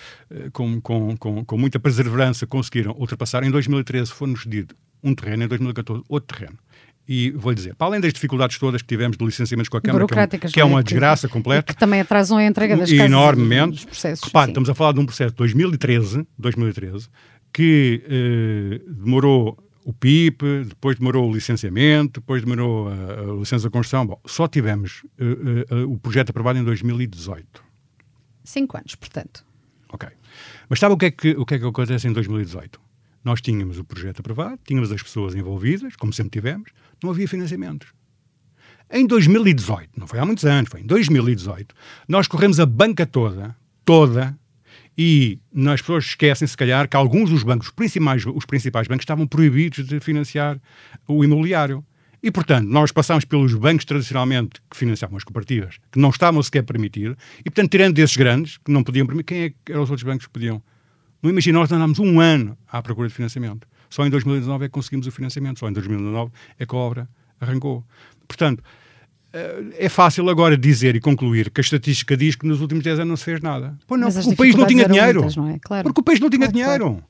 com, 0.53 0.81
com, 0.81 1.17
com, 1.17 1.45
com, 1.45 1.59
muita 1.59 1.79
perseverança, 1.79 2.47
conseguiram 2.47 2.93
ultrapassar. 2.93 3.45
Em 3.45 3.51
2013 3.51 4.13
foi-nos 4.13 4.43
cedido 4.43 4.75
um 5.03 5.15
terreno, 5.15 5.45
em 5.45 5.49
2014 5.49 6.03
outro 6.09 6.37
terreno. 6.37 6.59
E 7.09 7.31
vou 7.31 7.55
dizer, 7.55 7.75
para 7.77 7.87
além 7.87 8.01
das 8.01 8.13
dificuldades 8.13 8.59
todas 8.59 8.83
que 8.83 8.89
tivemos 8.89 9.17
de 9.17 9.25
licenciamentos 9.25 9.69
com 9.69 9.77
a 9.77 9.81
Câmara, 9.81 10.07
que 10.07 10.19
é, 10.19 10.23
um, 10.23 10.51
que 10.51 10.61
é 10.61 10.65
uma 10.65 10.83
desgraça 10.83 11.29
completa. 11.29 11.73
que 11.73 11.79
também 11.79 12.01
atrasam 12.01 12.37
a 12.37 12.45
entrega 12.45 12.77
das 12.77 12.91
enormemente, 12.91 13.77
dos 13.77 13.85
processos. 13.85 14.25
Repare, 14.25 14.51
estamos 14.51 14.69
a 14.69 14.75
falar 14.75 14.93
de 14.93 15.01
um 15.01 15.07
processo 15.07 15.31
de 15.31 15.37
2013, 15.37 16.27
2013 16.37 17.09
que 17.57 18.03
eh, 18.05 18.83
demorou 18.87 19.57
o 19.83 19.91
PIP, 19.91 20.65
depois 20.69 20.99
demorou 20.99 21.31
o 21.31 21.33
licenciamento, 21.33 22.21
depois 22.21 22.43
demorou 22.43 22.89
a, 22.89 22.93
a 22.93 23.35
licença 23.39 23.65
de 23.65 23.71
construção. 23.71 24.05
Bom, 24.05 24.21
só 24.27 24.47
tivemos 24.47 25.05
uh, 25.19 25.75
uh, 25.75 25.91
o 25.91 25.97
projeto 25.99 26.31
aprovado 26.31 26.59
em 26.59 26.65
2018. 26.65 27.65
Cinco 28.45 28.77
anos, 28.77 28.95
portanto. 28.95 29.43
Ok. 29.89 30.07
Mas 30.69 30.81
sabe 30.81 30.95
o 30.95 30.99
que, 30.99 31.07
é 31.07 31.11
que, 31.11 31.31
o 31.31 31.47
que 31.47 31.55
é 31.55 31.59
que 31.59 31.65
acontece 31.65 32.07
em 32.07 32.13
2018? 32.13 32.79
Nós 33.25 33.41
tínhamos 33.41 33.79
o 33.79 33.85
projeto 33.85 34.21
aprovado, 34.21 34.59
tínhamos 34.63 34.93
as 34.93 35.03
pessoas 35.03 35.35
envolvidas, 35.35 35.97
como 35.97 36.13
sempre 36.13 36.33
tivemos, 36.33 36.71
não 37.03 37.11
havia 37.11 37.29
financiamentos. 37.29 37.89
Em 38.91 39.07
2018, 39.07 39.91
não 39.99 40.07
foi 40.07 40.19
há 40.19 40.25
muitos 40.25 40.45
anos, 40.45 40.71
foi 40.71 40.81
em 40.81 40.87
2018, 40.87 41.75
nós 42.09 42.29
corremos 42.29 42.61
a 42.61 42.67
banca 42.67 43.05
toda, 43.05 43.57
toda, 43.85 44.39
e 44.97 45.39
as 45.73 45.81
pessoas 45.81 46.05
esquecem, 46.05 46.49
se 46.49 46.57
calhar, 46.57 46.89
que 46.89 46.97
alguns 46.97 47.29
dos 47.29 47.43
bancos, 47.43 47.69
os 47.69 47.75
principais, 47.75 48.25
os 48.25 48.47
principais 48.47 48.89
bancos, 48.89 49.03
estavam 49.03 49.27
proibidos 49.27 49.85
de 49.87 50.01
financiar 50.01 50.59
o 51.07 51.23
imobiliário. 51.23 51.85
E, 52.23 52.31
portanto, 52.31 52.67
nós 52.67 52.91
passámos 52.91 53.25
pelos 53.25 53.53
bancos 53.55 53.85
tradicionalmente 53.85 54.61
que 54.71 54.77
financiavam 54.77 55.17
as 55.17 55.23
cooperativas, 55.23 55.79
que 55.93 55.99
não 55.99 56.09
estavam 56.09 56.43
sequer 56.43 56.63
permitidos, 56.63 57.17
e, 57.41 57.45
portanto, 57.45 57.71
tirando 57.71 57.95
desses 57.95 58.17
grandes, 58.17 58.57
que 58.57 58.73
não 58.73 58.83
podiam 58.83 59.07
permitir, 59.07 59.27
quem 59.27 59.43
é 59.43 59.51
que 59.51 59.73
eram 59.73 59.83
os 59.83 59.91
outros 59.91 60.05
bancos 60.05 60.27
que 60.27 60.33
podiam? 60.33 60.63
Não 61.23 61.31
imagina, 61.31 61.59
nós 61.59 61.71
andámos 61.71 61.99
um 61.99 62.19
ano 62.19 62.57
à 62.67 62.81
procura 62.81 63.09
de 63.09 63.15
financiamento. 63.15 63.69
Só 63.89 64.07
em 64.07 64.11
2019 64.11 64.65
é 64.65 64.69
que 64.69 64.73
conseguimos 64.73 65.07
o 65.07 65.11
financiamento, 65.11 65.59
só 65.59 65.69
em 65.69 65.73
2019 65.73 66.31
é 66.59 66.67
que 66.67 66.75
a 66.75 66.79
obra 66.79 67.09
arrancou. 67.41 67.85
Portanto, 68.27 68.63
é 69.79 69.89
fácil 69.89 70.29
agora 70.31 70.57
dizer 70.57 70.97
e 70.97 71.01
concluir 71.01 71.51
que 71.51 71.61
a 71.61 71.63
estatística 71.63 72.17
diz 72.17 72.37
que 72.37 72.47
nos 72.47 72.61
últimos 72.61 72.83
10 72.83 73.01
anos 73.01 73.09
não 73.09 73.17
se 73.17 73.25
fez 73.25 73.41
nada. 73.41 73.77
Pô, 73.87 73.97
não, 73.97 74.09
o 74.09 74.37
país 74.37 74.55
não 74.55 74.67
tinha 74.67 74.89
dinheiro. 74.89 75.21
Muitas, 75.21 75.37
não 75.37 75.49
é? 75.51 75.59
claro. 75.59 75.85
Porque 75.85 76.01
o 76.01 76.05
país 76.05 76.21
não 76.21 76.31
tinha 76.31 76.49
claro, 76.49 76.53
dinheiro. 76.53 76.85
Claro. 76.85 77.05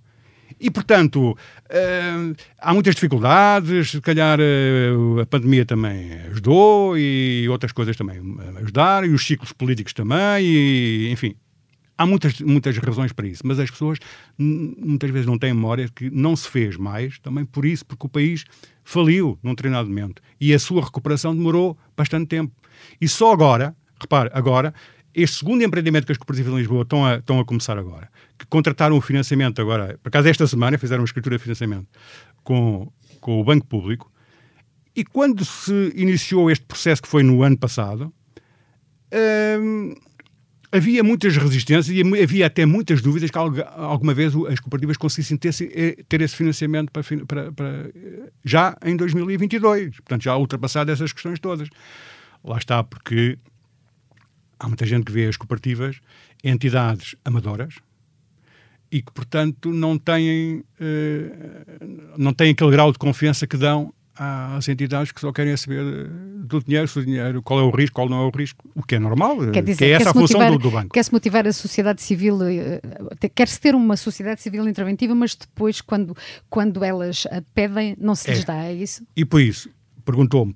E, 0.59 0.71
portanto, 0.71 1.33
uh, 1.33 2.37
há 2.59 2.73
muitas 2.73 2.95
dificuldades, 2.95 3.91
se 3.91 4.01
calhar 4.01 4.39
uh, 4.41 5.21
a 5.21 5.27
pandemia 5.27 5.67
também 5.67 6.13
ajudou 6.31 6.97
e 6.97 7.47
outras 7.49 7.73
coisas 7.73 7.95
também 7.97 8.19
ajudaram, 8.57 9.07
e 9.07 9.11
os 9.11 9.27
ciclos 9.27 9.53
políticos 9.53 9.93
também, 9.93 10.45
e, 10.45 11.11
enfim, 11.13 11.35
há 11.97 12.07
muitas, 12.07 12.41
muitas 12.41 12.77
razões 12.79 13.13
para 13.13 13.27
isso, 13.27 13.43
mas 13.45 13.59
as 13.59 13.71
pessoas 13.71 13.99
muitas 14.39 15.11
vezes 15.11 15.27
não 15.27 15.39
têm 15.39 15.55
memória 15.55 15.89
que 15.89 16.11
não 16.11 16.37
se 16.37 16.49
fez 16.49 16.77
mais, 16.77 17.19
também 17.19 17.45
por 17.45 17.65
isso, 17.65 17.85
porque 17.87 18.07
o 18.07 18.09
país 18.09 18.45
faliu 18.85 19.39
num 19.43 19.51
determinado 19.51 19.89
momento 19.89 20.23
e 20.41 20.53
a 20.53 20.59
sua 20.59 20.85
recuperação 20.85 21.35
demorou 21.35 21.77
bastante 21.97 22.27
tempo. 22.27 22.53
E 23.01 23.09
só 23.09 23.33
agora, 23.33 23.75
repare, 24.01 24.31
agora, 24.33 24.75
este 25.15 25.39
segundo 25.39 25.65
empreendimento 25.65 26.05
que 26.05 26.13
as 26.13 26.19
cooperativas 26.19 26.53
de 26.53 26.59
Lisboa 26.59 26.83
estão 26.83 27.05
a, 27.05 27.17
estão 27.17 27.41
a 27.41 27.45
começar 27.45 27.79
agora, 27.79 28.11
que 28.39 28.47
contrataram 28.47 28.97
o 28.97 29.01
financiamento 29.01 29.61
agora, 29.63 29.99
por 30.03 30.09
acaso 30.09 30.29
esta 30.29 30.47
semana 30.47 30.77
fizeram 30.77 31.01
uma 31.01 31.07
escritura 31.07 31.39
de 31.39 31.43
financiamento 31.43 31.89
com, 32.45 32.93
com 33.21 33.41
o 33.41 33.45
Banco 33.45 33.67
Público, 33.67 34.13
e 34.95 35.05
quando 35.05 35.45
se 35.45 35.93
iniciou 35.95 36.51
este 36.51 36.65
processo 36.65 37.03
que 37.03 37.09
foi 37.09 37.23
no 37.23 37.43
ano 37.43 37.59
passado, 37.59 38.13
hum, 39.61 39.95
havia 40.77 41.03
muitas 41.03 41.37
resistências 41.37 41.89
e 41.89 42.23
havia 42.23 42.47
até 42.47 42.67
muitas 42.67 43.01
dúvidas 43.01 43.31
que 43.31 43.39
alguma 43.39 44.15
vez 44.15 44.35
as 44.49 44.61
cooperativas 44.61 44.97
conseguissem 44.97 45.37
ter, 45.37 45.55
eh, 45.73 46.03
ter 46.09 46.21
esse 46.21 46.37
financiamento 46.37 46.91
para, 46.91 47.03
para, 47.27 47.53
para, 47.53 47.91
já 48.45 48.77
em 48.85 48.97
2022. 48.97 49.97
Portanto, 49.97 50.23
já 50.23 50.37
ultrapassado 50.37 50.91
essas 50.91 51.13
questões 51.13 51.39
todas. 51.39 51.69
Lá 52.45 52.59
está, 52.59 52.85
porque 52.85 53.39
há 54.59 54.69
muita 54.69 54.87
gente 54.87 55.05
que 55.05 55.13
vê 55.13 55.27
as 55.27 55.37
cooperativas 55.37 56.01
entidades 56.45 57.17
amadoras 57.25 57.75
e 58.91 59.03
que, 59.03 59.13
portanto, 59.13 59.73
não 59.73 59.99
têm, 59.99 60.65
não 62.17 62.33
têm 62.33 62.53
aquele 62.53 62.71
grau 62.71 62.93
de 62.93 62.99
confiança 62.99 63.47
que 63.47 63.57
dão 63.57 63.93
às 64.17 64.69
entidades 64.69 65.13
que 65.13 65.21
só 65.21 65.33
querem 65.33 65.57
saber 65.57 65.81
eh, 65.81 66.09
do 66.45 66.63
dinheiro, 66.63 66.89
se 66.89 66.99
o 66.99 67.05
dinheiro, 67.05 67.43
qual 67.43 67.61
é 67.61 67.63
o 67.63 67.71
risco, 67.71 67.95
qual 67.95 68.09
não 68.09 68.23
é 68.23 68.27
o 68.27 68.31
risco, 68.31 68.69
o 68.75 68.83
que 68.83 68.95
é 68.95 68.99
normal, 68.99 69.37
quer 69.53 69.63
dizer, 69.63 69.79
que 69.79 69.85
é 69.85 69.91
essa 69.91 70.11
a 70.11 70.13
função 70.13 70.41
motivar, 70.41 70.53
do, 70.53 70.59
do, 70.59 70.71
banco. 70.71 70.95
Quer-se 70.95 71.13
motivar 71.13 71.47
a 71.47 71.53
sociedade 71.53 72.03
civil, 72.03 72.39
eh, 72.43 72.81
quer-se 73.35 73.61
ter 73.61 73.75
uma 73.75 73.97
sociedade 73.97 74.41
civil 74.41 74.67
interventiva, 74.69 75.15
mas 75.15 75.35
depois, 75.35 75.81
quando, 75.81 76.17
quando 76.49 76.83
elas 76.83 77.27
pedem, 77.55 77.97
não 78.01 78.15
se 78.15 78.31
lhes 78.31 78.43
é. 78.43 78.45
dá, 78.45 78.65
é 78.65 78.75
isso? 78.75 79.07
E 79.17 79.25
por 79.25 79.41
isso, 79.41 79.71
perguntou-me, 80.05 80.55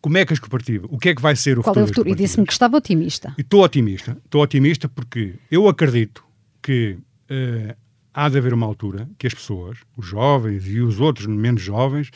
como 0.00 0.16
é 0.16 0.24
que 0.24 0.32
as 0.32 0.38
cooperativas, 0.38 0.88
o 0.92 0.98
que 0.98 1.10
é 1.10 1.14
que 1.14 1.22
vai 1.22 1.36
ser 1.36 1.58
o 1.58 1.62
Qual 1.62 1.74
futuro? 1.74 1.80
É 1.80 1.84
o 1.84 1.88
futuro? 1.88 2.08
E 2.08 2.14
disse-me 2.14 2.46
que 2.46 2.52
estava 2.52 2.76
otimista. 2.76 3.34
E 3.36 3.42
estou 3.42 3.62
otimista, 3.62 4.16
estou 4.24 4.42
otimista 4.42 4.88
porque 4.88 5.34
eu 5.50 5.68
acredito 5.68 6.24
que 6.62 6.96
uh, 7.30 7.76
há 8.16 8.28
de 8.30 8.38
haver 8.38 8.54
uma 8.54 8.66
altura 8.66 9.08
que 9.18 9.26
as 9.26 9.34
pessoas, 9.34 9.78
os 9.96 10.06
jovens 10.06 10.66
e 10.66 10.80
os 10.80 10.98
outros 10.98 11.26
menos 11.26 11.60
jovens, 11.60 12.10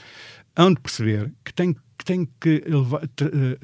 hão 0.56 0.72
de 0.72 0.80
perceber 0.80 1.32
que 1.44 1.52
têm 1.52 1.74
que, 2.00 2.04
tem 2.04 2.28
que, 2.40 2.62
elevar, 2.66 3.02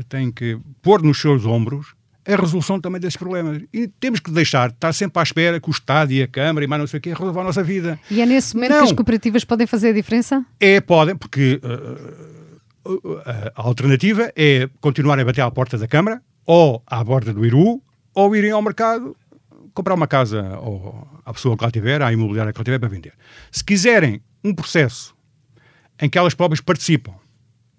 tem 0.09 0.31
que 0.31 0.59
pôr 0.83 1.03
nos 1.03 1.21
seus 1.21 1.47
ombros 1.47 1.95
a 2.27 2.37
resolução 2.37 2.81
também 2.81 3.01
desses 3.01 3.17
problemas. 3.17 3.63
E 3.73 3.87
temos 3.87 4.21
que 4.21 4.31
deixar, 4.31 4.71
estar 4.71 4.93
sempre 4.93 5.21
à 5.21 5.23
espera 5.23 5.61
que 5.61 5.69
o 5.69 5.71
Estado 5.71 6.13
e 6.13 6.23
a 6.23 6.29
Câmara 6.29 6.65
e 6.65 6.69
mais 6.69 6.81
não 6.81 6.87
sei 6.87 6.99
o 6.99 7.01
quê 7.01 7.11
resolvam 7.11 7.43
a 7.43 7.47
nossa 7.47 7.63
vida. 7.63 7.99
E 8.11 8.21
é 8.21 8.27
nesse 8.27 8.55
momento 8.55 8.73
não. 8.73 8.79
que 8.79 8.85
as 8.85 8.93
cooperativas 8.93 9.45
podem 9.45 9.67
fazer 9.67 9.91
a 9.91 9.93
diferença? 9.93 10.45
É, 10.59 10.81
podem, 10.81 11.17
porque 11.17 11.61
uh, 11.63 12.93
uh, 12.93 13.23
a 13.55 13.63
alternativa 13.63 14.31
é 14.35 14.69
continuar 14.81 15.19
a 15.21 15.25
bater 15.25 15.43
à 15.43 15.51
porta 15.51 15.79
da 15.79 15.87
Câmara 15.87 16.21
ou 16.45 16.83
à 16.87 17.03
borda 17.03 17.33
do 17.33 17.47
Iru 17.47 17.81
ou 18.13 18.35
irem 18.35 18.51
ao 18.51 18.63
mercado 18.63 19.17
comprar 19.73 19.95
uma 19.95 20.09
casa 20.09 20.59
ou 20.59 21.07
à 21.25 21.33
pessoa 21.33 21.57
que 21.57 21.65
lá 21.65 21.71
tiver, 21.71 22.03
à 22.03 22.13
imobiliária 22.13 22.53
que 22.53 22.59
lá 22.59 22.65
tiver 22.65 22.79
para 22.79 22.89
vender. 22.89 23.13
Se 23.53 23.63
quiserem 23.63 24.21
um 24.43 24.55
processo 24.55 25.16
em 26.01 26.09
que 26.09 26.19
elas 26.19 26.35
próprias 26.35 26.61
participam 26.61 27.15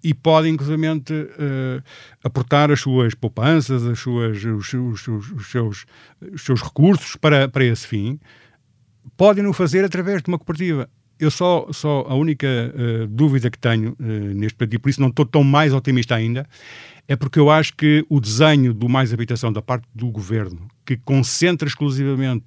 e 0.02 0.14
podem, 0.14 0.54
inclusive, 0.54 0.88
uh, 0.88 1.82
aportar 2.22 2.70
as 2.70 2.80
suas 2.80 3.14
poupanças, 3.14 3.84
as 3.84 3.98
suas, 3.98 4.44
os, 4.44 4.72
os, 4.72 5.08
os, 5.08 5.32
os, 5.32 5.50
seus, 5.50 5.86
seus 6.36 6.62
recursos 6.62 7.16
para, 7.16 7.48
para 7.48 7.64
esse 7.64 7.86
fim, 7.86 8.18
podem 9.16 9.46
o 9.46 9.52
fazer 9.52 9.84
através 9.84 10.22
de 10.22 10.28
uma 10.28 10.38
cooperativa. 10.38 10.88
Eu 11.18 11.32
só, 11.32 11.66
só 11.72 12.06
a 12.08 12.14
única 12.14 12.46
uh, 12.46 13.06
dúvida 13.08 13.50
que 13.50 13.58
tenho 13.58 13.96
uh, 13.98 14.04
neste 14.34 14.56
período, 14.56 14.74
e 14.74 14.78
por 14.78 14.88
isso 14.88 15.00
não 15.00 15.08
estou 15.08 15.26
tão 15.26 15.42
mais 15.42 15.74
otimista 15.74 16.14
ainda, 16.14 16.46
é 17.08 17.16
porque 17.16 17.38
eu 17.40 17.50
acho 17.50 17.74
que 17.74 18.04
o 18.08 18.20
desenho 18.20 18.72
do 18.72 18.88
Mais 18.88 19.12
Habitação 19.12 19.52
da 19.52 19.62
parte 19.62 19.88
do 19.92 20.10
governo, 20.10 20.68
que 20.86 20.96
concentra 20.96 21.66
exclusivamente 21.66 22.44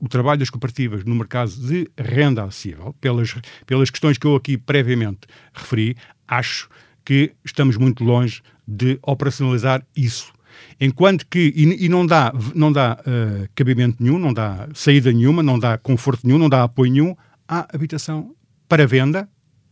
o 0.00 0.08
trabalho 0.08 0.38
das 0.38 0.50
cooperativas 0.50 1.04
no 1.04 1.14
mercado 1.14 1.50
de 1.50 1.88
renda 1.96 2.44
acessível, 2.44 2.94
pelas, 3.00 3.34
pelas 3.66 3.90
questões 3.90 4.18
que 4.18 4.26
eu 4.26 4.36
aqui 4.36 4.56
previamente 4.56 5.20
referi, 5.52 5.96
acho 6.26 6.68
que 7.04 7.32
estamos 7.44 7.76
muito 7.76 8.04
longe 8.04 8.42
de 8.66 8.98
operacionalizar 9.02 9.84
isso. 9.96 10.32
Enquanto 10.80 11.26
que, 11.26 11.52
e, 11.54 11.86
e 11.86 11.88
não 11.88 12.06
dá, 12.06 12.32
não 12.54 12.72
dá 12.72 12.98
uh, 13.00 13.48
cabimento 13.54 14.02
nenhum, 14.02 14.18
não 14.18 14.32
dá 14.32 14.68
saída 14.74 15.12
nenhuma, 15.12 15.42
não 15.42 15.58
dá 15.58 15.78
conforto 15.78 16.26
nenhum, 16.26 16.38
não 16.38 16.48
dá 16.48 16.62
apoio 16.62 16.92
nenhum 16.92 17.16
à 17.48 17.66
habitação 17.74 18.34
para 18.68 18.86
venda, 18.86 19.28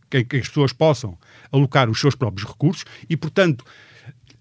que, 0.09 0.23
que 0.23 0.37
as 0.37 0.47
pessoas 0.47 0.73
possam 0.73 1.17
alocar 1.51 1.89
os 1.89 1.99
seus 1.99 2.15
próprios 2.15 2.47
recursos 2.47 2.85
e, 3.09 3.15
portanto, 3.15 3.63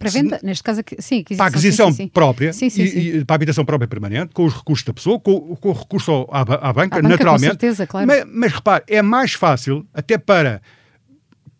para 0.01 0.09
venda, 0.09 0.41
neste 0.43 0.65
caso, 0.65 0.81
sim, 0.99 1.21
aquisição, 1.21 1.37
para 1.37 1.45
a 1.45 1.49
aquisição 1.49 1.91
sim, 1.91 1.97
sim, 2.05 2.09
própria 2.09 2.53
sim, 2.55 2.69
e, 2.75 3.19
e, 3.19 3.25
para 3.27 3.35
a 3.35 3.37
habitação 3.37 3.67
própria 3.67 3.87
permanente, 3.87 4.33
com 4.33 4.47
os 4.47 4.55
recursos 4.55 4.83
da 4.83 4.95
pessoa, 4.95 5.21
com, 5.21 5.55
com 5.57 5.69
o 5.69 5.73
recurso 5.73 6.27
à, 6.31 6.41
à, 6.41 6.45
banca, 6.45 6.69
à 6.69 6.73
banca, 6.73 7.03
naturalmente. 7.03 7.45
Com 7.45 7.61
certeza, 7.61 7.87
claro. 7.87 8.07
Mas, 8.07 8.25
mas 8.27 8.53
repare, 8.53 8.83
é 8.89 9.03
mais 9.03 9.35
fácil, 9.35 9.87
até 9.93 10.17
para 10.17 10.63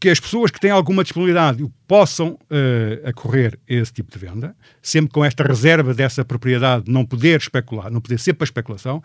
que 0.01 0.09
as 0.09 0.19
pessoas 0.19 0.51
que 0.51 0.59
têm 0.59 0.71
alguma 0.71 1.03
disponibilidade 1.03 1.71
possam 1.87 2.29
uh, 2.31 3.07
acorrer 3.07 3.59
a 3.69 3.75
esse 3.75 3.93
tipo 3.93 4.11
de 4.11 4.19
venda, 4.19 4.57
sempre 4.81 5.13
com 5.13 5.23
esta 5.23 5.45
reserva 5.45 5.93
dessa 5.93 6.25
propriedade 6.25 6.91
não 6.91 7.05
poder 7.05 7.39
especular, 7.39 7.91
não 7.91 8.01
poder 8.01 8.19
ser 8.19 8.33
para 8.33 8.47
especulação, 8.47 9.03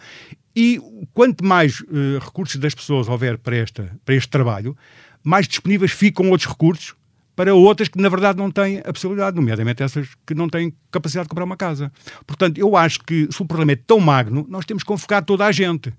e 0.55 0.79
quanto 1.13 1.43
mais 1.43 1.81
uh, 1.81 2.19
recursos 2.21 2.55
das 2.55 2.73
pessoas 2.73 3.09
houver 3.09 3.37
para, 3.37 3.57
esta, 3.57 3.91
para 4.05 4.15
este 4.15 4.29
trabalho, 4.29 4.77
mais 5.21 5.45
disponíveis 5.45 5.91
ficam 5.91 6.29
outros 6.29 6.49
recursos 6.49 6.95
para 7.35 7.53
outras 7.53 7.87
que, 7.87 7.99
na 7.99 8.09
verdade, 8.09 8.37
não 8.37 8.49
têm 8.49 8.79
a 8.79 8.93
possibilidade, 8.93 9.35
nomeadamente 9.35 9.83
essas 9.83 10.07
que 10.25 10.33
não 10.33 10.47
têm 10.47 10.73
capacidade 10.89 11.25
de 11.25 11.29
comprar 11.29 11.45
uma 11.45 11.57
casa. 11.57 11.91
Portanto, 12.25 12.57
eu 12.57 12.77
acho 12.77 12.99
que 12.99 13.27
se 13.29 13.41
o 13.41 13.45
problema 13.45 13.73
é 13.73 13.75
tão 13.75 13.99
magno, 13.99 14.45
nós 14.49 14.65
temos 14.65 14.83
que 14.83 14.87
convocar 14.87 15.23
toda 15.23 15.45
a 15.45 15.51
gente. 15.51 15.93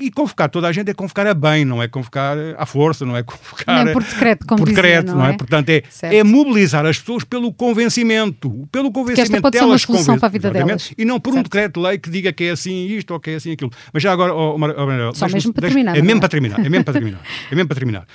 E 0.00 0.12
convocar 0.12 0.48
toda 0.48 0.68
a 0.68 0.72
gente 0.72 0.88
é 0.88 0.94
convocar 0.94 1.26
a 1.26 1.34
bem, 1.34 1.64
não 1.64 1.82
é 1.82 1.88
convocar 1.88 2.36
à 2.56 2.64
força, 2.64 3.04
não 3.04 3.16
é 3.16 3.24
convocar. 3.24 3.84
Nem 3.84 3.92
por 3.92 4.04
decreto, 4.04 4.46
como 4.46 4.60
por 4.60 4.68
decreto, 4.68 5.06
dizia, 5.06 5.18
não, 5.18 5.26
é? 5.26 5.30
é? 5.30 5.36
Portanto, 5.36 5.70
é, 5.70 5.82
é 6.02 6.22
mobilizar 6.22 6.86
as 6.86 7.00
pessoas 7.00 7.24
pelo 7.24 7.52
convencimento. 7.52 8.68
Pelo 8.70 8.92
convencimento 8.92 9.32
esta 9.32 9.42
pode 9.42 9.58
delas. 9.58 9.82
Ser 9.82 9.90
uma 9.90 9.96
solução 9.96 10.16
para 10.16 10.28
a 10.28 10.30
vida 10.30 10.52
delas. 10.52 10.92
E 10.96 11.04
não 11.04 11.18
por 11.18 11.32
certo. 11.32 11.40
um 11.40 11.42
decreto 11.42 11.80
de 11.80 11.86
lei 11.88 11.98
que 11.98 12.08
diga 12.10 12.32
que 12.32 12.44
é 12.44 12.50
assim 12.50 12.86
isto 12.86 13.12
ou 13.12 13.18
que 13.18 13.30
é 13.30 13.34
assim 13.34 13.50
aquilo. 13.50 13.72
Mas 13.92 14.00
já 14.00 14.12
agora, 14.12 14.32
oh, 14.32 14.56
oh, 14.56 15.14
Só 15.14 15.28
mesmo 15.28 15.52
para 15.52 15.66
terminar. 15.66 15.96
É 15.96 16.00
mesmo 16.00 16.18
é? 16.18 16.20
para 16.20 16.28
terminar. 16.28 16.60
É 16.60 16.68
mesmo 16.68 16.84
para 16.84 16.94
terminar. 16.94 17.20
é 17.50 17.54
mesmo 17.56 17.68
para 17.68 17.74
terminar 17.74 18.06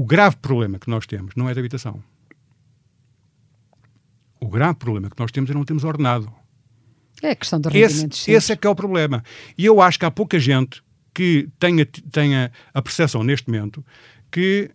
o 0.00 0.04
grave 0.06 0.36
problema 0.36 0.78
que 0.78 0.88
nós 0.88 1.06
temos 1.06 1.34
não 1.36 1.46
é 1.46 1.52
de 1.52 1.60
habitação. 1.60 2.02
O 4.40 4.48
grave 4.48 4.78
problema 4.78 5.10
que 5.10 5.20
nós 5.20 5.30
temos 5.30 5.50
é 5.50 5.52
não 5.52 5.62
temos 5.62 5.84
ordenado. 5.84 6.32
É 7.22 7.32
a 7.32 7.36
questão 7.36 7.60
do 7.60 7.68
rendimento. 7.68 8.14
Esse, 8.14 8.30
esse 8.30 8.50
é 8.50 8.56
que 8.56 8.66
é 8.66 8.70
o 8.70 8.74
problema. 8.74 9.22
E 9.58 9.66
eu 9.66 9.78
acho 9.78 9.98
que 9.98 10.06
há 10.06 10.10
pouca 10.10 10.40
gente 10.40 10.82
que 11.12 11.50
tenha, 11.58 11.84
tenha 11.84 12.50
a 12.72 12.80
percepção 12.80 13.22
neste 13.22 13.50
momento 13.50 13.84
que 14.30 14.70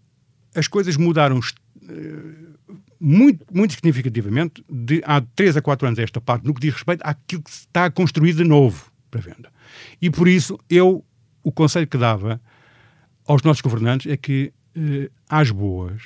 as 0.54 0.68
coisas 0.68 0.96
mudaram 0.96 1.40
uh, 1.40 2.76
muito, 3.00 3.44
muito 3.52 3.74
significativamente 3.74 4.64
de 4.70 5.02
há 5.04 5.22
3 5.22 5.58
a 5.58 5.62
4 5.64 5.88
anos 5.88 5.98
esta 5.98 6.22
parte, 6.22 6.46
no 6.46 6.54
que 6.54 6.62
diz 6.62 6.76
respeito 6.76 7.02
àquilo 7.02 7.42
que 7.42 7.50
está 7.50 7.86
a 7.86 7.90
construir 7.90 8.34
de 8.34 8.44
novo 8.44 8.92
para 9.10 9.22
venda. 9.22 9.52
E 10.00 10.12
por 10.12 10.28
isso 10.28 10.60
eu, 10.70 11.04
o 11.42 11.52
conselho 11.52 11.88
que 11.88 11.98
dava 11.98 12.40
aos 13.26 13.42
nossos 13.42 13.62
governantes 13.62 14.06
é 14.12 14.16
que 14.16 14.54
eh, 14.76 15.10
às 15.30 15.52
boas, 15.52 16.02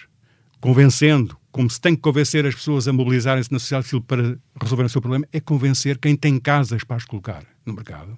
convencendo, 0.62 1.38
como 1.52 1.70
se 1.70 1.80
tem 1.80 1.96
que 1.96 2.02
convencer 2.02 2.46
as 2.46 2.56
pessoas 2.56 2.88
a 2.88 2.94
mobilizarem-se 2.94 3.52
na 3.52 3.60
sociedade 3.60 3.88
civil 3.88 4.02
para 4.02 4.38
resolver 4.62 4.84
o 4.84 4.90
seu 4.90 5.02
problema, 5.02 5.26
é 5.32 5.40
convencer 5.40 5.98
quem 5.98 6.16
tem 6.16 6.40
casas 6.40 6.84
para 6.84 6.98
as 6.98 7.06
colocar 7.06 7.44
no 7.66 7.74
mercado, 7.74 8.12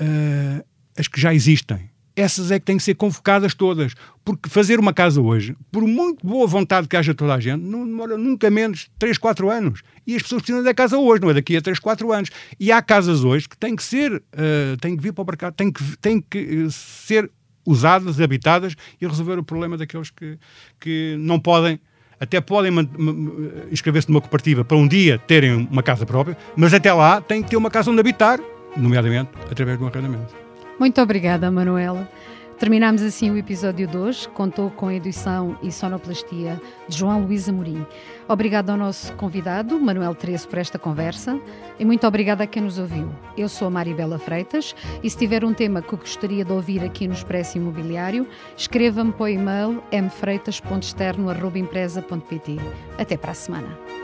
uh, 0.00 0.64
as 0.98 1.08
que 1.08 1.20
já 1.20 1.34
existem. 1.34 1.90
Essas 2.16 2.52
é 2.52 2.60
que 2.60 2.64
têm 2.64 2.76
que 2.76 2.82
ser 2.82 2.94
convocadas 2.94 3.54
todas. 3.54 3.92
Porque 4.24 4.48
fazer 4.48 4.78
uma 4.78 4.92
casa 4.92 5.20
hoje, 5.20 5.56
por 5.72 5.82
muito 5.82 6.24
boa 6.24 6.46
vontade 6.46 6.86
que 6.86 6.96
haja 6.96 7.12
toda 7.12 7.34
a 7.34 7.40
gente, 7.40 7.62
não 7.62 7.84
demora 7.84 8.16
nunca 8.16 8.48
menos 8.50 8.80
de 8.80 8.90
3, 8.98 9.18
4 9.18 9.50
anos. 9.50 9.82
E 10.06 10.14
as 10.14 10.22
pessoas 10.22 10.42
precisam 10.42 10.62
da 10.62 10.72
casa 10.72 10.96
hoje, 10.96 11.22
não 11.22 11.30
é 11.30 11.34
daqui 11.34 11.56
a 11.56 11.60
3, 11.60 11.78
4 11.80 12.12
anos. 12.12 12.30
E 12.60 12.70
há 12.70 12.80
casas 12.80 13.24
hoje 13.24 13.48
que 13.48 13.56
têm 13.58 13.74
que 13.74 13.82
ser, 13.82 14.12
uh, 14.12 14.76
têm 14.80 14.96
que 14.96 15.02
vir 15.02 15.12
para 15.12 15.22
o 15.22 15.26
mercado, 15.26 15.54
têm 15.54 15.72
que, 15.72 15.96
têm 15.96 16.20
que 16.20 16.70
ser 16.70 17.28
usadas, 17.66 18.20
habitadas 18.20 18.74
e 19.00 19.06
resolver 19.06 19.38
o 19.38 19.44
problema 19.44 19.76
daqueles 19.76 20.10
que, 20.10 20.38
que 20.80 21.16
não 21.18 21.38
podem 21.38 21.80
até 22.20 22.40
podem 22.40 22.70
inscrever-se 23.70 24.08
numa 24.08 24.20
cooperativa 24.20 24.64
para 24.64 24.76
um 24.76 24.86
dia 24.86 25.18
terem 25.18 25.68
uma 25.70 25.82
casa 25.82 26.06
própria, 26.06 26.36
mas 26.56 26.72
até 26.72 26.92
lá 26.92 27.20
têm 27.20 27.42
que 27.42 27.50
ter 27.50 27.56
uma 27.56 27.70
casa 27.70 27.90
onde 27.90 28.00
habitar, 28.00 28.40
nomeadamente 28.76 29.30
através 29.50 29.76
de 29.76 29.84
um 29.84 29.88
arrendamento. 29.88 30.34
Muito 30.78 31.00
obrigada, 31.00 31.50
Manuela. 31.50 32.08
Terminamos 32.58 33.02
assim 33.02 33.30
o 33.30 33.36
episódio 33.36 33.86
de 33.86 33.96
hoje. 33.96 34.28
Contou 34.28 34.70
com 34.70 34.86
a 34.86 34.94
edição 34.94 35.58
e 35.62 35.70
sonoplastia 35.72 36.60
de 36.88 36.96
João 36.96 37.24
Luís 37.24 37.48
Amorim. 37.48 37.84
Obrigado 38.28 38.70
ao 38.70 38.76
nosso 38.76 39.12
convidado, 39.14 39.80
Manuel 39.80 40.14
Tresso, 40.14 40.46
por 40.48 40.58
esta 40.58 40.78
conversa 40.78 41.40
e 41.78 41.84
muito 41.84 42.06
obrigada 42.06 42.44
a 42.44 42.46
quem 42.46 42.62
nos 42.62 42.78
ouviu. 42.78 43.10
Eu 43.36 43.48
sou 43.48 43.66
a 43.68 43.70
Maribela 43.70 44.18
Freitas 44.18 44.74
e 45.02 45.10
se 45.10 45.18
tiver 45.18 45.44
um 45.44 45.52
tema 45.52 45.82
que 45.82 45.96
gostaria 45.96 46.44
de 46.44 46.52
ouvir 46.52 46.84
aqui 46.84 47.08
no 47.08 47.14
Expresso 47.14 47.58
Imobiliário, 47.58 48.26
escreva-me 48.56 49.10
para 49.12 49.24
o 49.24 49.28
e-mail 49.28 49.82
mfreitas.externo.empresa.pt. 49.92 52.56
Até 52.98 53.16
para 53.16 53.32
a 53.32 53.34
semana. 53.34 54.03